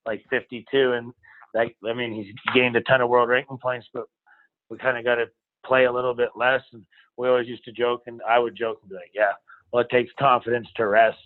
like 0.06 0.22
52. 0.30 0.92
And 0.92 1.14
like, 1.54 1.78
I 1.90 1.94
mean, 1.94 2.14
he's 2.14 2.34
gained 2.54 2.76
a 2.76 2.82
ton 2.82 3.00
of 3.00 3.08
world 3.08 3.30
ranking 3.30 3.58
points, 3.58 3.88
but 3.94 4.04
we 4.70 4.78
kind 4.78 4.98
of 4.98 5.06
got 5.06 5.16
to 5.16 5.28
play 5.66 5.86
a 5.86 5.92
little 5.92 6.14
bit 6.14 6.32
less. 6.36 6.62
And 6.74 6.84
we 7.18 7.30
always 7.30 7.48
used 7.48 7.64
to 7.64 7.72
joke, 7.72 8.02
and 8.08 8.20
I 8.28 8.38
would 8.38 8.58
joke 8.58 8.80
and 8.82 8.90
be 8.90 8.96
like, 8.96 9.12
"Yeah, 9.16 9.32
well, 9.72 9.82
it 9.82 9.90
takes 9.90 10.12
confidence 10.20 10.68
to 10.76 10.88
rest." 10.88 11.18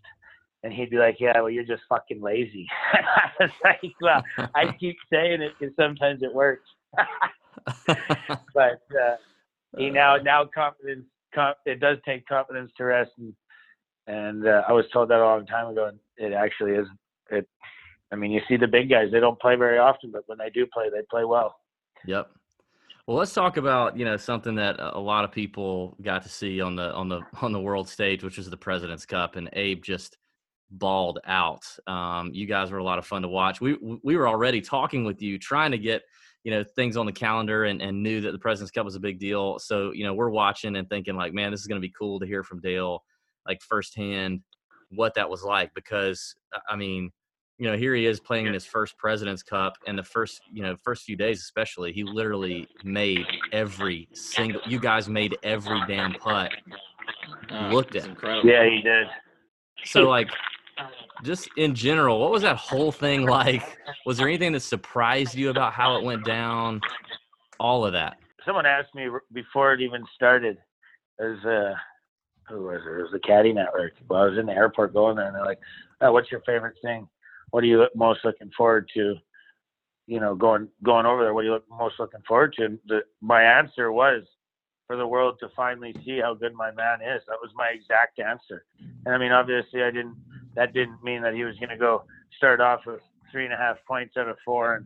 And 0.61 0.71
he'd 0.71 0.91
be 0.91 0.97
like, 0.97 1.19
"Yeah, 1.19 1.41
well, 1.41 1.49
you're 1.49 1.63
just 1.63 1.83
fucking 1.89 2.21
lazy." 2.21 2.67
I 2.93 3.31
was 3.39 3.49
like, 3.63 3.93
"Well, 3.99 4.23
I 4.53 4.71
keep 4.79 4.97
saying 5.11 5.41
it 5.41 5.53
because 5.59 5.75
sometimes 5.75 6.21
it 6.21 6.31
works." 6.31 6.69
but 8.53 8.83
uh, 8.93 9.15
he 9.75 9.89
now 9.89 10.17
now 10.17 10.45
confidence 10.45 11.05
it 11.65 11.79
does 11.79 11.97
take 12.05 12.27
confidence 12.27 12.71
to 12.77 12.85
rest 12.85 13.11
and 13.17 13.33
and 14.07 14.47
uh, 14.47 14.61
I 14.67 14.71
was 14.71 14.85
told 14.93 15.09
that 15.09 15.19
a 15.19 15.25
long 15.25 15.45
time 15.45 15.67
ago 15.67 15.87
and 15.87 15.99
it 16.17 16.33
actually 16.33 16.73
is 16.73 16.87
it 17.31 17.47
I 18.11 18.15
mean 18.15 18.31
you 18.31 18.41
see 18.47 18.57
the 18.57 18.67
big 18.67 18.89
guys 18.89 19.09
they 19.11 19.19
don't 19.19 19.39
play 19.39 19.55
very 19.55 19.77
often 19.77 20.11
but 20.11 20.23
when 20.27 20.37
they 20.37 20.49
do 20.49 20.65
play 20.73 20.89
they 20.89 21.01
play 21.09 21.25
well 21.25 21.55
Yep. 22.05 22.29
Well, 23.07 23.17
let's 23.17 23.33
talk 23.33 23.57
about 23.57 23.97
you 23.97 24.05
know 24.05 24.17
something 24.17 24.55
that 24.55 24.77
a 24.79 24.99
lot 24.99 25.25
of 25.25 25.31
people 25.31 25.95
got 26.01 26.23
to 26.23 26.29
see 26.29 26.61
on 26.61 26.75
the 26.75 26.91
on 26.93 27.07
the 27.07 27.21
on 27.41 27.51
the 27.51 27.59
world 27.59 27.87
stage, 27.87 28.23
which 28.23 28.37
is 28.37 28.49
the 28.49 28.57
President's 28.57 29.05
Cup, 29.05 29.35
and 29.35 29.49
Abe 29.53 29.83
just 29.83 30.17
balled 30.77 31.19
out. 31.25 31.65
Um, 31.87 32.31
you 32.33 32.45
guys 32.45 32.71
were 32.71 32.77
a 32.77 32.83
lot 32.83 32.99
of 32.99 33.05
fun 33.05 33.21
to 33.21 33.27
watch. 33.27 33.61
We 33.61 33.77
we 34.03 34.15
were 34.15 34.27
already 34.27 34.61
talking 34.61 35.03
with 35.05 35.21
you, 35.21 35.37
trying 35.37 35.71
to 35.71 35.77
get 35.77 36.03
you 36.43 36.51
know 36.51 36.63
things 36.63 36.97
on 36.97 37.05
the 37.05 37.11
calendar, 37.11 37.65
and, 37.65 37.81
and 37.81 38.01
knew 38.03 38.21
that 38.21 38.31
the 38.31 38.39
President's 38.39 38.71
Cup 38.71 38.85
was 38.85 38.95
a 38.95 38.99
big 38.99 39.19
deal. 39.19 39.59
So 39.59 39.91
you 39.91 40.03
know 40.03 40.13
we're 40.13 40.29
watching 40.29 40.75
and 40.75 40.89
thinking 40.89 41.15
like, 41.15 41.33
man, 41.33 41.51
this 41.51 41.61
is 41.61 41.67
going 41.67 41.81
to 41.81 41.87
be 41.87 41.93
cool 41.97 42.19
to 42.19 42.25
hear 42.25 42.43
from 42.43 42.59
Dale 42.61 43.03
like 43.47 43.61
firsthand 43.61 44.41
what 44.89 45.13
that 45.15 45.29
was 45.29 45.43
like 45.43 45.71
because 45.73 46.35
I 46.69 46.75
mean 46.75 47.11
you 47.57 47.69
know, 47.69 47.77
here 47.77 47.95
he 47.95 48.05
is 48.05 48.19
playing 48.19 48.47
in 48.47 48.53
his 48.53 48.65
first 48.65 48.97
President's 48.97 49.41
Cup, 49.41 49.77
and 49.87 49.97
the 49.97 50.03
first, 50.03 50.41
you 50.51 50.61
know, 50.61 50.75
first 50.83 51.03
few 51.03 51.15
days 51.15 51.39
especially, 51.39 51.93
he 51.93 52.03
literally 52.03 52.67
made 52.83 53.25
every 53.53 54.09
single. 54.13 54.59
You 54.67 54.79
guys 54.79 55.07
made 55.07 55.37
every 55.41 55.79
damn 55.87 56.13
putt. 56.13 56.51
Uh, 57.49 57.69
Looked 57.69 57.95
at. 57.95 58.05
incredible. 58.05 58.49
yeah 58.49 58.65
he 58.69 58.81
did 58.81 59.07
So, 59.85 60.09
like, 60.09 60.27
just 61.23 61.49
in 61.57 61.75
general, 61.75 62.19
what 62.19 62.31
was 62.31 62.41
that 62.43 62.57
whole 62.57 62.91
thing 62.91 63.25
like? 63.25 63.77
Was 64.05 64.17
there 64.17 64.27
anything 64.27 64.53
that 64.53 64.61
surprised 64.61 65.35
you 65.35 65.49
about 65.49 65.73
how 65.73 65.97
it 65.97 66.03
went 66.03 66.25
down? 66.25 66.81
All 67.59 67.85
of 67.85 67.93
that. 67.93 68.17
someone 68.45 68.65
asked 68.65 68.93
me 68.93 69.07
before 69.33 69.73
it 69.73 69.81
even 69.81 70.03
started 70.13 70.57
as 71.19 71.37
uh 71.45 71.73
who 72.49 72.63
was 72.65 72.81
it? 72.85 72.99
It 72.99 73.01
was 73.03 73.11
the 73.11 73.19
Caddy 73.19 73.53
Network. 73.53 73.93
Well, 74.07 74.21
I 74.23 74.27
was 74.27 74.37
in 74.37 74.45
the 74.45 74.53
airport 74.53 74.93
going 74.93 75.15
there, 75.15 75.25
and 75.25 75.35
they're 75.35 75.45
like, 75.45 75.59
oh, 76.01 76.11
"What's 76.11 76.31
your 76.31 76.41
favorite 76.41 76.75
thing? 76.83 77.07
What 77.49 77.63
are 77.63 77.67
you 77.67 77.87
most 77.95 78.19
looking 78.23 78.51
forward 78.55 78.89
to? 78.93 79.15
You 80.05 80.19
know, 80.19 80.35
going 80.35 80.67
going 80.83 81.05
over 81.07 81.23
there. 81.23 81.33
What 81.33 81.45
are 81.45 81.47
you 81.47 81.63
most 81.71 81.95
looking 81.97 82.21
forward 82.27 82.53
to?" 82.57 82.65
And 82.65 82.79
the, 82.85 82.99
my 83.21 83.41
answer 83.41 83.91
was 83.91 84.23
for 84.85 84.95
the 84.95 85.07
world 85.07 85.37
to 85.39 85.49
finally 85.55 85.95
see 86.05 86.19
how 86.19 86.35
good 86.35 86.53
my 86.53 86.69
man 86.71 87.01
is. 87.01 87.23
That 87.27 87.39
was 87.41 87.49
my 87.55 87.69
exact 87.69 88.19
answer. 88.19 88.65
And 89.05 89.15
I 89.15 89.17
mean, 89.17 89.31
obviously, 89.31 89.81
I 89.81 89.89
didn't. 89.89 90.15
That 90.55 90.73
didn't 90.73 91.03
mean 91.03 91.21
that 91.23 91.33
he 91.33 91.43
was 91.43 91.55
going 91.57 91.69
to 91.69 91.77
go 91.77 92.03
start 92.37 92.61
off 92.61 92.81
with 92.85 93.01
three 93.31 93.45
and 93.45 93.53
a 93.53 93.57
half 93.57 93.77
points 93.87 94.15
out 94.17 94.29
of 94.29 94.37
four 94.45 94.75
and 94.75 94.85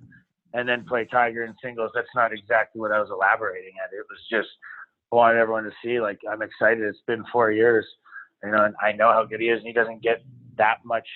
and 0.53 0.67
then 0.67 0.83
play 0.85 1.05
Tiger 1.05 1.43
in 1.43 1.53
singles. 1.63 1.91
That's 1.93 2.07
not 2.15 2.33
exactly 2.33 2.81
what 2.81 2.91
I 2.91 2.99
was 2.99 3.09
elaborating 3.11 3.73
at. 3.83 3.93
It 3.93 4.05
was 4.09 4.19
just 4.31 4.49
I 5.11 5.15
wanted 5.15 5.39
everyone 5.39 5.63
to 5.63 5.71
see. 5.83 5.99
Like 5.99 6.19
I'm 6.29 6.41
excited. 6.41 6.81
It's 6.83 6.99
been 7.07 7.23
four 7.31 7.51
years, 7.51 7.85
you 8.43 8.51
know, 8.51 8.65
and 8.65 8.75
I 8.81 8.91
know 8.91 9.11
how 9.11 9.25
good 9.25 9.41
he 9.41 9.49
is. 9.49 9.59
And 9.59 9.67
he 9.67 9.73
doesn't 9.73 10.01
get 10.01 10.23
that 10.57 10.77
much, 10.83 11.07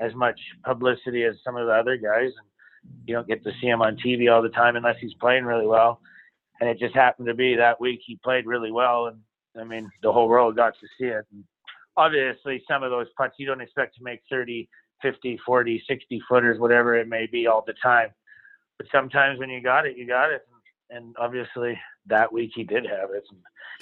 as 0.00 0.14
much 0.14 0.38
publicity 0.64 1.24
as 1.24 1.36
some 1.44 1.56
of 1.56 1.66
the 1.66 1.72
other 1.72 1.96
guys. 1.96 2.30
And 2.38 2.48
you 3.06 3.14
don't 3.14 3.28
get 3.28 3.44
to 3.44 3.52
see 3.60 3.66
him 3.66 3.82
on 3.82 3.96
TV 3.96 4.32
all 4.32 4.42
the 4.42 4.48
time 4.48 4.76
unless 4.76 4.96
he's 5.00 5.14
playing 5.14 5.44
really 5.44 5.66
well. 5.66 6.00
And 6.60 6.68
it 6.68 6.78
just 6.78 6.94
happened 6.94 7.28
to 7.28 7.34
be 7.34 7.54
that 7.56 7.80
week 7.80 8.00
he 8.06 8.18
played 8.22 8.46
really 8.46 8.70
well, 8.70 9.06
and 9.06 9.18
I 9.58 9.64
mean 9.64 9.90
the 10.02 10.12
whole 10.12 10.28
world 10.28 10.56
got 10.56 10.74
to 10.80 10.86
see 10.98 11.06
it. 11.06 11.24
And 11.32 11.44
obviously, 12.00 12.62
some 12.68 12.82
of 12.82 12.90
those 12.90 13.06
putts 13.16 13.34
you 13.38 13.46
don't 13.46 13.60
expect 13.60 13.96
to 13.96 14.02
make 14.02 14.20
30, 14.30 14.68
50, 15.02 15.38
40, 15.44 15.84
60 15.86 16.22
footers, 16.28 16.58
whatever 16.58 16.96
it 16.96 17.08
may 17.08 17.26
be, 17.26 17.46
all 17.46 17.62
the 17.66 17.74
time. 17.82 18.08
But 18.78 18.86
sometimes 18.90 19.38
when 19.38 19.50
you 19.50 19.62
got 19.62 19.86
it, 19.86 19.96
you 19.96 20.06
got 20.06 20.30
it. 20.30 20.46
And 20.88 21.14
obviously, 21.18 21.78
that 22.06 22.32
week 22.32 22.52
he 22.54 22.64
did 22.64 22.84
have 22.86 23.10
it. 23.14 23.24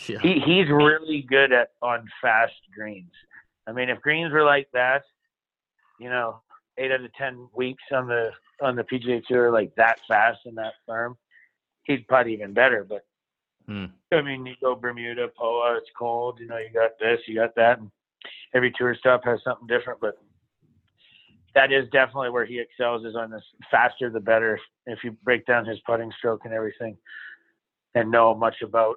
Yeah. 0.08 0.18
he 0.20 0.40
he's 0.40 0.68
really 0.68 1.22
good 1.28 1.52
at 1.52 1.70
on 1.82 2.06
fast 2.20 2.52
greens. 2.74 3.12
I 3.66 3.72
mean, 3.72 3.88
if 3.88 4.00
greens 4.00 4.32
were 4.32 4.44
like 4.44 4.68
that, 4.72 5.02
you 5.98 6.08
know, 6.10 6.42
eight 6.76 6.92
out 6.92 7.02
of 7.02 7.12
ten 7.14 7.48
weeks 7.54 7.82
on 7.92 8.06
the 8.08 8.30
on 8.60 8.76
the 8.76 8.84
PGA 8.84 9.24
Tour 9.24 9.50
like 9.50 9.74
that 9.76 10.00
fast 10.06 10.40
and 10.44 10.58
that 10.58 10.74
firm, 10.86 11.16
he'd 11.84 12.06
putt 12.08 12.28
even 12.28 12.52
better. 12.52 12.84
But 12.84 13.04
Hmm. 13.68 13.84
I 14.12 14.22
mean, 14.22 14.46
you 14.46 14.54
go 14.62 14.74
Bermuda, 14.74 15.28
Poa, 15.36 15.76
it's 15.76 15.90
cold. 15.96 16.40
You 16.40 16.46
know, 16.46 16.56
you 16.56 16.70
got 16.72 16.92
this, 16.98 17.20
you 17.26 17.34
got 17.34 17.54
that. 17.56 17.78
And 17.78 17.90
every 18.54 18.72
tour 18.76 18.94
stop 18.98 19.24
has 19.24 19.40
something 19.44 19.66
different, 19.66 20.00
but 20.00 20.14
that 21.54 21.72
is 21.72 21.88
definitely 21.92 22.30
where 22.30 22.44
he 22.44 22.60
excels 22.60 23.04
is 23.04 23.16
on 23.16 23.30
this 23.30 23.42
faster 23.70 24.10
the 24.10 24.20
better. 24.20 24.58
If 24.86 25.00
you 25.02 25.12
break 25.24 25.46
down 25.46 25.64
his 25.64 25.78
putting 25.86 26.12
stroke 26.18 26.42
and 26.44 26.54
everything, 26.54 26.96
and 27.94 28.10
know 28.10 28.34
much 28.34 28.56
about 28.62 28.96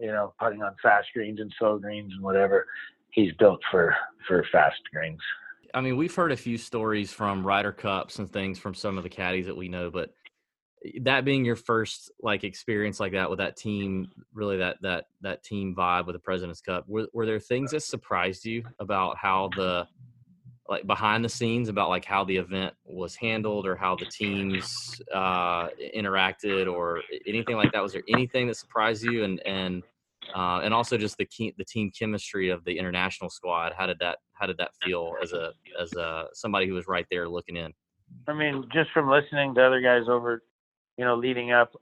you 0.00 0.08
know 0.08 0.32
putting 0.40 0.62
on 0.62 0.74
fast 0.82 1.08
greens 1.14 1.40
and 1.40 1.52
slow 1.58 1.78
greens 1.78 2.12
and 2.14 2.22
whatever, 2.22 2.66
he's 3.10 3.32
built 3.34 3.60
for 3.70 3.94
for 4.26 4.44
fast 4.50 4.80
greens. 4.92 5.20
I 5.74 5.82
mean, 5.82 5.96
we've 5.96 6.14
heard 6.14 6.32
a 6.32 6.36
few 6.36 6.56
stories 6.56 7.12
from 7.12 7.46
Ryder 7.46 7.72
Cups 7.72 8.18
and 8.18 8.30
things 8.30 8.58
from 8.58 8.74
some 8.74 8.96
of 8.96 9.04
the 9.04 9.10
caddies 9.10 9.46
that 9.46 9.56
we 9.56 9.68
know, 9.68 9.90
but 9.90 10.14
that 11.02 11.24
being 11.24 11.44
your 11.44 11.56
first 11.56 12.10
like 12.20 12.44
experience 12.44 13.00
like 13.00 13.12
that 13.12 13.28
with 13.30 13.38
that 13.38 13.56
team, 13.56 14.08
really 14.32 14.58
that 14.58 14.76
that 14.82 15.06
that 15.22 15.42
team 15.42 15.74
vibe 15.76 16.06
with 16.06 16.14
the 16.14 16.20
President's 16.20 16.60
Cup, 16.60 16.84
were, 16.88 17.08
were 17.12 17.26
there 17.26 17.40
things 17.40 17.72
that 17.72 17.82
surprised 17.82 18.44
you 18.44 18.64
about 18.78 19.16
how 19.16 19.50
the 19.56 19.86
like 20.68 20.86
behind 20.86 21.24
the 21.24 21.28
scenes 21.28 21.68
about 21.68 21.88
like 21.88 22.04
how 22.04 22.24
the 22.24 22.36
event 22.36 22.74
was 22.84 23.16
handled 23.16 23.66
or 23.66 23.74
how 23.74 23.96
the 23.96 24.04
teams 24.04 25.00
uh, 25.14 25.68
interacted 25.96 26.70
or 26.70 27.00
anything 27.26 27.56
like 27.56 27.72
that? 27.72 27.82
Was 27.82 27.92
there 27.92 28.02
anything 28.08 28.46
that 28.48 28.56
surprised 28.56 29.02
you 29.02 29.24
and 29.24 29.40
and 29.46 29.82
uh, 30.34 30.60
and 30.62 30.74
also 30.74 30.98
just 30.98 31.16
the 31.16 31.24
key, 31.24 31.54
the 31.56 31.64
team 31.64 31.90
chemistry 31.98 32.50
of 32.50 32.64
the 32.64 32.78
international 32.78 33.30
squad? 33.30 33.72
How 33.76 33.86
did 33.86 33.98
that 34.00 34.18
how 34.34 34.46
did 34.46 34.58
that 34.58 34.70
feel 34.82 35.14
as 35.22 35.32
a 35.32 35.52
as 35.80 35.92
a 35.94 36.26
somebody 36.34 36.68
who 36.68 36.74
was 36.74 36.86
right 36.86 37.06
there 37.10 37.28
looking 37.28 37.56
in? 37.56 37.72
I 38.26 38.32
mean, 38.32 38.68
just 38.72 38.90
from 38.92 39.08
listening 39.08 39.54
to 39.54 39.64
other 39.64 39.80
guys 39.80 40.08
over, 40.08 40.42
you 40.98 41.04
know, 41.04 41.14
leading 41.14 41.52
up, 41.52 41.72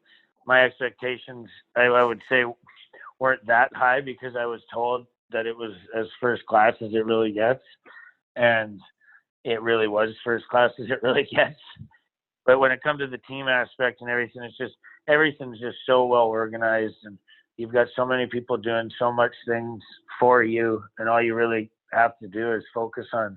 my 0.46 0.64
expectations, 0.64 1.48
I, 1.76 1.84
I 1.84 2.04
would 2.04 2.20
say, 2.28 2.44
weren't 3.18 3.44
that 3.46 3.74
high 3.74 4.02
because 4.02 4.36
I 4.38 4.44
was 4.46 4.60
told 4.72 5.06
that 5.32 5.46
it 5.46 5.56
was 5.56 5.72
as 5.96 6.06
first 6.20 6.44
class 6.46 6.74
as 6.80 6.92
it 6.92 7.04
really 7.04 7.32
gets, 7.32 7.62
and 8.36 8.78
it 9.44 9.60
really 9.62 9.88
was 9.88 10.10
first 10.22 10.46
class 10.48 10.70
as 10.78 10.86
it 10.90 11.02
really 11.02 11.26
gets. 11.34 11.58
But 12.44 12.60
when 12.60 12.70
it 12.70 12.82
comes 12.82 13.00
to 13.00 13.08
the 13.08 13.18
team 13.18 13.48
aspect 13.48 14.02
and 14.02 14.10
everything, 14.10 14.42
it's 14.44 14.56
just 14.56 14.74
everything's 15.08 15.58
just 15.58 15.78
so 15.86 16.04
well 16.04 16.26
organized, 16.26 16.96
and 17.04 17.18
you've 17.56 17.72
got 17.72 17.88
so 17.96 18.06
many 18.06 18.26
people 18.26 18.56
doing 18.56 18.90
so 18.98 19.10
much 19.10 19.32
things 19.48 19.82
for 20.20 20.44
you, 20.44 20.82
and 20.98 21.08
all 21.08 21.22
you 21.22 21.34
really 21.34 21.70
have 21.92 22.18
to 22.18 22.28
do 22.28 22.52
is 22.52 22.62
focus 22.74 23.06
on 23.12 23.36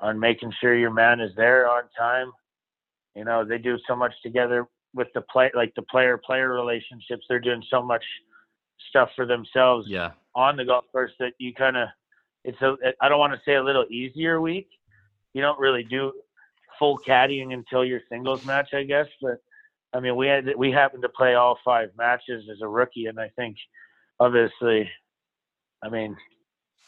on 0.00 0.18
making 0.18 0.52
sure 0.60 0.76
your 0.76 0.92
man 0.92 1.20
is 1.20 1.30
there 1.36 1.70
on 1.70 1.84
time. 1.96 2.32
You 3.14 3.24
know, 3.24 3.44
they 3.44 3.58
do 3.58 3.78
so 3.86 3.94
much 3.94 4.12
together 4.22 4.66
with 4.94 5.08
the 5.14 5.22
play, 5.22 5.50
like 5.54 5.72
the 5.74 5.82
player 5.82 6.18
player 6.18 6.52
relationships. 6.52 7.24
They're 7.28 7.40
doing 7.40 7.62
so 7.70 7.82
much 7.82 8.04
stuff 8.88 9.10
for 9.16 9.26
themselves 9.26 9.86
Yeah, 9.88 10.12
on 10.34 10.56
the 10.56 10.64
golf 10.64 10.84
course 10.92 11.12
that 11.18 11.32
you 11.38 11.54
kind 11.54 11.76
of, 11.76 11.88
it's 12.44 12.60
a, 12.62 12.76
I 13.00 13.08
don't 13.08 13.18
want 13.18 13.32
to 13.32 13.40
say 13.44 13.54
a 13.54 13.62
little 13.62 13.86
easier 13.90 14.40
week. 14.40 14.68
You 15.34 15.42
don't 15.42 15.58
really 15.58 15.84
do 15.84 16.12
full 16.78 16.98
caddying 16.98 17.52
until 17.54 17.84
your 17.84 18.00
singles 18.08 18.44
match, 18.44 18.74
I 18.74 18.82
guess. 18.82 19.06
But 19.20 19.38
I 19.94 20.00
mean, 20.00 20.16
we 20.16 20.26
had, 20.26 20.46
we 20.56 20.70
happened 20.70 21.02
to 21.02 21.08
play 21.08 21.34
all 21.34 21.58
five 21.64 21.90
matches 21.96 22.48
as 22.50 22.60
a 22.62 22.68
rookie. 22.68 23.06
And 23.06 23.20
I 23.20 23.30
think 23.36 23.56
obviously, 24.18 24.90
I 25.82 25.88
mean, 25.88 26.16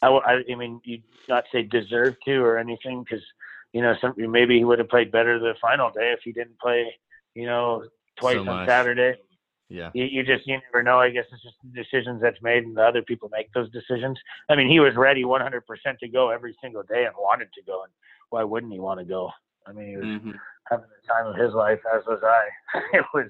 I—I 0.01 0.55
mean, 0.55 0.81
you 0.83 1.01
not 1.27 1.45
say 1.51 1.63
deserve 1.63 2.15
to 2.25 2.37
or 2.37 2.57
anything 2.57 3.03
because 3.03 3.23
you 3.73 3.81
know 3.81 3.95
some 3.99 4.13
maybe 4.17 4.57
he 4.57 4.63
would 4.63 4.79
have 4.79 4.89
played 4.89 5.11
better 5.11 5.39
the 5.39 5.55
final 5.61 5.89
day 5.89 6.11
if 6.11 6.19
he 6.23 6.31
didn't 6.31 6.59
play, 6.59 6.93
you 7.35 7.45
know, 7.45 7.83
twice 8.17 8.35
So 8.37 8.39
on 8.41 8.45
much. 8.45 8.67
Saturday. 8.67 9.15
yeah, 9.69 9.91
You, 9.93 10.05
you 10.05 10.23
just 10.23 10.47
you 10.47 10.57
never 10.71 10.81
know. 10.81 10.99
I 10.99 11.09
guess 11.11 11.25
it's 11.31 11.43
just 11.43 11.55
the 11.63 11.83
decisions 11.83 12.21
that's 12.21 12.41
made, 12.41 12.63
and 12.63 12.75
the 12.75 12.81
other 12.83 13.01
people 13.03 13.29
make 13.29 13.51
those 13.53 13.69
decisions. 13.71 14.17
I 14.49 14.55
mean, 14.55 14.69
he 14.69 14.79
was 14.79 14.95
ready 14.95 15.23
100% 15.23 15.61
to 15.99 16.07
go 16.07 16.29
every 16.29 16.55
single 16.61 16.83
day 16.83 17.05
and 17.05 17.13
wanted 17.17 17.49
to 17.53 17.61
go, 17.63 17.83
and 17.83 17.91
why 18.29 18.43
wouldn't 18.43 18.73
he 18.73 18.79
want 18.79 18.99
to 18.99 19.05
go? 19.05 19.29
I 19.67 19.71
mean, 19.73 19.87
he 19.89 19.97
was 19.97 20.05
Mhm. 20.05 20.39
having 20.69 20.85
the 20.89 21.07
time 21.07 21.27
of 21.27 21.35
his 21.35 21.53
life, 21.53 21.79
as 21.93 22.05
was 22.05 22.21
I. 22.23 22.49
it 22.93 23.05
was, 23.13 23.29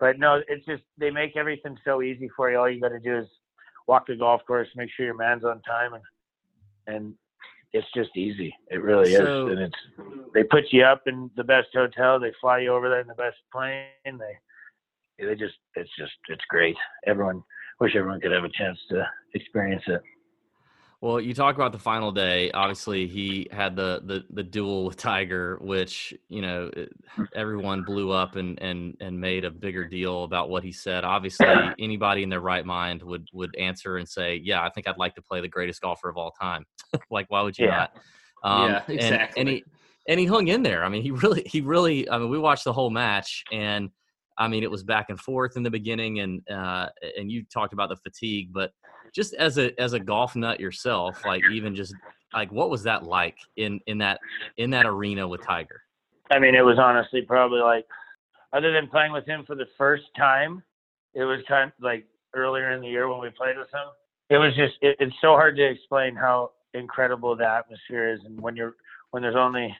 but 0.00 0.18
no, 0.18 0.42
it's 0.48 0.64
just 0.64 0.82
they 0.96 1.10
make 1.10 1.36
everything 1.36 1.76
so 1.84 2.02
easy 2.02 2.28
for 2.36 2.50
you. 2.50 2.58
All 2.58 2.68
you 2.70 2.80
got 2.80 2.90
to 2.90 3.00
do 3.00 3.18
is 3.18 3.28
walk 3.86 4.06
the 4.06 4.16
golf 4.16 4.44
course, 4.46 4.68
make 4.76 4.90
sure 4.90 5.06
your 5.06 5.16
man's 5.16 5.44
on 5.44 5.60
time, 5.62 5.94
and 5.94 6.02
and 6.86 7.14
it's 7.72 7.86
just 7.94 8.16
easy. 8.16 8.54
It 8.70 8.82
really 8.82 9.14
So- 9.14 9.48
is, 9.48 9.52
and 9.52 9.60
it's 9.60 10.32
they 10.34 10.44
put 10.44 10.64
you 10.72 10.84
up 10.84 11.02
in 11.06 11.30
the 11.36 11.44
best 11.44 11.68
hotel, 11.74 12.18
they 12.18 12.32
fly 12.40 12.58
you 12.60 12.72
over 12.72 12.88
there 12.88 13.00
in 13.00 13.06
the 13.06 13.14
best 13.14 13.36
plane, 13.52 13.86
they 14.04 14.38
they 15.24 15.34
just 15.34 15.56
it's 15.74 15.90
just 15.98 16.12
it's 16.28 16.44
great. 16.48 16.76
Everyone 17.06 17.42
wish 17.80 17.94
everyone 17.96 18.20
could 18.20 18.32
have 18.32 18.44
a 18.44 18.50
chance 18.50 18.78
to 18.90 19.06
experience 19.34 19.82
it. 19.86 20.02
Well, 21.00 21.20
you 21.20 21.32
talk 21.32 21.54
about 21.54 21.70
the 21.70 21.78
final 21.78 22.10
day. 22.10 22.50
Obviously, 22.50 23.06
he 23.06 23.46
had 23.52 23.76
the 23.76 24.02
the 24.04 24.24
the 24.30 24.42
duel 24.42 24.84
with 24.84 24.96
Tiger, 24.96 25.56
which 25.60 26.12
you 26.28 26.42
know 26.42 26.72
everyone 27.36 27.84
blew 27.84 28.10
up 28.10 28.34
and 28.34 28.60
and 28.60 28.96
and 29.00 29.20
made 29.20 29.44
a 29.44 29.50
bigger 29.50 29.86
deal 29.86 30.24
about 30.24 30.50
what 30.50 30.64
he 30.64 30.72
said. 30.72 31.04
Obviously, 31.14 31.46
anybody 31.78 32.24
in 32.24 32.28
their 32.28 32.40
right 32.40 32.66
mind 32.66 33.00
would 33.04 33.28
would 33.32 33.54
answer 33.56 33.98
and 33.98 34.08
say, 34.08 34.40
"Yeah, 34.42 34.60
I 34.64 34.70
think 34.70 34.88
I'd 34.88 34.98
like 34.98 35.14
to 35.14 35.22
play 35.22 35.40
the 35.40 35.46
greatest 35.48 35.80
golfer 35.82 36.08
of 36.08 36.16
all 36.16 36.32
time." 36.32 36.64
like, 37.10 37.26
why 37.30 37.42
would 37.42 37.56
you 37.56 37.66
Yeah. 37.66 37.86
not? 37.86 37.92
Um, 38.42 38.70
Yeah, 38.72 38.82
and- 38.88 38.94
exactly. 38.96 39.40
And, 39.40 39.48
he 39.48 39.64
and 40.08 40.18
he 40.18 40.26
hung 40.26 40.48
in 40.48 40.64
there. 40.64 40.84
I 40.84 40.88
mean, 40.88 41.02
he 41.02 41.12
really 41.12 41.44
he 41.46 41.60
really. 41.60 42.10
I 42.10 42.18
mean, 42.18 42.28
we 42.28 42.38
watched 42.40 42.64
the 42.64 42.72
whole 42.72 42.90
match 42.90 43.44
and. 43.52 43.90
I 44.40 44.46
mean, 44.46 44.62
it 44.62 44.70
was 44.70 44.84
back 44.84 45.10
and 45.10 45.18
forth 45.18 45.56
in 45.56 45.64
the 45.64 45.70
beginning, 45.70 46.20
and 46.20 46.48
uh, 46.48 46.86
and 47.18 47.28
you 47.28 47.42
talked 47.52 47.72
about 47.72 47.88
the 47.88 47.96
fatigue, 47.96 48.50
but 48.52 48.70
just 49.14 49.34
as 49.34 49.58
a 49.58 49.78
as 49.80 49.92
a 49.92 50.00
golf 50.00 50.36
nut 50.36 50.60
yourself, 50.60 51.24
like 51.24 51.42
even 51.50 51.74
just 51.74 51.94
like 52.34 52.50
what 52.52 52.70
was 52.70 52.82
that 52.82 53.04
like 53.04 53.36
in 53.56 53.80
in 53.86 53.98
that 53.98 54.20
in 54.56 54.70
that 54.70 54.86
arena 54.86 55.26
with 55.26 55.42
Tiger? 55.42 55.82
I 56.30 56.38
mean, 56.38 56.54
it 56.54 56.64
was 56.64 56.78
honestly 56.78 57.22
probably 57.22 57.60
like, 57.60 57.86
other 58.52 58.72
than 58.72 58.88
playing 58.88 59.12
with 59.12 59.26
him 59.26 59.44
for 59.46 59.54
the 59.54 59.66
first 59.76 60.04
time, 60.16 60.62
it 61.14 61.24
was 61.24 61.40
kind 61.48 61.72
of 61.76 61.82
like 61.82 62.06
earlier 62.34 62.72
in 62.72 62.82
the 62.82 62.88
year 62.88 63.08
when 63.08 63.20
we 63.20 63.30
played 63.30 63.56
with 63.56 63.68
him. 63.72 63.88
It 64.30 64.36
was 64.36 64.54
just, 64.54 64.74
it, 64.82 64.96
it's 65.00 65.14
so 65.22 65.28
hard 65.28 65.56
to 65.56 65.66
explain 65.66 66.14
how 66.14 66.50
incredible 66.74 67.34
the 67.34 67.46
atmosphere 67.46 68.12
is, 68.12 68.20
and 68.24 68.38
when 68.40 68.56
you're 68.56 68.76
when 69.10 69.22
there's 69.22 69.36
only, 69.36 69.74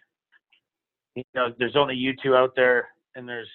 you 1.14 1.22
know, 1.34 1.48
there's 1.58 1.76
only 1.76 1.94
you 1.94 2.14
two 2.22 2.34
out 2.34 2.54
there, 2.56 2.88
and 3.14 3.28
there's 3.28 3.48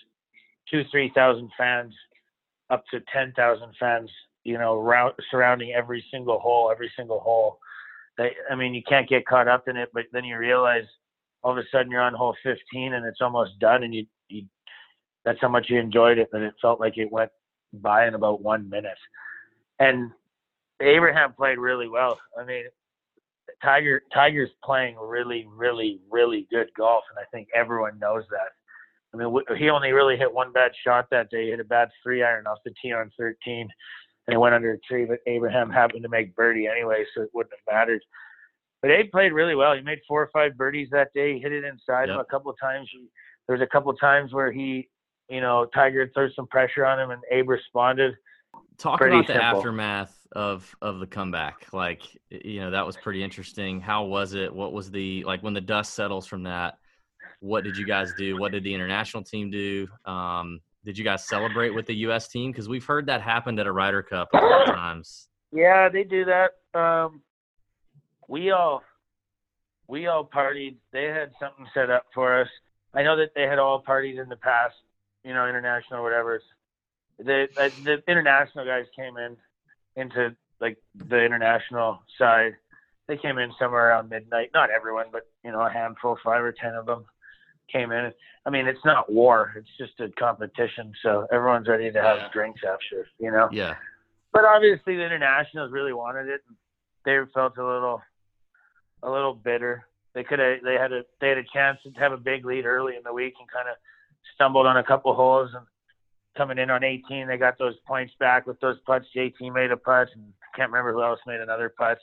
two, 0.69 0.83
three 0.91 1.11
thousand 1.15 1.49
fans, 1.57 1.95
up 2.69 2.83
to 2.91 2.99
ten 3.11 3.33
thousand 3.35 3.73
fans, 3.79 4.11
you 4.43 4.57
know, 4.57 5.13
surrounding 5.31 5.73
every 5.73 6.03
single 6.11 6.39
hole, 6.39 6.69
every 6.71 6.91
single 6.97 7.19
hole. 7.19 7.59
I 8.19 8.55
mean, 8.55 8.73
you 8.73 8.83
can't 8.87 9.09
get 9.09 9.25
caught 9.25 9.47
up 9.47 9.67
in 9.67 9.75
it, 9.77 9.89
but 9.93 10.03
then 10.11 10.23
you 10.23 10.37
realize 10.37 10.85
all 11.43 11.51
of 11.51 11.57
a 11.57 11.63
sudden 11.71 11.91
you're 11.91 12.01
on 12.01 12.13
hole 12.13 12.35
15 12.43 12.93
and 12.93 13.05
it's 13.05 13.21
almost 13.21 13.59
done 13.59 13.83
and 13.83 13.93
you, 13.93 14.05
you 14.29 14.45
that's 15.25 15.39
how 15.41 15.49
much 15.49 15.67
you 15.69 15.79
enjoyed 15.79 16.17
it 16.17 16.29
that 16.31 16.41
it 16.41 16.53
felt 16.61 16.79
like 16.79 16.97
it 16.97 17.11
went 17.11 17.31
by 17.73 18.07
in 18.07 18.13
about 18.13 18.41
one 18.41 18.69
minute. 18.69 18.97
And 19.79 20.11
abraham 20.81 21.33
played 21.33 21.57
really 21.57 21.87
well. 21.87 22.19
I 22.39 22.45
mean 22.45 22.65
tiger 23.61 24.03
tiger's 24.13 24.49
playing 24.63 24.95
really 24.97 25.45
really 25.53 25.99
really 26.09 26.47
good 26.49 26.67
golf 26.77 27.03
and 27.09 27.19
i 27.19 27.27
think 27.35 27.47
everyone 27.53 27.99
knows 27.99 28.23
that. 28.29 28.51
I 29.13 29.17
mean 29.17 29.35
he 29.57 29.69
only 29.69 29.91
really 29.91 30.17
hit 30.17 30.33
one 30.33 30.53
bad 30.53 30.71
shot 30.85 31.07
that 31.11 31.29
day. 31.29 31.45
He 31.45 31.51
hit 31.51 31.59
a 31.59 31.65
bad 31.65 31.89
three 32.01 32.23
iron 32.23 32.47
off 32.47 32.59
the 32.63 32.73
tee 32.81 32.93
on 32.93 33.11
13 33.17 33.67
and 34.27 34.35
it 34.35 34.37
went 34.37 34.55
under 34.55 34.73
a 34.73 34.79
tree 34.79 35.05
but 35.05 35.19
abraham 35.27 35.69
happened 35.69 36.03
to 36.03 36.09
make 36.09 36.35
birdie 36.35 36.67
anyway 36.67 37.03
so 37.13 37.21
it 37.23 37.29
wouldn't 37.33 37.53
have 37.53 37.73
mattered 37.73 38.01
but 38.83 38.91
Abe 38.91 39.09
played 39.11 39.31
really 39.31 39.55
well. 39.55 39.73
He 39.73 39.81
made 39.81 39.99
four 40.05 40.21
or 40.21 40.29
five 40.33 40.57
birdies 40.57 40.89
that 40.91 41.13
day. 41.15 41.35
He 41.35 41.39
hit 41.39 41.53
it 41.53 41.63
inside 41.63 42.09
him 42.09 42.19
a 42.19 42.25
couple 42.25 42.51
of 42.51 42.57
times. 42.61 42.89
He, 42.91 43.07
there 43.47 43.55
was 43.55 43.63
a 43.63 43.67
couple 43.67 43.89
of 43.89 43.97
times 43.97 44.33
where 44.33 44.51
he, 44.51 44.89
you 45.29 45.39
know, 45.39 45.65
Tiger 45.73 46.11
threw 46.13 46.29
some 46.33 46.47
pressure 46.47 46.85
on 46.85 46.99
him, 46.99 47.11
and 47.11 47.21
Abe 47.31 47.47
responded. 47.47 48.13
Talk 48.77 48.99
Pretty 48.99 49.15
about 49.15 49.27
the 49.27 49.33
simple. 49.33 49.57
aftermath 49.59 50.17
of 50.33 50.75
of 50.81 50.99
the 50.99 51.07
comeback. 51.07 51.67
Like 51.71 52.01
you 52.29 52.59
know 52.59 52.71
that 52.71 52.85
was 52.85 52.97
pretty 52.97 53.23
interesting. 53.23 53.79
How 53.79 54.03
was 54.03 54.33
it? 54.33 54.53
What 54.53 54.73
was 54.73 54.91
the 54.91 55.23
like 55.23 55.41
when 55.41 55.53
the 55.53 55.61
dust 55.61 55.93
settles 55.93 56.27
from 56.27 56.43
that? 56.43 56.77
What 57.39 57.63
did 57.63 57.77
you 57.77 57.85
guys 57.85 58.13
do? 58.17 58.37
What 58.37 58.51
did 58.51 58.65
the 58.65 58.73
international 58.73 59.23
team 59.23 59.49
do? 59.49 59.87
Um, 60.05 60.59
did 60.85 60.97
you 60.97 61.03
guys 61.03 61.25
celebrate 61.25 61.69
with 61.71 61.85
the 61.85 61.95
U.S. 61.95 62.27
team? 62.27 62.51
Because 62.51 62.67
we've 62.67 62.85
heard 62.85 63.05
that 63.05 63.21
happened 63.21 63.59
at 63.59 63.67
a 63.67 63.71
Ryder 63.71 64.03
Cup 64.03 64.29
a 64.33 64.37
couple 64.37 64.61
of 64.61 64.67
times. 64.75 65.27
Yeah, 65.51 65.89
they 65.89 66.03
do 66.03 66.25
that. 66.25 66.51
Um, 66.77 67.21
we 68.27 68.51
all, 68.51 68.83
we 69.87 70.07
all 70.07 70.25
partied. 70.25 70.75
They 70.91 71.05
had 71.05 71.31
something 71.39 71.65
set 71.73 71.89
up 71.89 72.05
for 72.13 72.41
us. 72.41 72.47
I 72.93 73.03
know 73.03 73.15
that 73.17 73.31
they 73.35 73.43
had 73.43 73.59
all 73.59 73.79
parties 73.79 74.19
in 74.19 74.29
the 74.29 74.35
past, 74.35 74.75
you 75.23 75.33
know, 75.33 75.47
international 75.47 75.99
or 75.99 76.03
whatever. 76.03 76.41
The 77.17 77.47
the, 77.55 77.71
the 77.83 78.11
international 78.11 78.65
guys 78.65 78.85
came 78.95 79.17
in 79.17 79.37
into 79.95 80.35
like 80.59 80.77
the 80.95 81.23
international 81.23 81.99
side. 82.17 82.53
They 83.07 83.17
came 83.17 83.37
in 83.37 83.51
somewhere 83.59 83.89
around 83.89 84.09
midnight. 84.09 84.51
Not 84.53 84.69
everyone, 84.69 85.07
but 85.11 85.27
you 85.43 85.51
know, 85.51 85.61
a 85.61 85.69
handful, 85.69 86.17
five 86.23 86.43
or 86.43 86.51
ten 86.51 86.75
of 86.75 86.85
them. 86.85 87.05
Came 87.71 87.91
in. 87.91 88.11
I 88.45 88.49
mean, 88.49 88.67
it's 88.67 88.83
not 88.85 89.11
war; 89.11 89.53
it's 89.57 89.69
just 89.77 89.99
a 89.99 90.09
competition. 90.19 90.93
So 91.01 91.27
everyone's 91.31 91.67
ready 91.67 91.91
to 91.91 92.01
have 92.01 92.17
Yeah. 92.17 92.29
drinks 92.33 92.61
after, 92.63 93.07
you 93.19 93.31
know. 93.31 93.49
Yeah. 93.51 93.75
But 94.31 94.45
obviously, 94.45 94.95
the 94.95 95.05
internationals 95.05 95.71
really 95.71 95.93
wanted 95.93 96.27
it. 96.27 96.41
They 97.05 97.17
felt 97.33 97.57
a 97.57 97.65
little, 97.65 98.01
a 99.03 99.09
little 99.09 99.33
bitter. 99.33 99.87
They 100.13 100.23
could 100.23 100.39
have. 100.39 100.63
They 100.63 100.75
had 100.75 100.91
a. 100.91 101.03
They 101.21 101.29
had 101.29 101.37
a 101.37 101.43
chance 101.53 101.79
to 101.83 101.91
have 101.99 102.11
a 102.11 102.17
big 102.17 102.45
lead 102.45 102.65
early 102.65 102.95
in 102.95 103.03
the 103.03 103.13
week 103.13 103.35
and 103.39 103.49
kind 103.51 103.69
of 103.69 103.75
stumbled 104.35 104.65
on 104.65 104.77
a 104.77 104.83
couple 104.83 105.13
holes 105.13 105.51
and 105.53 105.65
coming 106.35 106.57
in 106.57 106.69
on 106.69 106.83
18, 106.83 107.27
they 107.27 107.37
got 107.37 107.57
those 107.57 107.75
points 107.85 108.13
back 108.19 108.47
with 108.47 108.59
those 108.59 108.77
putts. 108.85 109.05
JT 109.15 109.53
made 109.53 109.71
a 109.71 109.77
putt, 109.77 110.07
and 110.15 110.33
I 110.41 110.57
can't 110.57 110.71
remember 110.71 110.93
who 110.93 111.03
else 111.03 111.19
made 111.27 111.39
another 111.39 111.73
putt. 111.77 111.99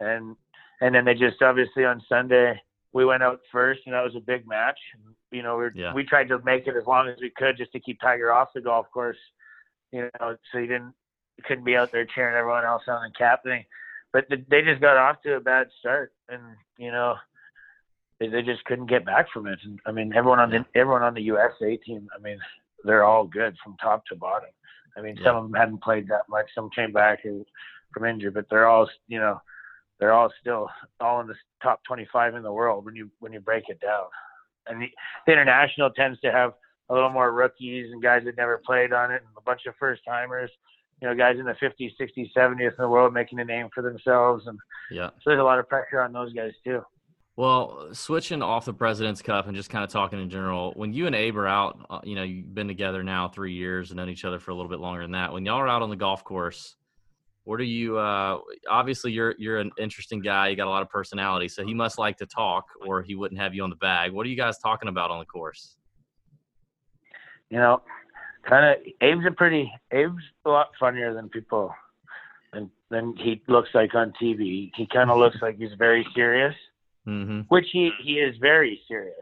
And 0.00 0.36
and 0.80 0.94
then 0.94 1.04
they 1.04 1.14
just 1.14 1.40
obviously 1.42 1.84
on 1.84 2.02
Sunday 2.08 2.60
we 2.96 3.04
went 3.04 3.22
out 3.22 3.40
first, 3.52 3.80
and 3.84 3.94
that 3.94 4.02
was 4.02 4.16
a 4.16 4.20
big 4.20 4.48
match. 4.48 4.78
You 5.30 5.42
know, 5.42 5.56
we 5.58 5.64
were, 5.64 5.72
Yeah. 5.74 5.92
we 5.92 6.02
tried 6.02 6.28
to 6.28 6.38
make 6.44 6.66
it 6.66 6.76
as 6.76 6.86
long 6.86 7.08
as 7.08 7.18
we 7.20 7.28
could 7.30 7.58
just 7.58 7.72
to 7.72 7.80
keep 7.80 8.00
Tiger 8.00 8.32
off 8.32 8.54
the 8.54 8.60
golf 8.62 8.86
course. 8.90 9.18
You 9.92 10.08
know, 10.18 10.36
so 10.50 10.58
he 10.58 10.66
didn't 10.66 10.94
couldn't 11.44 11.64
be 11.64 11.76
out 11.76 11.92
there 11.92 12.06
cheering 12.06 12.34
everyone 12.34 12.64
else 12.64 12.82
on 12.88 13.04
and 13.04 13.14
captaining. 13.14 13.66
But 14.14 14.26
th- 14.30 14.46
they 14.48 14.62
just 14.62 14.80
got 14.80 14.96
off 14.96 15.20
to 15.22 15.34
a 15.36 15.40
bad 15.40 15.66
start, 15.78 16.12
and 16.30 16.40
you 16.78 16.90
know, 16.90 17.16
they, 18.18 18.28
they 18.28 18.40
just 18.42 18.64
couldn't 18.64 18.86
get 18.86 19.04
back 19.04 19.26
from 19.30 19.46
it. 19.46 19.58
And 19.64 19.78
I 19.84 19.92
mean, 19.92 20.14
everyone 20.16 20.40
on 20.40 20.50
the 20.50 20.64
everyone 20.74 21.02
on 21.02 21.12
the 21.12 21.22
USA 21.34 21.76
team, 21.76 22.08
I 22.16 22.18
mean, 22.22 22.38
they're 22.84 23.04
all 23.04 23.26
good 23.26 23.54
from 23.62 23.76
top 23.76 24.06
to 24.06 24.16
bottom. 24.16 24.48
I 24.96 25.02
mean, 25.02 25.18
some 25.22 25.36
of 25.36 25.42
them 25.44 25.52
hadn't 25.52 25.82
played 25.82 26.08
that 26.08 26.26
much. 26.30 26.46
Some 26.54 26.70
came 26.70 26.92
back 26.92 27.26
and- 27.26 27.44
from 27.92 28.04
injury, 28.06 28.30
but 28.30 28.46
they're 28.50 28.66
all, 28.66 28.88
you 29.06 29.18
know, 29.18 29.40
they're 30.00 30.12
all 30.12 30.30
still 30.40 30.68
all 31.00 31.20
in 31.20 31.26
the 31.26 31.34
top 31.62 31.82
25 31.84 32.34
in 32.34 32.42
the 32.42 32.52
world 32.52 32.84
when 32.84 32.94
you 32.96 33.10
when 33.20 33.32
you 33.32 33.40
break 33.40 33.64
it 33.68 33.80
down. 33.80 34.04
And 34.68 34.82
the, 34.82 34.86
the 35.26 35.32
international 35.32 35.90
tends 35.90 36.18
to 36.20 36.32
have 36.32 36.52
a 36.90 36.94
little 36.94 37.10
more 37.10 37.32
rookies 37.32 37.90
and 37.92 38.02
guys 38.02 38.22
that 38.24 38.36
never 38.36 38.60
played 38.64 38.92
on 38.92 39.10
it, 39.10 39.16
and 39.22 39.30
a 39.36 39.40
bunch 39.40 39.66
of 39.66 39.74
first 39.78 40.02
timers. 40.06 40.50
You 41.02 41.08
know, 41.08 41.14
guys 41.14 41.36
in 41.38 41.44
the 41.44 41.52
50s, 41.52 41.92
60s, 42.00 42.30
70s 42.34 42.60
in 42.60 42.74
the 42.78 42.88
world 42.88 43.12
making 43.12 43.38
a 43.40 43.44
name 43.44 43.68
for 43.74 43.82
themselves, 43.82 44.46
and 44.46 44.58
Yeah. 44.90 45.08
so 45.08 45.30
there's 45.30 45.40
a 45.40 45.44
lot 45.44 45.58
of 45.58 45.68
pressure 45.68 46.00
on 46.00 46.12
those 46.12 46.32
guys 46.32 46.52
too. 46.64 46.82
Well, 47.36 47.88
switching 47.92 48.40
off 48.40 48.64
the 48.64 48.72
President's 48.72 49.20
Cup 49.20 49.46
and 49.46 49.54
just 49.54 49.68
kind 49.68 49.84
of 49.84 49.90
talking 49.90 50.18
in 50.22 50.30
general, 50.30 50.72
when 50.74 50.94
you 50.94 51.06
and 51.06 51.14
Abe 51.14 51.36
are 51.36 51.46
out, 51.46 51.84
uh, 51.90 52.00
you 52.02 52.14
know, 52.14 52.22
you've 52.22 52.54
been 52.54 52.66
together 52.66 53.02
now 53.02 53.28
three 53.28 53.52
years 53.52 53.90
and 53.90 53.98
known 53.98 54.08
each 54.08 54.24
other 54.24 54.38
for 54.38 54.52
a 54.52 54.54
little 54.54 54.70
bit 54.70 54.80
longer 54.80 55.02
than 55.02 55.10
that. 55.12 55.34
When 55.34 55.44
y'all 55.44 55.58
are 55.60 55.68
out 55.68 55.82
on 55.82 55.90
the 55.90 55.96
golf 55.96 56.24
course, 56.24 56.76
what 57.46 57.60
are 57.60 57.64
you? 57.64 57.96
Uh, 57.96 58.40
obviously, 58.68 59.12
you're 59.12 59.36
you're 59.38 59.58
an 59.58 59.70
interesting 59.78 60.20
guy. 60.20 60.48
You 60.48 60.56
got 60.56 60.66
a 60.66 60.70
lot 60.70 60.82
of 60.82 60.90
personality, 60.90 61.46
so 61.46 61.64
he 61.64 61.74
must 61.74 61.96
like 61.96 62.16
to 62.18 62.26
talk, 62.26 62.66
or 62.84 63.02
he 63.02 63.14
wouldn't 63.14 63.40
have 63.40 63.54
you 63.54 63.62
on 63.62 63.70
the 63.70 63.76
bag. 63.76 64.10
What 64.10 64.26
are 64.26 64.28
you 64.28 64.36
guys 64.36 64.58
talking 64.58 64.88
about 64.88 65.10
on 65.12 65.20
the 65.20 65.24
course? 65.24 65.76
you 67.48 67.58
know, 67.58 67.80
kind 68.48 68.64
of 68.66 68.82
Abe's 69.00 69.24
a 69.28 69.30
pretty 69.30 69.72
Abe's 69.92 70.24
a 70.44 70.50
lot 70.50 70.70
funnier 70.80 71.14
than 71.14 71.28
people 71.28 71.72
than 72.52 72.68
than 72.90 73.14
he 73.16 73.40
looks 73.46 73.68
like 73.74 73.94
on 73.94 74.12
TV. 74.20 74.72
He 74.74 74.88
kind 74.92 75.08
of 75.08 75.16
looks 75.18 75.36
like 75.40 75.56
he's 75.56 75.74
very 75.78 76.04
serious, 76.14 76.54
Mm-hmm. 77.06 77.42
which 77.48 77.66
he 77.72 77.92
he 78.02 78.14
is 78.14 78.34
very 78.40 78.80
serious. 78.88 79.14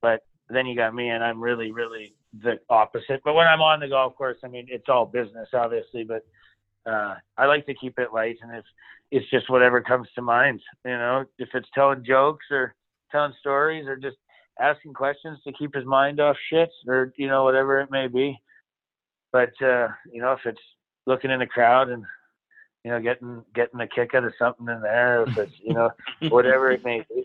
But 0.00 0.20
then 0.48 0.64
you 0.64 0.74
got 0.74 0.94
me, 0.94 1.10
and 1.10 1.22
I'm 1.22 1.42
really 1.42 1.72
really 1.72 2.14
the 2.42 2.58
opposite. 2.70 3.20
But 3.22 3.34
when 3.34 3.46
I'm 3.46 3.60
on 3.60 3.80
the 3.80 3.88
golf 3.88 4.16
course, 4.16 4.38
I 4.42 4.48
mean 4.48 4.66
it's 4.70 4.88
all 4.88 5.04
business, 5.04 5.50
obviously, 5.52 6.04
but. 6.04 6.24
Uh, 6.84 7.14
I 7.38 7.46
like 7.46 7.66
to 7.66 7.74
keep 7.74 7.98
it 7.98 8.12
light, 8.12 8.36
and 8.42 8.56
if 8.56 8.64
it's 9.10 9.30
just 9.30 9.50
whatever 9.50 9.80
comes 9.80 10.08
to 10.14 10.22
mind, 10.22 10.60
you 10.84 10.92
know, 10.92 11.24
if 11.38 11.48
it's 11.54 11.68
telling 11.74 12.04
jokes 12.04 12.46
or 12.50 12.74
telling 13.12 13.34
stories 13.40 13.86
or 13.86 13.96
just 13.96 14.16
asking 14.60 14.94
questions 14.94 15.38
to 15.44 15.52
keep 15.52 15.74
his 15.74 15.84
mind 15.84 16.20
off 16.20 16.36
shit 16.50 16.70
or 16.86 17.12
you 17.16 17.28
know 17.28 17.44
whatever 17.44 17.80
it 17.80 17.90
may 17.90 18.08
be. 18.08 18.38
But 19.32 19.52
uh 19.62 19.88
you 20.10 20.20
know 20.20 20.32
if 20.32 20.40
it's 20.44 20.60
looking 21.06 21.30
in 21.30 21.40
the 21.40 21.46
crowd 21.46 21.90
and 21.90 22.04
you 22.84 22.90
know 22.90 23.00
getting 23.00 23.44
getting 23.54 23.80
a 23.80 23.88
kick 23.88 24.14
out 24.14 24.24
of 24.24 24.32
something 24.38 24.66
in 24.68 24.80
there 24.82 25.22
if 25.24 25.38
it's 25.38 25.52
you 25.62 25.74
know 25.74 25.90
whatever 26.30 26.70
it 26.70 26.84
may 26.84 27.04
be. 27.08 27.24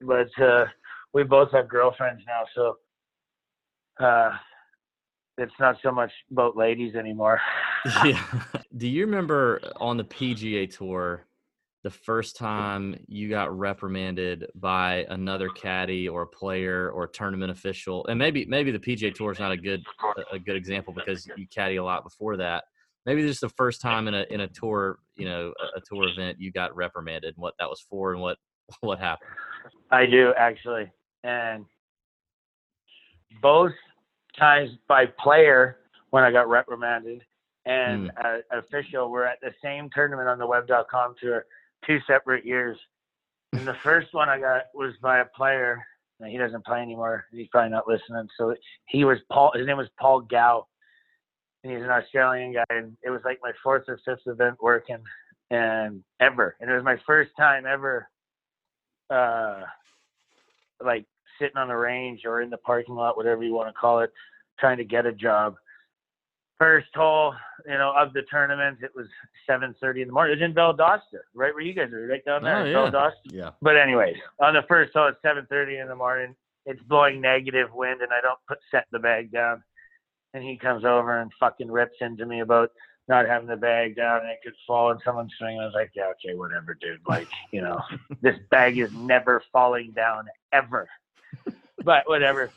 But 0.00 0.30
uh 0.42 0.66
we 1.12 1.24
both 1.24 1.50
have 1.52 1.68
girlfriends 1.68 2.22
now 2.26 2.44
so 2.54 2.76
uh 4.04 4.30
it's 5.40 5.58
not 5.58 5.76
so 5.82 5.90
much 5.90 6.12
about 6.30 6.56
ladies 6.56 6.94
anymore 6.94 7.40
yeah. 8.04 8.22
Do 8.76 8.88
you 8.88 9.06
remember 9.06 9.60
on 9.76 9.96
the 9.96 10.04
PGA 10.04 10.74
Tour 10.74 11.26
the 11.82 11.90
first 11.90 12.36
time 12.36 13.02
you 13.06 13.30
got 13.30 13.56
reprimanded 13.56 14.46
by 14.54 15.06
another 15.08 15.48
caddy 15.48 16.08
or 16.08 16.22
a 16.22 16.26
player 16.26 16.90
or 16.90 17.04
a 17.04 17.08
tournament 17.08 17.50
official? 17.50 18.06
And 18.06 18.18
maybe 18.18 18.44
maybe 18.46 18.70
the 18.70 18.78
PGA 18.78 19.14
Tour 19.14 19.32
is 19.32 19.38
not 19.38 19.52
a 19.52 19.56
good 19.56 19.82
a 20.32 20.38
good 20.38 20.56
example 20.56 20.92
because 20.92 21.26
you 21.36 21.46
caddy 21.48 21.76
a 21.76 21.84
lot 21.84 22.04
before 22.04 22.36
that. 22.36 22.64
Maybe 23.06 23.22
this 23.22 23.36
is 23.36 23.40
the 23.40 23.48
first 23.50 23.80
time 23.80 24.08
in 24.08 24.14
a 24.14 24.26
in 24.30 24.40
a 24.40 24.48
tour 24.48 24.98
you 25.16 25.24
know 25.24 25.52
a, 25.58 25.78
a 25.78 25.80
tour 25.80 26.06
event 26.08 26.38
you 26.38 26.52
got 26.52 26.76
reprimanded 26.76 27.34
and 27.34 27.42
what 27.42 27.54
that 27.58 27.68
was 27.68 27.80
for 27.80 28.12
and 28.12 28.20
what 28.20 28.36
what 28.80 28.98
happened. 28.98 29.30
I 29.90 30.04
do 30.06 30.34
actually, 30.36 30.90
and 31.24 31.64
both 33.40 33.72
times 34.40 34.70
by 34.88 35.06
player 35.06 35.76
when 36.10 36.24
I 36.24 36.32
got 36.32 36.48
reprimanded 36.48 37.22
and 37.66 38.10
uh, 38.24 38.38
official 38.52 39.10
were 39.10 39.26
at 39.26 39.40
the 39.40 39.52
same 39.62 39.90
tournament 39.94 40.28
on 40.28 40.38
the 40.38 40.46
Web.com 40.46 41.14
tour, 41.20 41.44
two 41.86 41.98
separate 42.06 42.44
years. 42.44 42.78
And 43.52 43.66
the 43.66 43.74
first 43.74 44.12
one 44.12 44.28
I 44.28 44.40
got 44.40 44.62
was 44.74 44.94
by 45.02 45.18
a 45.18 45.24
player. 45.24 45.84
He 46.26 46.36
doesn't 46.36 46.64
play 46.64 46.80
anymore. 46.80 47.26
He's 47.32 47.48
probably 47.48 47.70
not 47.70 47.88
listening. 47.88 48.28
So 48.36 48.54
he 48.86 49.04
was 49.04 49.18
Paul. 49.30 49.52
His 49.54 49.66
name 49.66 49.76
was 49.76 49.88
Paul 49.98 50.20
Gow, 50.20 50.66
and 51.62 51.72
he's 51.72 51.82
an 51.82 51.90
Australian 51.90 52.52
guy. 52.52 52.64
And 52.70 52.96
it 53.02 53.10
was 53.10 53.22
like 53.24 53.38
my 53.42 53.52
fourth 53.62 53.84
or 53.88 53.98
fifth 54.04 54.26
event 54.26 54.56
working, 54.60 55.02
and 55.50 56.02
ever. 56.20 56.56
And 56.60 56.70
it 56.70 56.74
was 56.74 56.84
my 56.84 56.98
first 57.06 57.30
time 57.38 57.64
ever 57.66 58.08
uh, 59.08 59.62
like 60.84 61.06
sitting 61.40 61.56
on 61.56 61.68
the 61.68 61.76
range 61.76 62.22
or 62.26 62.42
in 62.42 62.50
the 62.50 62.58
parking 62.58 62.94
lot, 62.94 63.16
whatever 63.16 63.42
you 63.42 63.54
want 63.54 63.68
to 63.68 63.72
call 63.72 64.00
it, 64.00 64.12
trying 64.60 64.76
to 64.78 64.84
get 64.84 65.06
a 65.06 65.12
job. 65.12 65.56
First 66.58 66.88
hole, 66.94 67.34
you 67.66 67.72
know, 67.78 67.94
of 67.96 68.12
the 68.12 68.22
tournament, 68.30 68.78
it 68.82 68.90
was 68.94 69.06
7:30 69.48 70.02
in 70.02 70.08
the 70.08 70.12
morning. 70.12 70.32
It 70.36 70.40
was 70.40 70.50
in 70.50 70.54
Valdosta, 70.54 71.20
right 71.34 71.54
where 71.54 71.62
you 71.62 71.72
guys 71.72 71.90
are, 71.92 72.06
right 72.06 72.24
down 72.24 72.42
there 72.44 72.58
Oh, 72.58 72.64
yeah. 72.64 72.74
Valdosta. 72.90 73.12
Yeah. 73.30 73.50
But 73.62 73.76
anyways, 73.78 74.16
on 74.40 74.52
the 74.54 74.62
first 74.68 74.92
hole, 74.92 75.08
it's 75.08 75.22
7:30 75.22 75.80
in 75.80 75.88
the 75.88 75.96
morning. 75.96 76.36
It's 76.66 76.82
blowing 76.82 77.20
negative 77.20 77.72
wind, 77.72 78.02
and 78.02 78.12
I 78.12 78.20
don't 78.20 78.38
put 78.46 78.58
set 78.70 78.86
the 78.92 78.98
bag 78.98 79.32
down. 79.32 79.64
And 80.34 80.44
he 80.44 80.56
comes 80.56 80.84
over 80.84 81.18
and 81.20 81.32
fucking 81.40 81.70
rips 81.70 81.96
into 82.00 82.26
me 82.26 82.40
about 82.40 82.70
not 83.08 83.26
having 83.26 83.48
the 83.48 83.56
bag 83.56 83.96
down 83.96 84.20
and 84.20 84.28
it 84.30 84.38
could 84.44 84.54
fall 84.66 84.92
and 84.92 85.00
someone's 85.04 85.32
swinging. 85.36 85.60
I 85.60 85.64
was 85.64 85.74
like, 85.74 85.90
yeah, 85.96 86.12
okay, 86.12 86.36
whatever, 86.36 86.74
dude. 86.80 87.00
Like, 87.08 87.26
you 87.52 87.60
know, 87.60 87.80
this 88.22 88.38
bag 88.50 88.78
is 88.78 88.92
never 88.92 89.42
falling 89.52 89.90
down 89.90 90.26
ever. 90.52 90.88
But 91.84 92.08
whatever. 92.08 92.50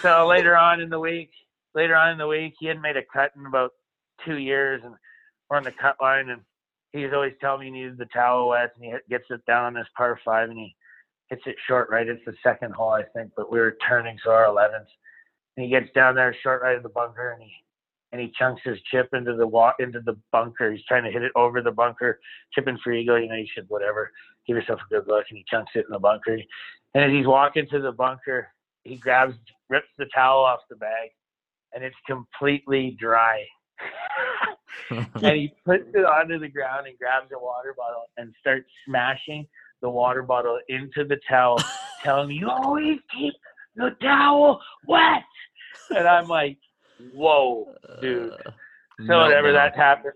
So 0.00 0.26
later 0.26 0.56
on 0.56 0.80
in 0.80 0.90
the 0.90 1.00
week, 1.00 1.30
later 1.74 1.96
on 1.96 2.12
in 2.12 2.18
the 2.18 2.26
week, 2.26 2.54
he 2.58 2.66
hadn't 2.66 2.82
made 2.82 2.96
a 2.96 3.02
cut 3.12 3.32
in 3.36 3.46
about 3.46 3.72
two 4.24 4.36
years, 4.36 4.82
and 4.84 4.94
we're 5.48 5.56
on 5.56 5.64
the 5.64 5.72
cut 5.72 5.96
line, 6.00 6.28
and 6.30 6.42
he's 6.92 7.12
always 7.12 7.32
telling 7.40 7.60
me 7.60 7.66
he 7.66 7.72
needed 7.72 7.98
the 7.98 8.06
towel 8.06 8.48
wet, 8.48 8.72
and 8.76 8.84
he 8.84 8.92
gets 9.10 9.24
it 9.30 9.44
down 9.46 9.64
on 9.64 9.74
this 9.74 9.86
par 9.96 10.18
five, 10.24 10.48
and 10.50 10.58
he 10.58 10.74
hits 11.28 11.42
it 11.46 11.56
short 11.66 11.90
right. 11.90 12.08
It's 12.08 12.24
the 12.24 12.34
second 12.42 12.74
hole, 12.74 12.90
I 12.90 13.02
think, 13.02 13.32
but 13.36 13.50
we 13.50 13.58
were 13.58 13.76
turning, 13.86 14.18
so 14.24 14.30
our 14.30 14.46
11th. 14.46 14.86
And 15.56 15.64
he 15.64 15.70
gets 15.70 15.92
down 15.94 16.14
there 16.14 16.34
short 16.42 16.62
right 16.62 16.76
of 16.76 16.82
the 16.82 16.88
bunker, 16.88 17.30
and 17.32 17.42
he 17.42 17.52
and 18.12 18.20
he 18.20 18.32
chunks 18.38 18.62
his 18.64 18.78
chip 18.92 19.08
into 19.12 19.34
the 19.34 19.46
wa- 19.46 19.74
into 19.80 20.00
the 20.00 20.16
bunker. 20.30 20.70
He's 20.70 20.84
trying 20.86 21.02
to 21.02 21.10
hit 21.10 21.22
it 21.24 21.32
over 21.34 21.60
the 21.60 21.72
bunker, 21.72 22.20
chipping 22.52 22.78
for 22.82 22.92
eagle. 22.92 23.20
You 23.20 23.28
know, 23.28 23.34
you 23.34 23.46
should 23.52 23.68
whatever, 23.68 24.12
give 24.46 24.56
yourself 24.56 24.78
a 24.88 24.94
good 24.94 25.08
look, 25.08 25.26
and 25.30 25.38
he 25.38 25.44
chunks 25.50 25.72
it 25.74 25.86
in 25.88 25.92
the 25.92 25.98
bunker. 25.98 26.38
And 26.94 27.04
as 27.04 27.10
he's 27.10 27.26
walking 27.26 27.66
to 27.70 27.80
the 27.80 27.90
bunker, 27.90 28.48
he 28.84 28.96
grabs, 28.96 29.34
rips 29.68 29.88
the 29.98 30.06
towel 30.14 30.44
off 30.44 30.60
the 30.70 30.76
bag, 30.76 31.10
and 31.74 31.82
it's 31.84 31.96
completely 32.06 32.96
dry. 33.00 33.44
and 34.90 35.36
he 35.36 35.52
puts 35.64 35.84
it 35.94 36.04
onto 36.04 36.38
the 36.38 36.48
ground 36.48 36.86
and 36.86 36.98
grabs 36.98 37.30
a 37.34 37.38
water 37.38 37.74
bottle 37.76 38.04
and 38.16 38.32
starts 38.40 38.66
smashing 38.86 39.46
the 39.82 39.88
water 39.90 40.22
bottle 40.22 40.58
into 40.68 41.04
the 41.04 41.18
towel, 41.28 41.62
telling 42.02 42.28
me, 42.28 42.34
"You 42.36 42.48
always 42.50 42.98
keep 43.16 43.34
the 43.76 43.90
towel 44.00 44.60
wet." 44.86 45.22
And 45.94 46.06
I'm 46.06 46.28
like, 46.28 46.58
"Whoa, 47.12 47.74
dude!" 48.00 48.32
Uh, 48.32 48.50
So 49.06 49.18
whatever 49.22 49.48
meltdown. 49.48 49.54
that 49.54 49.76
happened, 49.76 50.14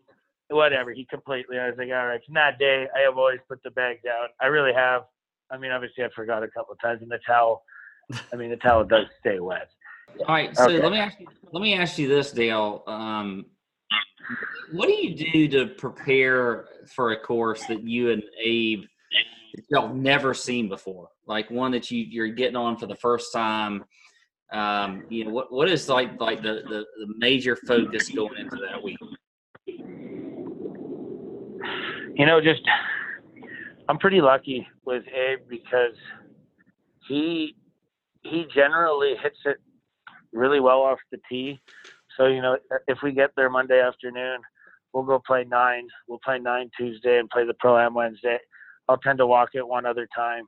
whatever. 0.51 0.93
He 0.93 1.05
completely. 1.07 1.59
I 1.59 1.67
was 1.69 1.75
like, 1.79 1.89
"All 1.91 2.07
right." 2.07 2.21
From 2.25 2.35
that 2.35 2.59
day, 2.59 2.87
I 2.97 3.01
have 3.01 3.19
always 3.19 3.41
put 3.49 3.63
the 3.65 3.71
bag 3.73 3.99
down. 4.05 4.29
I 4.41 4.47
really 4.47 4.73
have. 4.73 5.03
I 5.51 5.59
mean, 5.59 5.73
obviously, 5.73 6.05
I 6.05 6.09
forgot 6.15 6.43
a 6.43 6.49
couple 6.49 6.73
of 6.73 6.81
times, 6.81 7.03
and 7.03 7.11
the 7.11 7.19
towel. 7.27 7.63
I 8.33 8.37
mean, 8.37 8.51
the 8.51 8.57
towel 8.57 8.85
does 8.85 9.07
stay 9.21 9.41
wet. 9.41 9.71
All 10.21 10.35
right, 10.35 10.57
so 10.57 10.65
Okay. 10.65 10.83
let 10.83 10.93
me 10.93 10.99
ask 10.99 11.19
you, 11.21 11.27
let 11.53 11.63
me 11.63 11.75
ask 11.75 11.99
you 11.99 12.09
this, 12.09 12.33
Dale. 12.33 12.83
Um, 12.87 13.47
what 14.73 14.87
do 14.87 14.95
you 14.95 15.15
do 15.15 15.49
to 15.49 15.75
prepare 15.75 16.67
for 16.95 17.13
a 17.13 17.21
course 17.21 17.65
that 17.67 17.83
you 17.83 18.11
and 18.11 18.23
Abe 18.43 18.85
y'all 19.69 19.93
never 19.95 20.35
seen 20.35 20.69
before, 20.69 21.09
like 21.27 21.51
one 21.51 21.71
that 21.73 21.91
you 21.91 22.05
you're 22.05 22.29
getting 22.29 22.57
on 22.57 22.77
for 22.77 22.87
the 22.87 22.95
first 22.95 23.33
time. 23.33 23.85
Um, 24.53 25.05
you 25.11 25.25
know 25.25 25.31
what 25.31 25.53
what 25.53 25.69
is 25.69 25.89
like 25.89 26.19
like 26.21 26.43
the, 26.43 26.63
the 26.69 26.85
the 26.99 27.15
major 27.19 27.57
focus 27.57 28.09
going 28.11 28.39
into 28.39 28.57
that 28.57 28.83
week? 28.83 28.99
You 32.17 32.27
know, 32.27 32.41
just 32.41 32.63
I'm 33.89 33.99
pretty 33.99 34.21
lucky 34.21 34.67
with 34.85 35.05
Abe 35.09 35.41
because 35.49 35.95
he 37.07 37.55
he 38.31 38.47
generally 38.55 39.15
hits 39.23 39.39
it 39.45 39.59
really 40.33 40.61
well 40.61 40.81
off 40.81 40.99
the 41.11 41.19
tee. 41.29 41.61
So 42.17 42.27
you 42.27 42.43
know, 42.43 42.59
if 42.87 42.99
we 43.03 43.13
get 43.13 43.31
there 43.37 43.51
Monday 43.51 43.81
afternoon, 43.81 44.39
we'll 44.93 45.05
go 45.05 45.21
play 45.25 45.45
nine. 45.45 45.89
We'll 46.09 46.21
play 46.25 46.39
nine 46.39 46.71
Tuesday 46.77 47.19
and 47.19 47.31
play 47.31 47.47
the 47.47 47.55
pro 47.55 47.79
am 47.79 47.95
Wednesday. 47.95 48.39
I'll 48.89 48.99
tend 48.99 49.19
to 49.19 49.27
walk 49.27 49.51
it 49.55 49.67
one 49.67 49.87
other 49.87 50.09
time. 50.15 50.45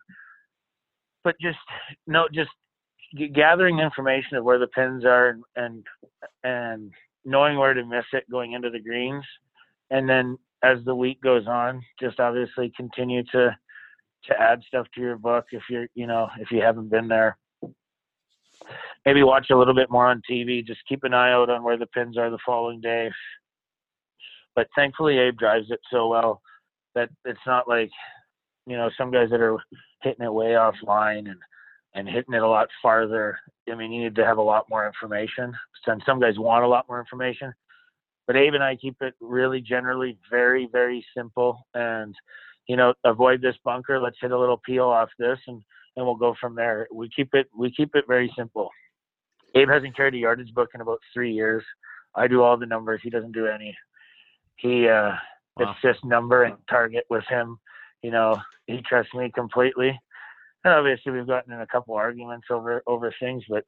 But 1.23 1.37
just 1.41 1.59
no, 2.07 2.27
just 2.33 2.51
gathering 3.35 3.79
information 3.79 4.37
of 4.37 4.45
where 4.45 4.59
the 4.59 4.67
pins 4.69 5.05
are 5.05 5.29
and 5.29 5.45
and, 5.57 5.87
and 6.45 6.93
knowing 7.25 7.59
where 7.59 7.75
to 7.75 7.85
miss 7.85 8.07
it 8.13 8.31
going 8.31 8.53
into 8.53 8.71
the 8.71 8.81
greens, 8.81 9.25
and 9.91 10.09
then 10.09 10.39
as 10.63 10.79
the 10.85 10.95
week 10.95 11.21
goes 11.23 11.47
on, 11.47 11.83
just 12.01 12.21
obviously 12.21 12.73
continue 12.77 13.23
to 13.33 13.57
to 14.25 14.39
add 14.39 14.61
stuff 14.69 14.87
to 14.95 15.01
your 15.01 15.17
book 15.17 15.47
if 15.53 15.63
you're 15.71 15.89
you 15.95 16.07
know 16.07 16.29
if 16.39 16.51
you 16.51 16.61
haven't 16.61 16.91
been 16.91 17.09
there. 17.09 17.37
Maybe 19.07 19.23
watch 19.23 19.49
a 19.51 19.57
little 19.57 19.75
bit 19.75 19.91
more 19.91 20.09
on 20.09 20.23
TV. 20.31 20.65
Just 20.65 20.81
keep 20.89 21.05
an 21.05 21.15
eye 21.15 21.33
out 21.33 21.51
on 21.51 21.63
where 21.63 21.79
the 21.79 21.87
pins 21.87 22.19
are 22.19 22.31
the 22.31 22.39
following 22.45 22.81
day. 22.81 23.11
But 24.55 24.69
thankfully, 24.75 25.19
Abe 25.19 25.39
drives 25.39 25.71
it 25.71 25.81
so 25.91 26.09
well 26.09 26.43
that 26.95 27.09
it's 27.25 27.41
not 27.47 27.69
like 27.69 27.91
you 28.67 28.77
know 28.77 28.91
some 28.99 29.11
guys 29.11 29.31
that 29.31 29.41
are 29.41 29.57
hitting 30.03 30.25
it 30.25 30.33
way 30.33 30.49
offline 30.49 31.31
and 31.31 31.39
and 31.95 32.09
hitting 32.09 32.35
it 32.35 32.43
a 32.43 32.49
lot 32.49 32.69
farther. 32.83 33.39
I 33.71 33.75
mean, 33.75 33.93
you 33.93 34.03
need 34.03 34.15
to 34.17 34.25
have 34.25 34.39
a 34.39 34.43
lot 34.43 34.69
more 34.69 34.87
information. 34.87 35.53
And 35.87 36.03
some 36.07 36.21
guys 36.21 36.39
want 36.39 36.65
a 36.65 36.69
lot 36.69 36.87
more 36.89 37.01
information. 37.01 37.53
But 38.27 38.37
Abe 38.37 38.55
and 38.55 38.63
I 38.63 38.77
keep 38.77 38.97
it 39.01 39.15
really 39.21 39.61
generally 39.61 40.17
very, 40.31 40.69
very 40.71 41.05
simple. 41.17 41.67
And, 41.75 42.15
you 42.69 42.77
know, 42.77 42.95
avoid 43.05 43.43
this 43.43 43.57
bunker. 43.65 44.01
Let's 44.01 44.19
hit 44.21 44.31
a 44.31 44.39
little 44.39 44.61
peel 44.65 44.85
off 44.85 45.09
this 45.19 45.39
and, 45.49 45.63
and 45.97 46.07
we'll 46.07 46.15
go 46.15 46.37
from 46.41 46.55
there. 46.55 46.87
We 46.93 47.11
keep 47.15 47.35
it 47.35 47.49
we 47.57 47.73
keep 47.73 47.97
it 47.97 48.05
very 48.07 48.33
simple. 48.37 48.71
Abe 49.55 49.69
hasn't 49.69 49.97
carried 49.97 50.15
a 50.15 50.19
yardage 50.19 50.55
book 50.55 50.71
in 50.75 50.81
about 50.81 51.01
three 51.13 51.33
years. 51.33 51.65
I 52.15 52.29
do 52.29 52.43
all 52.43 52.57
the 52.57 52.67
numbers. 52.67 53.01
He 53.03 53.11
doesn't 53.11 53.33
do 53.33 53.47
any. 53.47 53.77
He 54.57 54.89
uh 54.89 55.13
Wow. 55.57 55.73
it's 55.73 55.83
just 55.83 56.05
number 56.05 56.45
and 56.45 56.57
target 56.69 57.05
with 57.11 57.25
him. 57.29 57.59
You 58.03 58.13
know, 58.13 58.41
he 58.67 58.81
trusts 58.83 59.13
me 59.15 59.31
completely. 59.35 59.99
And 60.65 60.75
obviously 60.75 61.13
we've 61.13 61.27
gotten 61.27 61.53
in 61.53 61.61
a 61.61 61.67
couple 61.67 61.95
arguments 61.97 62.47
over 62.51 62.83
over 62.87 63.13
things, 63.21 63.43
but 63.49 63.65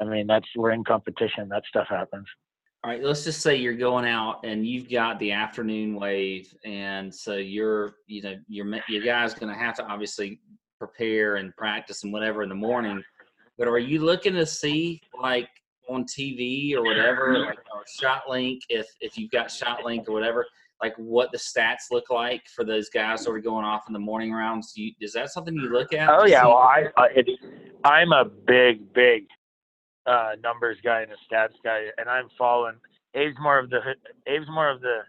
I 0.00 0.04
mean 0.04 0.26
that's 0.26 0.48
we're 0.56 0.70
in 0.72 0.82
competition. 0.84 1.48
That 1.48 1.64
stuff 1.68 1.86
happens. 1.88 2.26
All 2.82 2.90
right, 2.90 3.02
let's 3.02 3.24
just 3.24 3.42
say 3.42 3.56
you're 3.56 3.74
going 3.74 4.06
out 4.06 4.40
and 4.42 4.66
you've 4.66 4.90
got 4.90 5.18
the 5.18 5.32
afternoon 5.32 5.96
wave, 5.96 6.54
and 6.64 7.14
so 7.14 7.34
you're, 7.36 7.96
you 8.06 8.22
know, 8.22 8.36
your 8.48 8.66
your 8.88 9.02
guy's 9.04 9.34
going 9.34 9.52
to 9.52 9.58
have 9.58 9.74
to 9.76 9.84
obviously 9.84 10.40
prepare 10.78 11.36
and 11.36 11.54
practice 11.56 12.04
and 12.04 12.12
whatever 12.12 12.42
in 12.42 12.48
the 12.48 12.54
morning. 12.54 13.02
But 13.60 13.68
are 13.68 13.78
you 13.78 14.00
looking 14.00 14.32
to 14.36 14.46
see 14.46 15.02
like 15.22 15.50
on 15.86 16.04
TV 16.04 16.74
or 16.74 16.82
whatever, 16.82 17.38
like 17.40 17.58
or 17.58 17.84
Shot 18.00 18.22
Link, 18.26 18.62
if 18.70 18.86
if 19.02 19.18
you've 19.18 19.30
got 19.30 19.50
Shot 19.50 19.84
Link 19.84 20.08
or 20.08 20.12
whatever, 20.12 20.46
like 20.82 20.94
what 20.96 21.30
the 21.30 21.36
stats 21.36 21.90
look 21.90 22.08
like 22.08 22.40
for 22.56 22.64
those 22.64 22.88
guys 22.88 23.26
who 23.26 23.32
are 23.32 23.38
going 23.38 23.66
off 23.66 23.82
in 23.86 23.92
the 23.92 23.98
morning 23.98 24.32
rounds? 24.32 24.72
Do 24.72 24.82
you, 24.82 24.92
is 25.02 25.12
that 25.12 25.28
something 25.28 25.54
you 25.54 25.70
look 25.70 25.92
at? 25.92 26.08
Oh 26.08 26.24
yeah, 26.24 26.40
see- 26.40 26.46
well 26.46 26.56
I, 26.56 26.84
I 26.96 27.06
it, 27.14 27.26
I'm 27.84 28.12
a 28.12 28.24
big 28.24 28.94
big 28.94 29.26
uh, 30.06 30.36
numbers 30.42 30.78
guy 30.82 31.02
and 31.02 31.12
a 31.12 31.16
stats 31.30 31.52
guy, 31.62 31.88
and 31.98 32.08
I'm 32.08 32.28
following. 32.38 32.76
Abe's 33.14 33.36
more 33.42 33.58
of 33.58 33.68
the 33.68 33.80
Abe's 34.26 34.48
more 34.48 34.70
of 34.70 34.80
the 34.80 35.00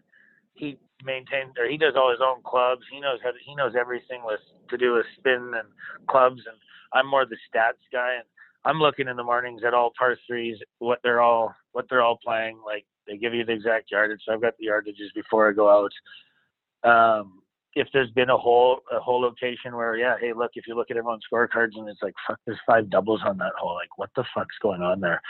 he 0.56 0.78
maintains 1.06 1.54
or 1.58 1.70
he 1.70 1.78
does 1.78 1.94
all 1.96 2.12
his 2.12 2.20
own 2.22 2.42
clubs. 2.44 2.82
He 2.92 3.00
knows 3.00 3.20
how 3.24 3.32
to, 3.32 3.38
he 3.46 3.56
knows 3.56 3.76
everything 3.80 4.24
with 4.26 4.42
to 4.70 4.78
do 4.78 4.96
with 4.96 5.06
spin 5.18 5.54
and 5.56 5.70
clubs, 6.10 6.42
and 6.46 6.58
I'm 6.92 7.08
more 7.08 7.26
the 7.26 7.38
stats 7.48 7.88
guy. 7.94 8.16
And 8.16 8.26
I'm 8.66 8.80
looking 8.80 9.08
in 9.08 9.18
the 9.18 9.24
mornings 9.24 9.62
at 9.66 9.74
all 9.74 9.92
par 9.98 10.18
threes, 10.28 10.58
what 10.80 11.00
they're 11.04 11.22
all 11.22 11.54
what 11.72 11.86
they're 11.90 12.02
all 12.02 12.20
playing. 12.24 12.60
Like 12.66 12.86
they 13.08 13.18
give 13.18 13.34
you 13.34 13.46
the 13.46 13.54
exact 13.54 13.92
yardage, 13.92 14.22
so 14.26 14.34
I've 14.34 14.42
got 14.42 14.54
the 14.60 14.68
yardages 14.68 15.14
before 15.16 15.50
I 15.50 15.54
go 15.54 15.70
out. 15.70 16.90
Um, 16.90 17.42
if 17.76 17.88
there's 17.94 18.12
been 18.12 18.30
a 18.30 18.38
whole 18.38 18.82
a 18.92 19.00
whole 19.00 19.22
location 19.22 19.76
where 19.76 19.96
yeah 19.96 20.16
hey 20.20 20.34
look 20.34 20.52
if 20.56 20.68
you 20.68 20.76
look 20.76 20.92
at 20.92 20.98
everyone's 20.98 21.24
scorecards 21.32 21.72
and 21.76 21.88
it's 21.88 22.02
like 22.02 22.14
fuck 22.28 22.38
there's 22.46 22.60
five 22.68 22.90
doubles 22.90 23.22
on 23.26 23.38
that 23.38 23.54
hole 23.58 23.76
like 23.76 23.98
what 23.98 24.10
the 24.16 24.24
fuck's 24.36 24.56
going 24.62 24.82
on 24.82 25.00
there 25.00 25.22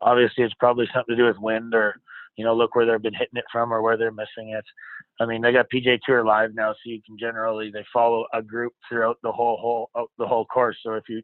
obviously 0.00 0.44
it's 0.44 0.54
probably 0.54 0.86
something 0.94 1.16
to 1.16 1.20
do 1.20 1.26
with 1.26 1.38
wind 1.38 1.74
or 1.74 1.96
you 2.36 2.44
know 2.44 2.54
look 2.54 2.74
where 2.74 2.86
they've 2.86 3.02
been 3.02 3.14
hitting 3.14 3.36
it 3.36 3.44
from 3.50 3.72
or 3.72 3.82
where 3.82 3.96
they're 3.96 4.12
missing 4.12 4.50
it 4.50 4.64
i 5.20 5.26
mean 5.26 5.42
they 5.42 5.52
got 5.52 5.66
PGA 5.74 5.98
Tour 6.06 6.24
live 6.24 6.54
now 6.54 6.72
so 6.72 6.78
you 6.84 7.00
can 7.04 7.18
generally 7.18 7.70
they 7.72 7.84
follow 7.92 8.26
a 8.32 8.42
group 8.42 8.72
throughout 8.88 9.16
the 9.22 9.32
whole 9.32 9.56
whole 9.56 10.08
the 10.18 10.26
whole 10.26 10.44
course 10.46 10.76
so 10.84 10.94
if 10.94 11.04
you 11.08 11.20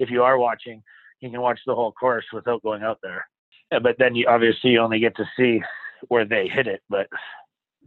if 0.00 0.10
you 0.10 0.22
are 0.22 0.38
watching 0.38 0.82
you 1.20 1.30
can 1.30 1.40
watch 1.40 1.60
the 1.66 1.74
whole 1.74 1.92
course 1.92 2.24
without 2.32 2.62
going 2.62 2.82
out 2.82 2.98
there 3.02 3.26
yeah, 3.72 3.80
but 3.80 3.96
then 3.98 4.14
you 4.14 4.26
obviously 4.28 4.70
you 4.70 4.80
only 4.80 5.00
get 5.00 5.16
to 5.16 5.24
see 5.36 5.60
where 6.08 6.24
they 6.24 6.48
hit 6.48 6.66
it 6.66 6.80
but 6.88 7.08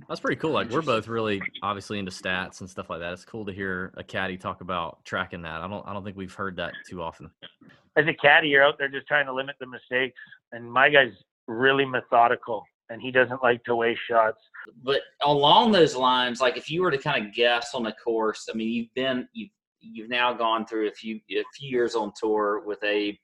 That's 0.08 0.20
pretty 0.20 0.38
cool. 0.38 0.52
Like 0.52 0.70
we're 0.70 0.82
both 0.82 1.08
really 1.08 1.42
obviously 1.62 2.00
into 2.00 2.12
stats 2.12 2.62
and 2.62 2.70
stuff 2.70 2.90
like 2.90 3.00
that. 3.00 3.14
It's 3.14 3.26
cool 3.26 3.46
to 3.46 3.52
hear 3.52 3.94
a 3.98 4.04
caddy 4.04 4.38
talk 4.38 4.62
about 4.62 5.04
tracking 5.04 5.42
that. 5.42 5.62
I 5.62 5.68
don't 5.68 5.86
I 5.86 5.94
don't 5.94 6.04
think 6.04 6.18
we've 6.18 6.34
heard 6.34 6.56
that 6.58 6.74
too 6.90 7.02
often. 7.02 7.30
as 7.98 8.06
a 8.08 8.14
caddy, 8.14 8.48
you're 8.48 8.64
out 8.64 8.76
there 8.78 8.88
just 8.88 9.08
trying 9.08 9.26
to 9.26 9.34
limit 9.34 9.56
the 9.60 9.68
mistakes. 9.68 10.20
And 10.52 10.72
my 10.72 10.90
guy's 10.90 11.12
really 11.48 11.86
methodical, 11.86 12.64
and 12.90 13.02
he 13.02 13.12
doesn't 13.12 13.44
like 13.44 13.64
to 13.66 13.76
waste 13.76 14.02
shots. 14.10 14.40
but 14.84 15.02
along 15.24 15.72
those 15.72 15.96
lines, 15.96 16.40
like 16.42 16.58
if 16.58 16.70
you 16.72 16.82
were 16.82 16.92
to 16.92 16.98
kind 16.98 17.26
of 17.26 17.34
guess 17.34 17.74
on 17.74 17.84
the 17.84 17.94
course, 18.04 18.48
I 18.52 18.56
mean, 18.56 18.70
you've 18.70 18.94
been 18.96 19.28
you've 19.34 19.52
you've 19.82 20.10
now 20.10 20.34
gone 20.34 20.66
through 20.66 20.88
a 20.88 20.92
few 20.92 21.20
a 21.32 21.44
few 21.58 21.70
years 21.70 21.96
on 21.96 22.12
tour 22.20 22.64
with 22.66 22.84
Abe. 22.84 23.16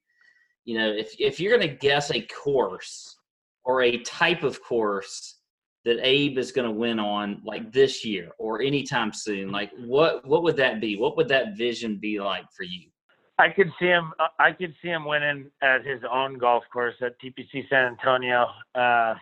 You 0.63 0.77
know, 0.77 0.91
if 0.91 1.15
if 1.19 1.39
you're 1.39 1.55
going 1.55 1.69
to 1.69 1.75
guess 1.75 2.11
a 2.11 2.21
course 2.21 3.17
or 3.63 3.81
a 3.83 3.97
type 3.99 4.43
of 4.43 4.61
course 4.63 5.39
that 5.85 5.99
Abe 6.01 6.37
is 6.37 6.51
going 6.51 6.67
to 6.67 6.71
win 6.71 6.99
on, 6.99 7.41
like 7.45 7.71
this 7.71 8.03
year 8.03 8.31
or 8.39 8.61
anytime 8.61 9.13
soon, 9.13 9.51
like 9.51 9.71
what 9.77 10.25
what 10.27 10.43
would 10.43 10.57
that 10.57 10.81
be? 10.81 10.97
What 10.97 11.17
would 11.17 11.27
that 11.29 11.57
vision 11.57 11.97
be 11.97 12.19
like 12.19 12.45
for 12.55 12.63
you? 12.63 12.89
I 13.37 13.49
could 13.49 13.71
see 13.79 13.87
him. 13.87 14.13
I 14.39 14.51
could 14.53 14.73
see 14.81 14.87
him 14.87 15.05
winning 15.05 15.51
at 15.61 15.85
his 15.85 16.01
own 16.09 16.37
golf 16.37 16.63
course 16.71 16.95
at 17.01 17.19
TPC 17.19 17.67
San 17.69 17.85
Antonio. 17.85 18.47
Uh, 18.73 19.15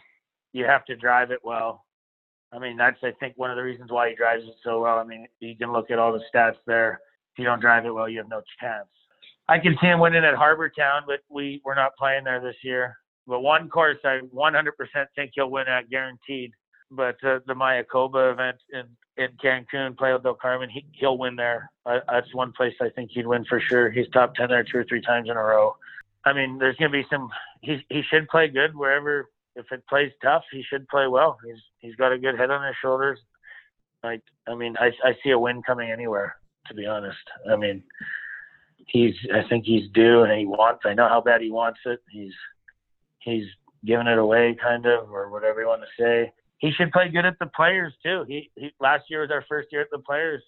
you 0.54 0.66
have 0.66 0.86
to 0.86 0.96
drive 0.96 1.32
it 1.32 1.40
well. 1.44 1.84
I 2.54 2.60
mean, 2.60 2.78
that's 2.78 2.98
I 3.04 3.12
think 3.20 3.34
one 3.38 3.50
of 3.50 3.58
the 3.58 3.64
reasons 3.64 3.92
why 3.92 4.10
he 4.10 4.16
drives 4.16 4.44
it 4.44 4.54
so 4.64 4.82
well. 4.82 5.00
I 5.00 5.04
mean, 5.04 5.26
you 5.40 5.58
can 5.58 5.74
look 5.74 5.90
at 5.90 5.98
all 5.98 6.14
the 6.14 6.24
stats 6.34 6.58
there. 6.68 7.02
If 7.34 7.40
you 7.40 7.46
don't 7.46 7.60
drive 7.60 7.86
it 7.86 7.94
well, 7.94 8.08
you 8.08 8.20
have 8.20 8.30
no 8.30 8.42
chance. 8.60 8.88
I 9.50 9.60
can 9.60 9.76
see 9.82 9.88
him 9.88 10.00
winning 10.00 10.24
at 10.24 10.36
Harbour 10.36 10.70
Town, 10.70 11.04
but 11.06 11.20
we 11.30 11.62
we're 11.66 11.76
not 11.76 11.96
playing 11.98 12.24
there 12.24 12.40
this 12.40 12.56
year. 12.64 12.96
But 13.28 13.42
one 13.42 13.70
course 13.70 13.98
I 14.04 14.20
100% 14.34 14.72
think 15.16 15.32
he'll 15.34 15.50
win 15.50 15.68
at, 15.68 15.90
guaranteed. 15.90 16.52
But 16.92 17.16
uh, 17.24 17.40
the 17.48 17.54
Mayakoba 17.54 18.34
event 18.34 18.58
in 18.72 18.84
in 19.16 19.30
Cancun, 19.44 19.98
Playa 19.98 20.20
del 20.20 20.36
Carmen, 20.36 20.70
he 20.70 20.86
he'll 20.94 21.18
win 21.18 21.36
there. 21.36 21.70
That's 21.86 22.34
one 22.34 22.54
place 22.54 22.74
I 22.82 22.90
think 22.90 23.12
he'd 23.12 23.28
win 23.28 23.46
for 23.46 23.60
sure. 23.60 23.90
He's 23.90 24.08
top 24.10 24.36
ten 24.36 24.50
there 24.50 24.64
two 24.64 24.78
or 24.78 24.86
three 24.86 25.02
times 25.02 25.30
in 25.30 25.38
a 25.38 25.44
row. 25.44 25.76
I 26.26 26.34
mean, 26.34 26.58
there's 26.58 26.76
gonna 26.78 26.92
be 26.92 27.06
some. 27.10 27.30
He 27.62 27.84
he 27.90 28.02
should 28.10 28.28
play 28.28 28.48
good 28.48 28.76
wherever. 28.76 29.30
If 29.56 29.66
it 29.72 29.86
plays 29.88 30.12
tough, 30.22 30.44
he 30.52 30.64
should 30.64 30.88
play 30.88 31.08
well. 31.08 31.38
He's 31.46 31.62
he's 31.80 31.96
got 31.96 32.12
a 32.12 32.18
good 32.18 32.38
head 32.38 32.52
on 32.52 32.66
his 32.66 32.76
shoulders. 32.82 33.20
Like 34.04 34.22
I 34.48 34.56
mean, 34.56 34.76
I 34.80 34.92
I 35.04 35.16
see 35.24 35.32
a 35.32 35.40
win 35.40 35.62
coming 35.64 35.92
anywhere. 35.92 36.36
To 36.68 36.74
be 36.74 36.86
honest, 36.86 37.18
I 37.52 37.56
mean, 37.56 37.84
he's. 38.88 39.16
I 39.34 39.48
think 39.50 39.66
he's 39.66 39.90
due, 39.94 40.24
and 40.24 40.32
he 40.38 40.46
wants. 40.46 40.84
I 40.86 40.94
know 40.94 41.10
how 41.10 41.22
bad 41.22 41.42
he 41.42 41.52
wants 41.52 41.80
it. 41.86 42.02
He's 42.10 42.34
he's 43.20 43.46
giving 43.86 44.08
it 44.08 44.18
away, 44.18 44.56
kind 44.62 44.86
of, 44.86 45.12
or 45.12 45.30
whatever 45.30 45.62
you 45.62 45.68
want 45.68 45.82
to 45.82 46.04
say. 46.04 46.32
He 46.60 46.72
should 46.72 46.92
play 46.92 47.10
good 47.10 47.26
at 47.26 47.38
the 47.40 47.48
players 47.48 47.94
too. 48.02 48.24
He, 48.28 48.50
he 48.56 48.74
last 48.80 49.04
year 49.10 49.22
was 49.22 49.32
our 49.32 49.44
first 49.50 49.68
year 49.72 49.82
at 49.82 49.92
the 49.92 50.00
players, 50.00 50.42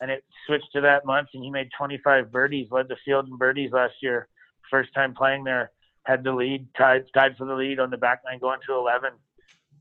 and 0.00 0.10
it 0.10 0.24
switched 0.46 0.72
to 0.72 0.80
that 0.80 1.04
month, 1.04 1.28
and 1.34 1.44
he 1.44 1.50
made 1.50 1.68
25 1.76 2.32
birdies, 2.32 2.68
led 2.70 2.88
the 2.88 2.96
field 3.04 3.28
in 3.28 3.36
birdies 3.36 3.72
last 3.72 3.94
year. 4.00 4.28
First 4.70 4.94
time 4.94 5.12
playing 5.14 5.44
there, 5.44 5.70
had 6.04 6.24
the 6.24 6.32
lead, 6.32 6.66
tied 6.76 7.04
tied 7.14 7.36
for 7.36 7.44
the 7.44 7.54
lead 7.54 7.78
on 7.78 7.90
the 7.90 7.96
back 7.96 8.22
nine, 8.24 8.38
going 8.38 8.60
to 8.66 8.74
11, 8.74 9.12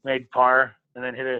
made 0.04 0.30
par, 0.32 0.76
and 0.96 1.04
then 1.04 1.16
hit 1.16 1.26
a. 1.26 1.40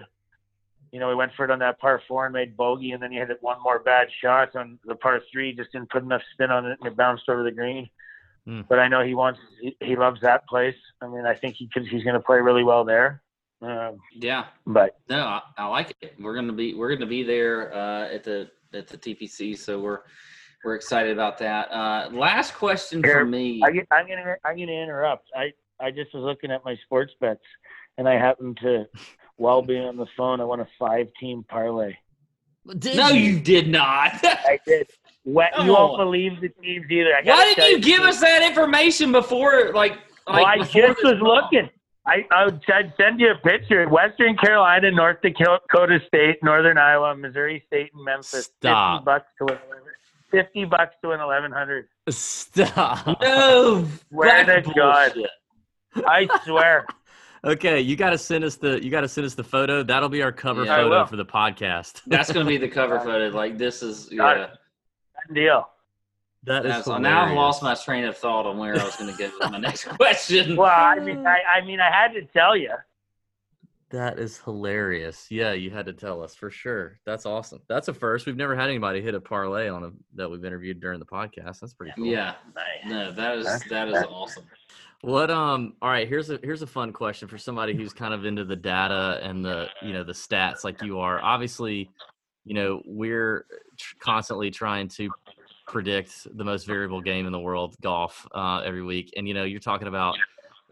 You 0.92 1.00
know, 1.00 1.08
he 1.08 1.16
went 1.16 1.32
for 1.34 1.44
it 1.44 1.50
on 1.50 1.58
that 1.60 1.80
par 1.80 2.02
four 2.06 2.26
and 2.26 2.32
made 2.32 2.56
bogey, 2.56 2.92
and 2.92 3.02
then 3.02 3.10
he 3.10 3.18
hit 3.18 3.28
one 3.40 3.60
more 3.62 3.78
bad 3.80 4.08
shot 4.20 4.54
on 4.54 4.78
the 4.84 4.94
par 4.94 5.20
three, 5.32 5.54
just 5.54 5.72
didn't 5.72 5.90
put 5.90 6.02
enough 6.02 6.22
spin 6.34 6.50
on 6.50 6.66
it, 6.66 6.78
and 6.80 6.86
it 6.86 6.96
bounced 6.96 7.28
over 7.28 7.42
the 7.42 7.50
green. 7.50 7.88
Hmm. 8.46 8.60
But 8.68 8.78
I 8.78 8.88
know 8.88 9.02
he 9.02 9.14
wants, 9.14 9.40
he, 9.60 9.76
he 9.80 9.96
loves 9.96 10.20
that 10.20 10.46
place. 10.46 10.76
I 11.00 11.08
mean, 11.08 11.24
I 11.24 11.34
think 11.34 11.56
he 11.56 11.68
could, 11.72 11.86
he's 11.86 12.04
going 12.04 12.14
to 12.14 12.20
play 12.20 12.38
really 12.38 12.64
well 12.64 12.84
there. 12.84 13.22
Um, 13.62 13.98
Yeah, 14.14 14.46
but 14.66 14.98
No, 15.08 15.24
I, 15.24 15.40
I 15.56 15.66
like 15.66 15.94
it. 16.00 16.14
We're 16.18 16.34
gonna 16.34 16.52
be 16.52 16.74
we're 16.74 16.92
gonna 16.94 17.06
be 17.06 17.22
there 17.22 17.72
uh, 17.72 18.08
at 18.08 18.24
the 18.24 18.50
at 18.74 18.88
the 18.88 18.98
TPC. 18.98 19.56
So 19.56 19.78
we're 19.78 20.00
we're 20.64 20.74
excited 20.74 21.12
about 21.12 21.38
that. 21.38 21.70
Uh, 21.70 22.08
last 22.12 22.54
question 22.54 23.02
Here, 23.02 23.20
for 23.20 23.24
me. 23.24 23.62
I, 23.64 23.68
I'm 23.94 24.08
gonna 24.08 24.34
I'm 24.44 24.58
gonna 24.58 24.72
interrupt. 24.72 25.28
I 25.36 25.52
I 25.80 25.92
just 25.92 26.12
was 26.12 26.24
looking 26.24 26.50
at 26.50 26.64
my 26.64 26.76
sports 26.84 27.12
bets, 27.20 27.44
and 27.98 28.08
I 28.08 28.14
happened 28.14 28.58
to, 28.62 28.84
while 29.36 29.62
being 29.62 29.84
on 29.84 29.96
the 29.96 30.06
phone, 30.16 30.40
I 30.40 30.44
won 30.44 30.60
a 30.60 30.68
five 30.78 31.08
team 31.18 31.44
parlay. 31.48 31.96
Did 32.78 32.96
no, 32.96 33.08
you 33.08 33.40
did 33.40 33.68
not. 33.68 34.12
I 34.22 34.58
did. 34.66 34.88
What, 35.24 35.52
Come 35.54 35.66
you 35.66 35.72
won't 35.72 35.98
believe 35.98 36.40
the 36.40 36.48
teams 36.48 36.86
either. 36.90 37.14
I 37.14 37.22
gotta 37.22 37.30
Why 37.30 37.54
didn't 37.54 37.70
you 37.70 37.78
give 37.80 38.02
us 38.02 38.20
that 38.20 38.42
information 38.42 39.12
before? 39.12 39.72
Like, 39.72 39.98
Well, 40.26 40.44
I 40.44 40.58
before 40.58 40.82
just 40.88 41.02
was 41.04 41.18
call? 41.18 41.34
looking. 41.34 41.70
I, 42.06 42.26
I 42.32 42.46
would 42.46 42.60
I'd 42.68 42.92
send 42.96 43.20
you 43.20 43.30
a 43.30 43.36
picture. 43.36 43.88
Western 43.88 44.36
Carolina, 44.36 44.90
North 44.90 45.18
Dakota 45.22 46.00
State, 46.08 46.42
Northern 46.42 46.76
Iowa, 46.76 47.14
Missouri 47.16 47.62
State, 47.68 47.90
and 47.94 48.04
Memphis. 48.04 48.50
Stop. 48.58 48.98
Fifty 49.00 49.04
bucks 49.04 49.26
to 49.38 49.44
win. 49.44 49.58
Fifty 50.32 50.64
bucks 50.64 50.94
to 51.02 51.08
win 51.10 51.20
eleven 51.20 51.52
hundred. 51.52 51.86
Stop. 52.08 53.20
No, 53.20 53.86
Swear 54.08 54.44
that's 54.44 54.66
to 54.66 54.74
God. 54.74 55.12
I 56.06 56.28
swear. 56.44 56.86
Okay, 57.44 57.80
you 57.80 57.96
got 57.96 58.10
to 58.10 58.18
send 58.18 58.44
us 58.44 58.56
the 58.56 58.82
you 58.82 58.90
got 58.90 59.00
to 59.00 59.08
send 59.08 59.26
us 59.26 59.34
the 59.34 59.42
photo. 59.42 59.82
That'll 59.82 60.08
be 60.08 60.22
our 60.22 60.30
cover 60.30 60.64
Yeah, 60.64 60.76
photo 60.76 61.06
for 61.06 61.16
the 61.16 61.24
podcast. 61.24 62.02
That's 62.06 62.32
going 62.32 62.46
to 62.46 62.48
be 62.48 62.56
the 62.56 62.68
cover 62.68 63.00
photo. 63.00 63.28
Like 63.36 63.58
this 63.58 63.82
is 63.82 64.06
Got 64.16 64.36
yeah. 64.36 64.44
it. 64.44 65.34
Deal. 65.34 65.68
That 66.44 66.64
Yeah, 66.64 66.82
so 66.82 66.98
now 66.98 67.24
I've 67.26 67.36
lost 67.36 67.62
my 67.62 67.74
train 67.74 68.04
of 68.04 68.16
thought 68.16 68.46
on 68.46 68.58
where 68.58 68.78
I 68.78 68.84
was 68.84 68.96
going 68.96 69.10
to 69.12 69.18
go 69.18 69.30
with 69.40 69.50
my 69.50 69.58
next 69.58 69.84
question. 69.96 70.56
Well, 70.56 70.70
I 70.70 70.98
mean, 70.98 71.24
I, 71.26 71.38
I 71.58 71.64
mean, 71.64 71.80
I 71.80 71.90
had 71.90 72.12
to 72.14 72.22
tell 72.22 72.56
you. 72.56 72.72
That 73.90 74.18
is 74.18 74.38
hilarious. 74.38 75.26
Yeah, 75.30 75.52
you 75.52 75.70
had 75.70 75.86
to 75.86 75.92
tell 75.92 76.22
us 76.22 76.34
for 76.34 76.50
sure. 76.50 76.98
That's 77.04 77.26
awesome. 77.26 77.60
That's 77.68 77.88
a 77.88 77.94
first. 77.94 78.24
We've 78.24 78.36
never 78.36 78.56
had 78.56 78.70
anybody 78.70 79.02
hit 79.02 79.14
a 79.14 79.20
parlay 79.20 79.68
on 79.68 79.84
a 79.84 79.90
that 80.14 80.30
we've 80.30 80.44
interviewed 80.44 80.80
during 80.80 80.98
the 80.98 81.06
podcast. 81.06 81.60
That's 81.60 81.74
pretty 81.74 81.92
cool. 81.96 82.06
Yeah, 82.06 82.34
no, 82.86 83.12
that 83.12 83.36
is 83.36 83.62
that 83.68 83.88
is 83.88 84.02
awesome. 84.08 84.44
What 85.02 85.32
um 85.32 85.74
all 85.82 85.90
right, 85.90 86.08
here's 86.08 86.30
a 86.30 86.38
here's 86.44 86.62
a 86.62 86.66
fun 86.66 86.92
question 86.92 87.26
for 87.26 87.36
somebody 87.36 87.74
who's 87.74 87.92
kind 87.92 88.14
of 88.14 88.24
into 88.24 88.44
the 88.44 88.54
data 88.54 89.18
and 89.20 89.44
the, 89.44 89.66
you 89.82 89.92
know, 89.92 90.04
the 90.04 90.12
stats 90.12 90.62
like 90.62 90.80
you 90.80 91.00
are. 91.00 91.20
Obviously, 91.20 91.90
you 92.44 92.54
know, 92.54 92.80
we're 92.86 93.44
tr- 93.76 93.96
constantly 93.98 94.48
trying 94.50 94.86
to 94.88 95.10
predict 95.66 96.28
the 96.36 96.44
most 96.44 96.66
variable 96.66 97.00
game 97.00 97.26
in 97.26 97.32
the 97.32 97.40
world, 97.40 97.74
golf, 97.82 98.28
uh, 98.32 98.62
every 98.64 98.84
week. 98.84 99.12
And 99.16 99.26
you 99.26 99.34
know, 99.34 99.42
you're 99.42 99.58
talking 99.58 99.88
about 99.88 100.14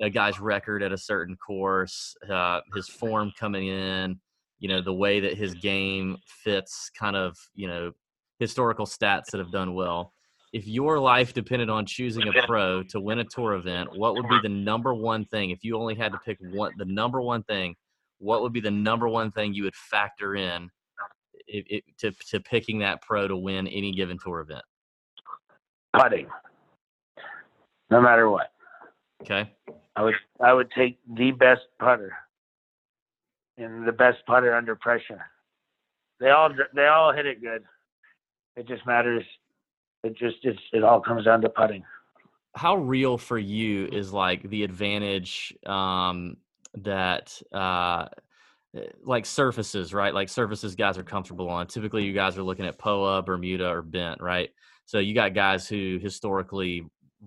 a 0.00 0.08
guy's 0.08 0.38
record 0.38 0.84
at 0.84 0.92
a 0.92 0.98
certain 0.98 1.36
course, 1.36 2.14
uh, 2.30 2.60
his 2.72 2.88
form 2.88 3.32
coming 3.36 3.66
in, 3.66 4.20
you 4.60 4.68
know, 4.68 4.80
the 4.80 4.94
way 4.94 5.18
that 5.18 5.34
his 5.34 5.54
game 5.54 6.16
fits 6.24 6.88
kind 6.96 7.16
of, 7.16 7.36
you 7.56 7.66
know, 7.66 7.90
historical 8.38 8.86
stats 8.86 9.26
that 9.32 9.38
have 9.38 9.50
done 9.50 9.74
well. 9.74 10.12
If 10.52 10.66
your 10.66 10.98
life 10.98 11.32
depended 11.32 11.70
on 11.70 11.86
choosing 11.86 12.26
a 12.26 12.42
pro 12.46 12.82
to 12.84 13.00
win 13.00 13.20
a 13.20 13.24
tour 13.24 13.54
event, 13.54 13.96
what 13.96 14.14
would 14.14 14.28
be 14.28 14.40
the 14.42 14.48
number 14.48 14.92
one 14.92 15.24
thing? 15.24 15.50
If 15.50 15.62
you 15.62 15.76
only 15.76 15.94
had 15.94 16.12
to 16.12 16.18
pick 16.18 16.38
one, 16.40 16.72
the 16.76 16.84
number 16.84 17.20
one 17.20 17.44
thing, 17.44 17.76
what 18.18 18.42
would 18.42 18.52
be 18.52 18.60
the 18.60 18.70
number 18.70 19.08
one 19.08 19.30
thing 19.30 19.54
you 19.54 19.62
would 19.64 19.76
factor 19.76 20.34
in 20.34 20.68
if, 21.46 21.64
if, 21.68 21.96
to, 21.98 22.10
to 22.30 22.40
picking 22.40 22.80
that 22.80 23.00
pro 23.00 23.28
to 23.28 23.36
win 23.36 23.68
any 23.68 23.92
given 23.92 24.18
tour 24.18 24.40
event? 24.40 24.64
Putting. 25.92 26.26
No 27.90 28.00
matter 28.00 28.28
what, 28.28 28.52
Okay. 29.22 29.50
I 29.96 30.02
would 30.02 30.14
I 30.42 30.52
would 30.52 30.70
take 30.70 30.98
the 31.16 31.30
best 31.32 31.62
putter 31.78 32.12
and 33.58 33.86
the 33.86 33.92
best 33.92 34.18
putter 34.26 34.54
under 34.54 34.74
pressure. 34.74 35.20
They 36.18 36.30
all 36.30 36.50
they 36.74 36.86
all 36.86 37.12
hit 37.12 37.26
it 37.26 37.42
good. 37.42 37.64
It 38.56 38.66
just 38.66 38.86
matters. 38.86 39.24
It 40.02 40.16
just 40.16 40.36
it's 40.44 40.58
it 40.72 40.82
all 40.84 41.00
comes 41.00 41.24
down 41.24 41.42
to 41.42 41.48
putting. 41.48 41.84
how 42.54 42.76
real 42.76 43.18
for 43.18 43.38
you 43.38 43.86
is 43.86 44.12
like 44.12 44.42
the 44.48 44.64
advantage 44.64 45.54
um 45.66 46.36
that 46.74 47.40
uh 47.52 48.06
eh, 48.76 48.84
like 49.04 49.26
surfaces 49.26 49.92
right? 49.94 50.14
Like 50.14 50.28
surfaces 50.28 50.74
guys 50.74 50.98
are 50.98 51.02
comfortable 51.04 51.48
on. 51.48 51.66
Typically 51.66 52.04
you 52.04 52.12
guys 52.12 52.38
are 52.38 52.42
looking 52.42 52.66
at 52.66 52.78
poa 52.78 53.22
bermuda 53.22 53.68
or 53.68 53.82
bent 53.82 54.20
right? 54.20 54.50
So 54.86 54.98
you 54.98 55.14
got 55.14 55.34
guys 55.34 55.68
who 55.68 55.98
historically 56.02 56.84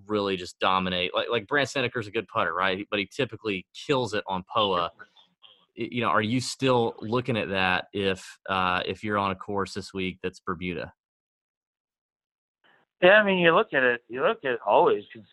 really 0.08 0.36
just 0.38 0.60
dominate. 0.60 1.14
Like 1.14 1.28
like 1.30 1.48
Brandt 1.48 1.70
Snedeker's 1.70 2.08
a 2.08 2.12
good 2.12 2.28
putter 2.28 2.54
right? 2.54 2.88
But 2.90 3.00
he 3.00 3.06
typically 3.06 3.66
kills 3.74 4.14
it 4.14 4.24
on 4.28 4.44
poa. 4.54 4.92
You 5.76 6.02
know 6.02 6.10
are 6.10 6.22
you 6.22 6.40
still 6.40 6.96
looking 7.02 7.38
at 7.38 7.50
that 7.50 7.86
if 7.94 8.38
uh 8.50 8.82
if 8.86 9.04
you're 9.04 9.18
on 9.18 9.32
a 9.32 9.36
course 9.36 9.74
this 9.74 9.94
week 9.94 10.20
that's 10.24 10.40
bermuda 10.40 10.94
Yeah, 13.04 13.20
I 13.22 13.24
mean, 13.26 13.40
you 13.40 13.54
look 13.54 13.74
at 13.74 13.84
it. 13.84 14.04
You 14.10 14.24
look 14.24 14.40
at 14.46 14.54
it 14.54 14.60
always 14.66 15.04
because 15.14 15.28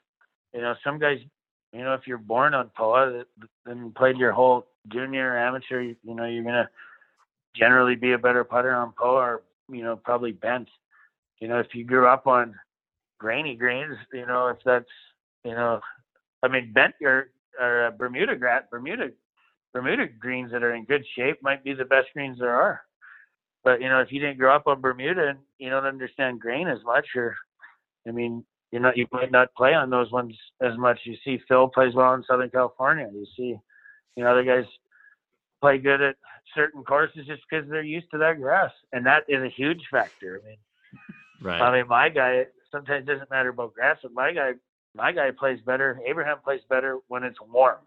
you 0.55 0.63
know 0.63 0.75
some 0.85 0.99
guys. 0.99 1.19
You 1.73 1.83
know, 1.85 1.95
if 1.95 2.07
you're 2.07 2.19
born 2.19 2.55
on 2.55 2.71
POA, 2.77 3.13
th- 3.13 3.27
then 3.65 3.93
played 3.97 4.19
your 4.19 4.33
whole 4.33 4.67
junior, 4.89 5.39
amateur, 5.39 5.83
you 5.83 5.97
know, 6.17 6.27
you're 6.27 6.45
gonna 6.45 6.69
generally 7.57 7.97
be 7.97 8.13
a 8.13 8.19
better 8.19 8.45
putter 8.45 8.75
on 8.75 8.93
POA, 8.99 9.15
or 9.15 9.43
you 9.71 9.85
know, 9.85 9.97
probably 9.97 10.33
bent. 10.33 10.69
You 11.41 11.49
know, 11.49 11.61
if 11.61 11.75
you 11.75 11.85
grew 11.85 12.09
up 12.09 12.27
on 12.27 12.57
grainy 13.21 13.57
greens, 13.57 13.97
you 14.13 14.27
know, 14.27 14.49
if 14.49 14.59
that's, 14.65 14.91
you 15.45 15.53
know, 15.53 15.81
I 16.43 16.49
mean, 16.49 16.73
bent 16.73 16.95
or 17.03 17.31
or 17.61 17.87
uh, 17.87 17.91
Bermuda 17.93 18.37
gra- 18.37 18.65
Bermuda 18.71 19.11
Bermuda 19.73 20.09
greens 20.19 20.53
that 20.53 20.65
are 20.65 20.75
in 20.75 20.87
good 20.87 21.05
shape 21.17 21.39
might 21.43 21.65
be 21.65 21.75
the 21.75 21.87
best 21.87 22.09
greens 22.15 22.39
there 22.41 22.55
are. 22.55 22.83
But 23.65 23.83
you 23.83 23.89
know, 23.91 24.01
if 24.01 24.13
you 24.13 24.21
didn't 24.21 24.39
grow 24.39 24.55
up 24.57 24.67
on 24.67 24.81
Bermuda 24.81 25.29
and 25.29 25.39
you 25.59 25.71
don't 25.71 25.87
understand 25.87 26.41
grain 26.41 26.69
as 26.69 26.83
much, 26.85 27.07
or 27.17 27.37
I 28.07 28.13
mean, 28.13 28.45
you 28.73 28.81
know, 28.81 28.93
you 28.95 29.07
might 29.13 29.33
not 29.33 29.55
play 29.55 29.75
on 29.75 29.91
those 29.91 30.11
ones 30.11 30.35
as 30.61 30.77
much. 30.79 31.01
You 31.05 31.17
see, 31.25 31.41
Phil 31.49 31.69
plays 31.69 31.95
well 31.95 32.15
in 32.15 32.25
Southern 32.25 32.51
California. 32.51 33.09
You 33.13 33.27
see, 33.37 33.57
you 34.17 34.25
know, 34.25 34.31
other 34.31 34.45
guys 34.45 34.65
play 35.61 35.79
good 35.79 36.01
at 36.01 36.17
certain 36.55 36.83
courses 36.83 37.27
just 37.27 37.43
because 37.49 37.69
they're 37.69 37.83
used 37.83 38.11
to 38.13 38.19
that 38.19 38.41
grass, 38.41 38.71
and 38.93 39.05
that 39.07 39.25
is 39.29 39.43
a 39.43 39.49
huge 39.49 39.83
factor. 39.91 40.41
I 40.43 40.49
mean, 40.49 40.59
right 41.43 41.61
I 41.61 41.79
mean, 41.79 41.89
my 41.89 42.09
guy 42.09 42.45
sometimes 42.71 43.03
it 43.03 43.13
doesn't 43.13 43.31
matter 43.31 43.51
about 43.51 43.75
grass, 43.75 43.99
but 44.03 44.13
my 44.13 44.33
guy, 44.33 44.53
my 44.95 45.13
guy 45.13 45.31
plays 45.33 45.61
better. 45.67 46.01
Abraham 46.07 46.39
plays 46.43 46.61
better 46.69 46.99
when 47.09 47.25
it's 47.25 47.39
warm. 47.41 47.79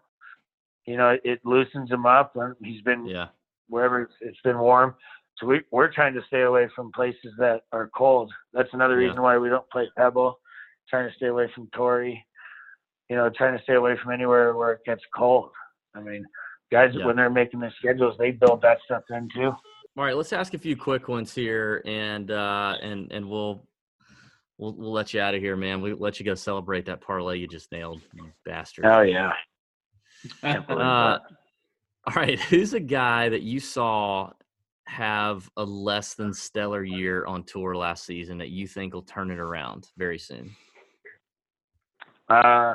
You 0.86 0.98
know, 0.98 1.16
it 1.24 1.40
loosens 1.44 1.90
him 1.90 2.04
up. 2.04 2.36
and 2.36 2.54
He's 2.62 2.82
been 2.82 3.06
yeah 3.06 3.28
wherever 3.68 4.02
it's, 4.02 4.14
it's 4.20 4.40
been 4.42 4.58
warm. 4.58 4.94
So 5.38 5.46
we, 5.46 5.62
we're 5.70 5.92
trying 5.92 6.14
to 6.14 6.22
stay 6.28 6.42
away 6.42 6.68
from 6.76 6.92
places 6.92 7.32
that 7.38 7.62
are 7.72 7.90
cold. 7.96 8.32
That's 8.52 8.72
another 8.72 9.00
Yeah. 9.00 9.08
reason 9.08 9.22
why 9.22 9.36
we 9.38 9.48
don't 9.48 9.68
play 9.70 9.88
Pebble. 9.96 10.38
Trying 10.88 11.08
to 11.08 11.14
stay 11.16 11.26
away 11.26 11.50
from 11.54 11.68
Torrey. 11.74 12.24
You 13.08 13.16
know, 13.16 13.30
trying 13.30 13.56
to 13.56 13.62
stay 13.64 13.74
away 13.74 13.96
from 14.02 14.12
anywhere 14.12 14.54
where 14.54 14.72
it 14.72 14.80
gets 14.86 15.02
cold. 15.14 15.50
I 15.94 16.00
mean, 16.00 16.24
guys 16.70 16.94
Yeah. 16.94 17.06
when 17.06 17.16
they're 17.16 17.30
making 17.30 17.60
their 17.60 17.72
schedules, 17.78 18.16
they 18.18 18.30
build 18.30 18.62
that 18.62 18.78
stuff 18.84 19.02
in 19.10 19.28
too. 19.30 19.54
All 19.96 20.04
right, 20.04 20.16
let's 20.16 20.32
ask 20.32 20.54
a 20.54 20.58
few 20.58 20.76
quick 20.76 21.08
ones 21.08 21.32
here, 21.34 21.80
and 21.84 22.30
uh, 22.30 22.76
and 22.82 23.12
and 23.12 23.28
we'll 23.28 23.66
we'll 24.58 24.72
we'll 24.72 24.92
let 24.92 25.14
you 25.14 25.20
out 25.20 25.34
of 25.36 25.40
here, 25.40 25.56
man. 25.56 25.80
We'll 25.80 25.96
let 25.98 26.18
you 26.18 26.26
go 26.26 26.34
celebrate 26.34 26.86
that 26.86 27.00
parlay 27.00 27.38
you 27.38 27.46
just 27.46 27.70
nailed, 27.70 28.00
you 28.12 28.32
bastard. 28.44 28.86
Oh 28.86 29.02
yeah. 29.02 29.32
Uh, 30.42 31.18
all 32.06 32.14
right, 32.16 32.40
who's 32.40 32.72
a 32.74 32.80
guy 32.80 33.28
that 33.28 33.42
you 33.42 33.60
saw 33.60 34.30
have 34.86 35.48
a 35.56 35.64
less 35.64 36.14
than 36.14 36.32
stellar 36.34 36.84
year 36.84 37.24
on 37.26 37.42
tour 37.44 37.74
last 37.74 38.04
season 38.04 38.38
that 38.38 38.50
you 38.50 38.66
think 38.66 38.92
will 38.94 39.02
turn 39.02 39.30
it 39.30 39.38
around 39.38 39.88
very 39.96 40.18
soon? 40.18 40.54
Uh, 42.28 42.74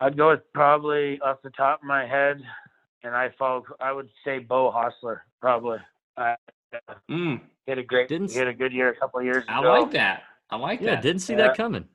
I'd 0.00 0.16
go 0.16 0.30
with 0.30 0.40
probably 0.52 1.18
off 1.20 1.38
the 1.42 1.50
top 1.50 1.80
of 1.82 1.86
my 1.88 2.06
head, 2.06 2.40
and 3.02 3.14
I 3.14 3.30
follow. 3.38 3.64
I 3.80 3.92
would 3.92 4.08
say 4.24 4.38
Beau 4.38 4.70
Hossler 4.72 5.20
probably. 5.40 5.78
Uh, 6.16 6.34
Mm, 7.10 7.40
he 7.64 7.70
had 7.70 7.78
a 7.78 7.82
great. 7.82 8.08
Didn't 8.08 8.32
he 8.32 8.38
had 8.38 8.48
a 8.48 8.52
good 8.52 8.72
year 8.72 8.90
a 8.90 8.96
couple 8.96 9.20
of 9.20 9.24
years 9.24 9.44
I 9.48 9.60
ago. 9.60 9.72
like 9.80 9.92
that. 9.92 10.24
I 10.50 10.56
like 10.56 10.80
Yeah, 10.80 10.96
that. 10.96 11.02
didn't 11.02 11.22
see 11.22 11.32
Yeah. 11.32 11.48
that 11.48 11.56
coming. 11.56 11.88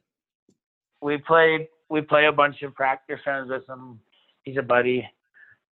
we 1.01 1.17
played 1.17 1.67
we 1.89 2.01
play 2.01 2.25
a 2.25 2.31
bunch 2.31 2.61
of 2.63 2.73
practice 2.73 3.19
rounds 3.27 3.51
with 3.51 3.67
him. 3.69 3.99
He's 4.43 4.57
a 4.57 4.61
buddy. 4.63 5.07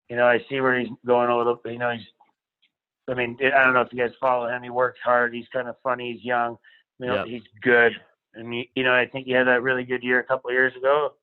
You 0.10 0.16
know, 0.18 0.28
I 0.28 0.40
see 0.50 0.60
where 0.62 0.80
he's 0.80 0.90
going 1.06 1.30
a 1.30 1.38
little. 1.38 1.60
You 1.66 1.78
know, 1.80 1.92
he's. 1.92 2.06
I 3.10 3.14
mean, 3.14 3.38
I 3.42 3.64
don't 3.64 3.74
know 3.74 3.82
if 3.82 3.92
you 3.92 4.00
guys 4.00 4.12
follow 4.20 4.48
him. 4.48 4.62
He 4.64 4.70
works 4.70 5.00
hard. 5.04 5.34
He's 5.34 5.48
kind 5.52 5.68
of 5.68 5.76
funny. 5.84 6.14
He's 6.14 6.24
young. 6.24 6.58
You 7.00 7.08
know, 7.08 7.16
Yep. 7.16 7.26
he's 7.28 7.44
good. 7.62 7.94
And 8.36 8.54
he, 8.54 8.70
you 8.76 8.84
know, 8.84 8.94
I 8.94 9.08
think 9.08 9.26
he 9.26 9.32
had 9.34 9.48
that 9.48 9.64
really 9.64 9.84
good 9.84 10.04
year 10.04 10.20
a 10.20 10.24
couple 10.24 10.50
of 10.50 10.54
years 10.54 10.76
ago. 10.76 11.14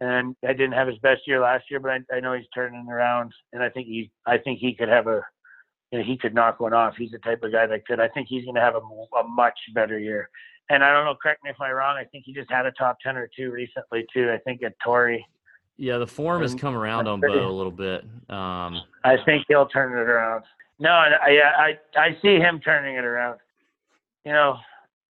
And 0.00 0.34
I 0.44 0.52
didn't 0.52 0.72
have 0.72 0.88
his 0.88 0.98
best 0.98 1.22
year 1.26 1.40
last 1.40 1.70
year, 1.70 1.78
but 1.78 1.90
I, 1.92 2.16
I 2.16 2.20
know 2.20 2.32
he's 2.32 2.46
turning 2.54 2.88
around. 2.88 3.32
And 3.52 3.62
I 3.62 3.68
think 3.68 3.86
he, 3.86 4.10
I 4.26 4.38
think 4.38 4.58
he 4.58 4.74
could 4.74 4.88
have 4.88 5.06
a, 5.06 5.22
you 5.92 5.98
know, 5.98 6.04
he 6.04 6.16
could 6.18 6.34
knock 6.34 6.58
one 6.58 6.72
off. 6.72 6.94
He's 6.96 7.12
the 7.12 7.18
type 7.18 7.42
of 7.44 7.52
guy 7.52 7.66
that 7.66 7.86
could. 7.86 8.00
I 8.00 8.08
think 8.08 8.26
he's 8.28 8.44
going 8.44 8.56
to 8.56 8.60
have 8.60 8.74
a, 8.74 8.80
a 9.16 9.28
much 9.28 9.58
better 9.74 9.98
year. 9.98 10.28
And 10.70 10.82
I 10.82 10.92
don't 10.92 11.04
know, 11.04 11.14
correct 11.22 11.44
me 11.44 11.50
if 11.50 11.60
I'm 11.60 11.72
wrong. 11.74 11.96
I 11.96 12.04
think 12.04 12.24
he 12.26 12.32
just 12.32 12.50
had 12.50 12.66
a 12.66 12.72
top 12.72 12.98
ten 13.00 13.16
or 13.16 13.28
two 13.36 13.50
recently 13.52 14.04
too. 14.12 14.30
I 14.32 14.38
think 14.38 14.62
at 14.62 14.72
Torrey. 14.82 15.24
Yeah, 15.76 15.98
the 15.98 16.06
form 16.06 16.40
has 16.42 16.54
come 16.54 16.76
around 16.76 17.06
on 17.08 17.20
Beau 17.20 17.48
a 17.48 17.50
little 17.50 17.72
bit. 17.72 18.04
Um, 18.30 18.80
I 19.02 19.16
think 19.26 19.44
he'll 19.48 19.66
turn 19.66 19.92
it 19.92 20.08
around. 20.08 20.44
No, 20.78 20.90
I, 20.90 21.40
I 21.56 21.78
I 21.96 22.18
see 22.20 22.36
him 22.36 22.60
turning 22.60 22.96
it 22.96 23.04
around. 23.04 23.38
You 24.24 24.32
know, 24.32 24.56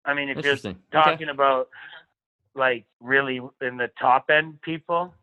I 0.04 0.14
mean, 0.14 0.28
if 0.28 0.36
you're 0.36 0.52
Interesting. 0.52 0.72
Okay. 0.94 1.04
talking 1.04 1.28
about 1.28 1.68
like 2.54 2.84
really 3.00 3.40
in 3.60 3.76
the 3.76 3.90
top 4.00 4.30
end 4.30 4.60
people, 4.62 5.14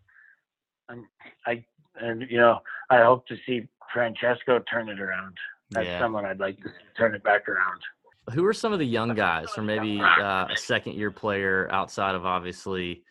and 0.88 1.06
I 1.46 1.66
and 2.00 2.26
you 2.30 2.38
know, 2.38 2.60
I 2.90 3.04
hope 3.04 3.28
to 3.28 3.36
see 3.46 3.68
Francesco 3.94 4.60
turn 4.72 4.90
it 4.90 5.00
around. 5.00 5.38
That's 5.72 5.88
Yeah. 5.88 6.00
someone 6.00 6.26
I'd 6.26 6.40
like 6.40 6.58
to 6.64 6.70
turn 6.98 7.14
it 7.14 7.24
back 7.24 7.48
around. 7.50 7.82
Who 8.34 8.46
are 8.46 8.54
some 8.54 8.74
of 8.74 8.80
the 8.80 8.86
young 8.86 9.14
guys, 9.16 9.58
or 9.58 9.64
maybe 9.64 10.00
uh, 10.00 10.48
a 10.50 10.58
second 10.58 10.94
year 10.94 11.12
player 11.12 11.68
outside 11.72 12.14
of 12.16 12.26
obviously, 12.26 13.04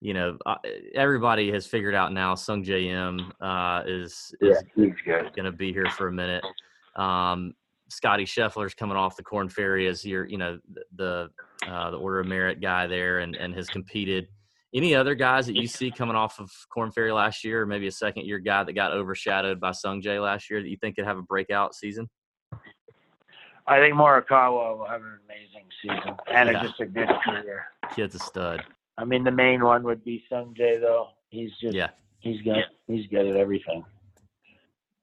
you 0.00 0.12
know, 0.14 0.36
uh, 0.46 0.56
everybody 0.94 1.50
has 1.52 1.66
figured 1.66 1.94
out 1.94 2.12
now. 2.12 2.34
Sungjae 2.34 2.86
Im 2.86 3.32
uh, 3.40 3.82
is 3.86 4.34
is 4.40 4.62
he's 4.74 4.92
good. 5.04 5.32
going 5.34 5.46
to 5.46 5.52
be 5.52 5.72
here 5.72 5.88
for 5.90 6.08
a 6.08 6.12
minute. 6.12 6.44
Um, 6.98 7.54
Scottie 7.88 8.24
Scheffler's 8.26 8.74
coming 8.74 8.96
off 8.98 9.16
the 9.16 9.22
Korn 9.22 9.48
Ferry 9.48 9.86
as 9.86 10.04
your, 10.04 10.26
you 10.26 10.36
know, 10.36 10.58
the 10.74 10.82
the, 10.96 11.30
uh, 11.66 11.90
the 11.90 11.96
Order 11.96 12.20
of 12.20 12.26
Merit 12.26 12.60
guy 12.60 12.86
there, 12.86 13.20
and 13.20 13.34
and 13.36 13.54
has 13.54 13.68
competed. 13.68 14.28
Any 14.74 14.94
other 14.94 15.14
guys 15.14 15.46
that 15.46 15.56
you 15.56 15.66
see 15.66 15.90
coming 15.90 16.14
off 16.16 16.38
of 16.38 16.50
Korn 16.68 16.90
Ferry 16.92 17.10
last 17.10 17.42
year, 17.42 17.62
or 17.62 17.66
maybe 17.66 17.86
a 17.86 17.92
second 17.92 18.26
year 18.26 18.38
guy 18.38 18.64
that 18.64 18.74
got 18.74 18.92
overshadowed 18.92 19.58
by 19.58 19.70
Sungjae 19.70 20.22
last 20.22 20.50
year 20.50 20.60
that 20.60 20.68
you 20.68 20.76
think 20.76 20.96
could 20.96 21.06
have 21.06 21.16
a 21.16 21.22
breakout 21.22 21.74
season? 21.74 22.10
I 23.66 23.78
think 23.78 23.94
Morikawa 23.94 24.76
will 24.78 24.86
have 24.86 25.00
an 25.02 25.18
amazing 25.24 25.68
season 25.82 26.16
and 26.30 26.50
Yeah. 26.50 26.60
a, 26.60 26.62
just 26.66 26.80
a 26.80 26.86
good 26.86 27.08
career. 27.24 27.66
Kid's 27.94 28.14
a 28.14 28.18
stud. 28.18 28.62
I 28.98 29.04
mean, 29.06 29.24
the 29.24 29.30
main 29.30 29.64
one 29.64 29.82
would 29.84 30.04
be 30.04 30.24
Sungjae 30.30 30.80
though. 30.80 31.08
He's 31.30 31.50
just 31.60 31.74
Yeah. 31.74 31.88
he's 32.18 32.42
got 32.42 32.64
he's 32.86 33.06
good 33.06 33.26
at 33.26 33.36
everything. 33.36 33.84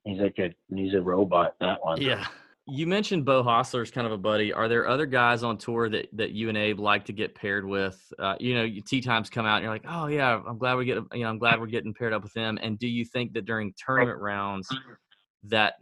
He's 0.06 0.20
like 0.20 0.38
a 0.40 0.54
he's 0.74 0.94
a 0.94 1.02
robot. 1.02 1.56
That 1.60 1.84
one. 1.84 2.00
Yeah. 2.02 2.26
You 2.68 2.88
mentioned 2.88 3.26
Beau 3.26 3.44
Hossler's 3.44 3.92
kind 3.92 4.08
of 4.08 4.14
a 4.14 4.18
buddy. 4.18 4.52
Are 4.52 4.68
there 4.68 4.88
other 4.88 5.06
guys 5.06 5.44
on 5.44 5.58
tour 5.60 5.88
that, 5.90 6.08
that 6.14 6.32
you 6.32 6.50
and 6.50 6.58
Abe 6.58 6.80
like 6.80 7.06
to 7.06 7.14
get 7.14 7.36
paired 7.36 7.64
with? 7.64 8.02
Uh, 8.18 8.36
you 8.40 8.56
know, 8.56 8.64
you- 8.64 8.82
tea 8.82 9.02
times 9.02 9.30
come 9.30 9.46
out 9.46 9.58
and 9.58 9.64
you're 9.66 9.74
like, 9.74 9.86
oh 9.88 10.08
yeah, 10.08 10.42
I'm 10.48 10.58
glad 10.58 10.74
we 10.76 10.86
get, 10.86 10.98
you 11.14 11.24
know, 11.24 11.30
I'm 11.30 11.38
glad 11.38 11.60
we're 11.60 11.68
getting 11.68 11.94
paired 11.94 12.12
up 12.12 12.24
with 12.24 12.34
them. 12.34 12.58
And 12.62 12.80
do 12.80 12.88
you 12.88 13.06
think 13.06 13.34
that 13.34 13.46
during 13.46 13.72
tournament 13.78 14.20
rounds 14.20 14.68
that 15.44 15.76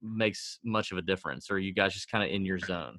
makes 0.00 0.60
much 0.64 0.92
of 0.92 0.98
a 0.98 1.02
difference, 1.02 1.50
or 1.50 1.54
are 1.54 1.58
you 1.58 1.72
guys 1.74 1.92
just 1.92 2.08
kind 2.08 2.22
of 2.22 2.30
in 2.30 2.44
your 2.44 2.60
zone? 2.60 2.98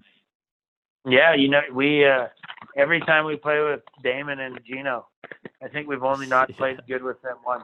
Yeah, 1.07 1.33
you 1.33 1.47
know, 1.47 1.61
we 1.73 2.05
uh 2.05 2.27
every 2.75 2.99
time 2.99 3.23
we 3.23 3.37
play 3.37 3.61
with 3.61 3.79
Dahmen 4.03 4.39
and 4.39 4.59
Geno, 4.65 5.07
I 5.63 5.69
think 5.69 5.87
we've 5.87 6.03
only 6.03 6.27
not 6.27 6.49
Yeah. 6.49 6.55
played 6.57 6.79
good 6.89 7.03
with 7.03 7.21
them 7.21 7.37
once. 7.45 7.63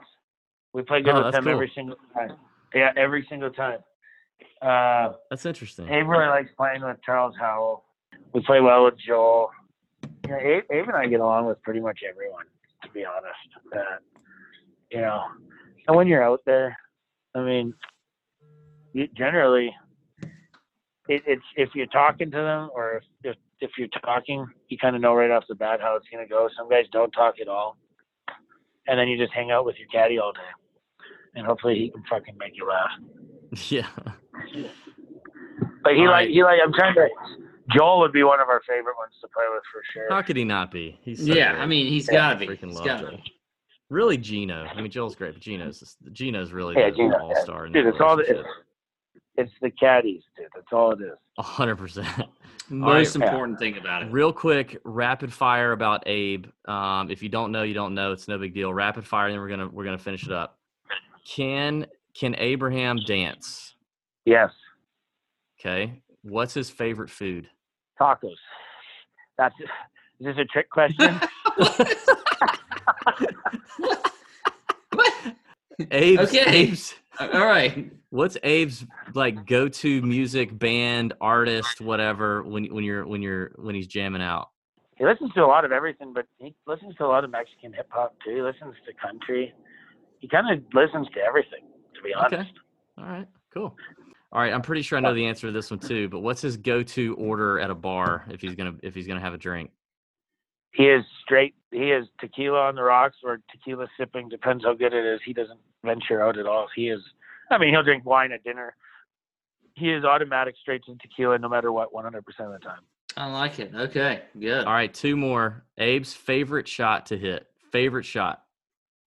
We 0.74 0.84
play 0.84 1.02
good 1.02 1.16
Oh, 1.16 1.26
with 1.26 1.34
them 1.34 1.44
cool. 1.44 1.52
every 1.54 1.72
single 1.76 1.98
time. 2.14 2.38
Yeah, 2.74 2.92
every 2.98 3.26
single 3.30 3.50
time. 3.52 3.80
Uh 4.62 5.14
That's 5.30 5.46
interesting. 5.46 5.88
Abe 5.90 6.08
really 6.08 6.28
likes 6.28 6.50
playing 6.58 6.82
with 6.82 6.98
Charles 7.06 7.36
Howell. 7.40 7.84
We 8.34 8.42
play 8.42 8.62
well 8.62 8.86
with 8.86 8.96
Joel. 9.06 9.50
You 10.26 10.32
know, 10.32 10.40
Abe, 10.40 10.64
Abe 10.72 10.88
and 10.88 10.98
I 10.98 11.08
get 11.08 11.20
along 11.20 11.46
with 11.46 11.62
pretty 11.62 11.80
much 11.80 12.00
everyone, 12.08 12.46
to 12.84 12.90
be 12.90 13.06
honest. 13.06 13.76
Uh, 13.76 13.98
you 14.92 15.02
know, 15.02 15.24
and 15.88 15.96
when 15.96 16.08
you're 16.08 16.24
out 16.24 16.42
there, 16.46 16.76
I 17.36 17.42
mean, 17.42 17.74
you, 18.94 19.08
generally, 19.16 19.74
it, 21.08 21.22
it's 21.28 21.44
if 21.56 21.70
you're 21.76 21.86
talking 21.88 22.32
to 22.32 22.38
them 22.38 22.70
or 22.74 22.98
if 22.98 23.04
if, 23.24 23.36
if 23.60 23.72
you're 23.78 23.88
talking, 24.04 24.46
you 24.70 24.78
kind 24.78 24.96
of 24.96 25.02
know 25.02 25.14
right 25.14 25.32
off 25.32 25.44
the 25.48 25.56
bat 25.56 25.80
how 25.82 25.96
it's 25.96 26.08
gonna 26.12 26.28
go. 26.28 26.50
Some 26.58 26.70
guys 26.70 26.86
don't 26.92 27.12
talk 27.12 27.36
at 27.42 27.48
all, 27.48 27.78
and 28.88 28.98
then 29.00 29.08
you 29.08 29.18
just 29.18 29.34
hang 29.34 29.52
out 29.52 29.66
with 29.66 29.76
your 29.78 29.88
caddy 29.90 30.18
all 30.18 30.32
day, 30.32 30.40
and 31.36 31.46
hopefully 31.46 31.76
he 31.76 31.90
can 31.92 32.04
fucking 32.10 32.36
make 32.38 32.54
you 32.56 32.68
laugh. 32.68 32.92
Yeah. 33.70 33.88
But 35.84 35.94
he 35.94 36.00
All 36.02 36.06
like 36.08 36.12
right. 36.14 36.30
he 36.30 36.44
like 36.44 36.60
I'm 36.64 36.74
trying 36.74 36.96
to. 36.96 37.08
Joel 37.76 38.00
would 38.00 38.12
be 38.12 38.24
one 38.24 38.40
of 38.40 38.50
our 38.50 38.62
favorite 38.68 38.96
ones 38.98 39.14
to 39.22 39.28
play 39.28 39.46
with 39.52 39.64
for 39.72 39.82
sure. 39.94 40.08
How 40.10 40.22
could 40.22 40.36
he 40.36 40.44
not 40.44 40.72
be? 40.72 41.00
He's 41.04 41.26
so 41.26 41.34
Yeah, 41.34 41.54
great. 41.54 41.62
I 41.62 41.66
mean, 41.66 41.88
he's 41.88 42.08
Yeah, 42.08 42.14
got 42.34 42.34
to 42.34 42.40
be. 42.40 42.48
freaking 42.48 42.66
He's 42.68 42.76
love 42.76 42.86
got 42.86 42.98
to 43.02 43.08
Joel. 43.08 43.18
be. 43.18 43.24
Really, 43.90 44.18
Geno. 44.18 44.66
I 44.66 44.82
mean, 44.82 44.92
Joel's 44.92 45.16
great, 45.16 45.34
but 45.34 45.42
Geno's 45.42 45.80
just- 45.80 45.98
Geno's 46.12 46.52
really 46.52 46.76
Yeah, 46.78 46.90
the 46.90 46.96
Geno, 46.96 47.18
all 47.20 47.36
star. 47.44 47.68
Dude, 47.68 47.86
it's 47.88 47.98
all 48.00 48.18
the, 48.18 48.24
it's, 48.24 48.48
it's 49.38 49.52
the 49.62 49.72
caddies, 49.72 50.24
dude. 50.38 50.48
That's 50.54 50.68
all 50.72 50.92
it 50.92 51.02
is. 51.02 51.18
A 51.38 51.44
hundred 51.44 51.78
percent. 51.78 52.08
Most 52.70 53.16
Yeah. 53.16 53.26
important 53.26 53.58
thing 53.60 53.78
about 53.78 54.04
it. 54.04 54.12
Real 54.12 54.34
quick, 54.34 54.80
rapid 54.84 55.32
fire 55.34 55.72
about 55.72 56.04
Abe. 56.08 56.46
Um, 56.68 57.10
if 57.10 57.22
you 57.24 57.30
don't 57.30 57.52
know, 57.52 57.64
you 57.64 57.74
don't 57.74 57.94
know. 57.96 58.12
It's 58.12 58.28
no 58.28 58.38
big 58.38 58.54
deal. 58.54 58.74
Rapid 58.74 59.06
fire, 59.06 59.26
and 59.28 59.34
then 59.34 59.40
we're 59.42 59.50
gonna 59.50 59.68
we're 59.70 59.86
gonna 59.86 59.98
finish 59.98 60.26
it 60.26 60.32
up. 60.32 60.60
Can 61.26 61.88
can 62.18 62.36
Abraham 62.38 62.98
dance? 63.06 63.76
Yes, 64.26 64.52
Okay. 65.60 66.02
What's 66.22 66.54
his 66.54 66.70
favorite 66.70 67.10
food? 67.10 67.50
tacos. 68.00 68.36
That's 69.38 69.56
is 69.60 69.68
this 70.28 70.38
a 70.38 70.46
trick 70.46 70.70
question? 70.70 71.20
Abe's, 75.92 76.20
Okay. 76.30 76.46
Abe's 76.68 76.94
All 77.20 77.28
right. 77.46 77.92
what's 78.10 78.38
Abe's 78.44 78.86
like 79.14 79.46
go 79.46 79.68
to 79.68 80.02
music 80.02 80.58
band 80.58 81.14
artist 81.22 81.82
whatever 81.82 82.44
when 82.44 82.66
when 82.74 82.84
you're 82.84 83.06
when 83.06 83.22
you're 83.22 83.52
when 83.58 83.76
he's 83.76 83.88
jamming 83.88 84.22
out? 84.22 84.50
he 84.98 85.06
listens 85.06 85.34
to 85.34 85.42
a 85.44 85.46
lot 85.48 85.66
of 85.66 85.72
everything, 85.74 86.14
but 86.14 86.26
he 86.38 86.56
listens 86.66 86.96
to 86.96 87.06
a 87.06 87.08
lot 87.08 87.24
of 87.26 87.30
Mexican 87.32 87.74
hip 87.74 87.88
hop 87.90 88.16
too. 88.26 88.36
He 88.36 88.42
listens 88.42 88.74
to 88.88 88.94
country. 88.94 89.54
He 90.26 90.30
kind 90.30 90.52
of 90.52 90.64
listens 90.74 91.08
to 91.14 91.20
everything, 91.22 91.60
to 91.94 92.02
be 92.02 92.12
honest. 92.12 92.34
Okay. 92.34 92.50
All 92.98 93.06
right. 93.06 93.28
Cool. 93.54 93.78
All 94.32 94.42
right. 94.42 94.52
I'm 94.52 94.64
pretty 94.64 94.82
sure 94.82 94.98
I 94.98 95.02
know 95.02 95.14
the 95.14 95.28
answer 95.28 95.46
to 95.46 95.54
this 95.54 95.70
one 95.70 95.80
too. 95.80 96.10
But 96.10 96.22
what's 96.22 96.42
his 96.42 96.58
go-to 96.58 97.14
order 97.14 97.60
at 97.60 97.70
a 97.70 97.76
bar 97.76 98.26
if 98.32 98.42
he's 98.42 98.56
gonna 98.56 98.74
if 98.82 98.96
he's 98.96 99.06
gonna 99.06 99.20
have 99.20 99.36
a 99.36 99.38
drink? 99.38 99.70
He 100.72 100.86
is 100.86 101.06
straight. 101.22 101.54
He 101.70 101.92
is 101.92 102.08
tequila 102.20 102.62
on 102.62 102.74
the 102.74 102.82
rocks 102.82 103.18
or 103.24 103.40
tequila 103.52 103.86
sipping. 104.00 104.30
Depends 104.30 104.64
how 104.64 104.74
good 104.74 104.96
it 104.96 105.06
is. 105.06 105.20
He 105.24 105.32
doesn't 105.32 105.60
venture 105.84 106.24
out 106.24 106.40
at 106.40 106.48
all. 106.48 106.70
He 106.76 106.90
is. 106.90 107.02
I 107.52 107.60
mean, 107.60 107.70
he'll 107.70 107.84
drink 107.84 108.04
wine 108.04 108.32
at 108.32 108.44
dinner. 108.44 108.76
He 109.76 109.92
is 109.92 110.06
automatic 110.06 110.56
straight 110.60 110.84
to 110.86 110.96
tequila 110.96 111.38
no 111.38 111.50
matter 111.50 111.72
what, 111.72 111.94
100% 111.94 112.18
of 112.18 112.52
the 112.52 112.58
time. 112.66 112.80
I 113.16 113.32
like 113.32 113.60
it. 113.60 113.76
Okay. 113.76 114.24
Good. 114.40 114.66
All 114.66 114.74
right. 114.74 114.92
Two 114.92 115.16
more. 115.16 115.66
Abe's 115.78 116.16
favorite 116.16 116.68
shot 116.68 117.06
to 117.08 117.18
hit. 117.18 117.46
Favorite 117.72 118.06
shot. 118.06 118.42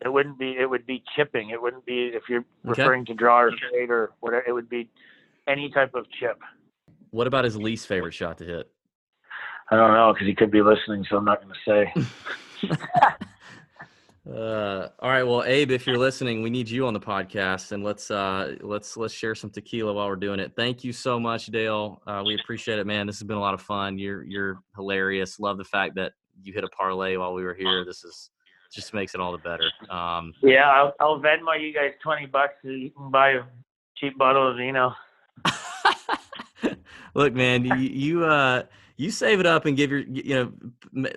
It 0.05 0.13
wouldn't 0.13 0.39
be. 0.39 0.57
It 0.59 0.69
would 0.69 0.87
be 0.87 1.03
chipping. 1.17 1.51
It 1.51 1.61
wouldn't 1.61 1.85
be 1.85 2.11
if 2.15 2.25
you're 2.29 2.45
Okay. 2.69 2.83
referring 2.83 3.05
to 3.07 3.15
draw 3.15 3.41
or 3.41 3.51
fade 3.73 3.91
or 3.91 4.13
whatever. 4.21 4.45
It 4.47 4.53
would 4.53 4.69
be 4.69 4.89
any 5.49 5.71
type 5.71 5.95
of 5.95 6.07
chip. 6.21 6.39
What 7.11 7.27
about 7.27 7.45
his 7.45 7.57
least 7.57 7.87
favorite 7.87 8.15
shot 8.15 8.39
to 8.39 8.45
hit? 8.45 8.71
I 9.71 9.77
don't 9.77 9.93
know 9.93 10.13
because 10.13 10.27
he 10.27 10.35
could 10.35 10.51
be 10.51 10.63
listening, 10.63 11.05
so 11.11 11.17
I'm 11.17 11.25
not 11.25 11.43
going 11.43 11.55
to 11.55 11.61
say. 11.67 12.69
Uh, 14.31 14.89
all 14.99 15.09
right. 15.09 15.23
Well, 15.23 15.43
Abe, 15.45 15.71
if 15.71 15.87
you're 15.87 15.97
listening, 15.97 16.43
we 16.43 16.51
need 16.51 16.69
you 16.69 16.87
on 16.87 16.93
the 16.93 17.01
podcast, 17.01 17.73
and 17.73 17.83
let's 17.83 18.11
uh, 18.11 18.57
let's 18.61 18.95
let's 18.95 19.15
share 19.15 19.35
some 19.35 19.49
tequila 19.49 19.95
while 19.95 20.07
we're 20.07 20.17
doing 20.17 20.39
it. 20.39 20.53
Thank 20.55 20.85
you 20.85 20.93
so 20.93 21.19
much, 21.19 21.47
Dale. 21.47 22.03
Uh, 22.07 22.23
we 22.27 22.35
appreciate 22.35 22.79
it, 22.79 22.87
man. 22.87 23.07
This 23.07 23.19
has 23.21 23.27
been 23.27 23.39
a 23.39 23.41
lot 23.41 23.55
of 23.55 23.63
fun. 23.63 23.97
You're 23.97 24.23
you're 24.25 24.59
hilarious. 24.77 25.41
Love 25.41 25.57
the 25.57 25.65
fact 25.65 25.95
that 25.95 26.13
you 26.43 26.53
hit 26.53 26.63
a 26.63 26.69
parlay 26.69 27.17
while 27.17 27.33
we 27.33 27.43
were 27.43 27.55
here. 27.55 27.87
This 27.87 28.05
is 28.05 28.29
just 28.73 28.95
makes 28.95 29.15
it 29.15 29.21
all 29.21 29.33
the 29.33 29.39
better. 29.39 29.71
Um, 29.91 30.35
Yeah, 30.43 30.71
I'll, 30.71 30.95
I'll 31.01 31.21
Venmo 31.21 31.61
you 31.61 31.73
guys 31.73 31.93
20 32.03 32.27
bucks 32.27 32.55
so 32.63 32.71
you 32.71 32.91
can 32.91 33.11
buy 33.11 33.31
a 33.31 33.43
cheap 33.97 34.17
bottle 34.19 34.51
of 34.51 34.57
vino. 34.57 34.95
Look, 37.15 37.35
man, 37.35 37.65
you, 37.65 37.75
you 37.77 38.25
uh 38.25 38.65
you 38.97 39.13
save 39.13 39.39
it 39.39 39.47
up 39.47 39.65
and 39.67 39.77
give 39.77 39.91
your 39.91 40.01
you 40.01 40.35
know 40.35 40.53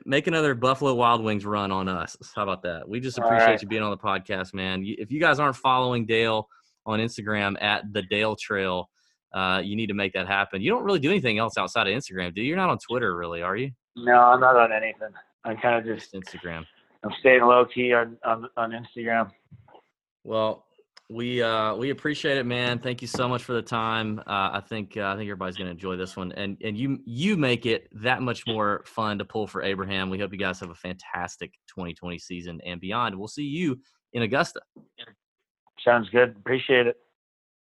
make 0.06 0.28
another 0.28 0.54
Buffalo 0.54 0.94
Wild 0.94 1.24
Wings 1.24 1.46
run 1.46 1.72
on 1.72 1.90
us. 1.90 2.16
How 2.36 2.44
about 2.44 2.62
that? 2.64 2.88
We 2.88 3.00
just 3.00 3.18
appreciate 3.18 3.46
right. 3.46 3.62
you 3.62 3.68
being 3.68 3.82
on 3.82 3.92
the 3.92 3.98
podcast, 3.98 4.54
man. 4.54 4.84
If 4.86 5.12
you 5.12 5.20
guys 5.20 5.40
aren't 5.40 5.56
following 5.56 6.06
Dale 6.06 6.48
on 6.86 7.00
Instagram 7.00 7.62
at 7.62 7.92
the 7.92 8.04
Dale 8.04 8.36
Trail, 8.36 8.90
uh, 9.34 9.62
you 9.64 9.76
need 9.76 9.88
to 9.88 9.94
make 9.94 10.14
that 10.14 10.28
happen. 10.28 10.62
You 10.62 10.72
don't 10.72 10.84
really 10.84 11.00
do 11.00 11.10
anything 11.10 11.40
else 11.40 11.58
outside 11.58 11.88
of 11.88 11.94
Instagram, 11.94 12.36
do 12.36 12.42
you? 12.42 12.50
You're 12.50 12.58
not 12.58 12.70
on 12.70 12.78
Twitter, 12.78 13.16
really, 13.16 13.42
are 13.42 13.56
you? 13.56 13.72
No, 13.96 14.14
I'm 14.14 14.40
not 14.40 14.56
on 14.56 14.72
anything. 14.72 15.10
I'm 15.44 15.58
kind 15.58 15.76
of 15.76 15.86
just 15.86 16.12
Just 16.12 16.26
Instagram. 16.26 16.66
I'm 17.04 17.12
staying 17.20 17.42
low 17.42 17.66
key 17.66 17.94
on, 17.94 18.18
on 18.24 18.48
on 18.58 18.72
Instagram. 18.72 19.32
Well, 20.24 20.66
we 21.10 21.42
uh, 21.42 21.76
we 21.76 21.90
appreciate 21.90 22.38
it, 22.38 22.46
man. 22.46 22.80
Thank 22.80 23.02
you 23.02 23.08
so 23.08 23.28
much 23.28 23.44
for 23.44 23.54
the 23.54 23.62
time. 23.62 24.20
Uh, 24.20 24.52
I 24.54 24.62
think 24.68 24.96
uh, 24.96 25.08
I 25.08 25.16
think 25.16 25.24
everybody's 25.24 25.58
gonna 25.58 25.72
enjoy 25.72 25.98
this 25.98 26.16
one, 26.16 26.32
and 26.34 26.58
and 26.64 26.78
you 26.78 27.00
you 27.06 27.38
make 27.38 27.66
it 27.66 27.90
that 28.02 28.22
much 28.22 28.48
more 28.48 28.84
fun 28.86 29.18
to 29.18 29.26
pull 29.26 29.48
for 29.48 29.62
Abraham. 29.64 30.10
We 30.10 30.20
hope 30.20 30.32
you 30.32 30.40
guys 30.40 30.60
have 30.60 30.70
a 30.70 30.76
fantastic 30.76 31.52
2020 31.68 32.18
season 32.20 32.62
and 32.66 32.80
beyond. 32.80 33.18
We'll 33.18 33.28
see 33.28 33.44
you 33.44 33.80
in 34.14 34.22
Augusta. 34.22 34.62
Sounds 35.84 36.10
good. 36.10 36.36
Appreciate 36.38 36.88
it. 36.88 36.98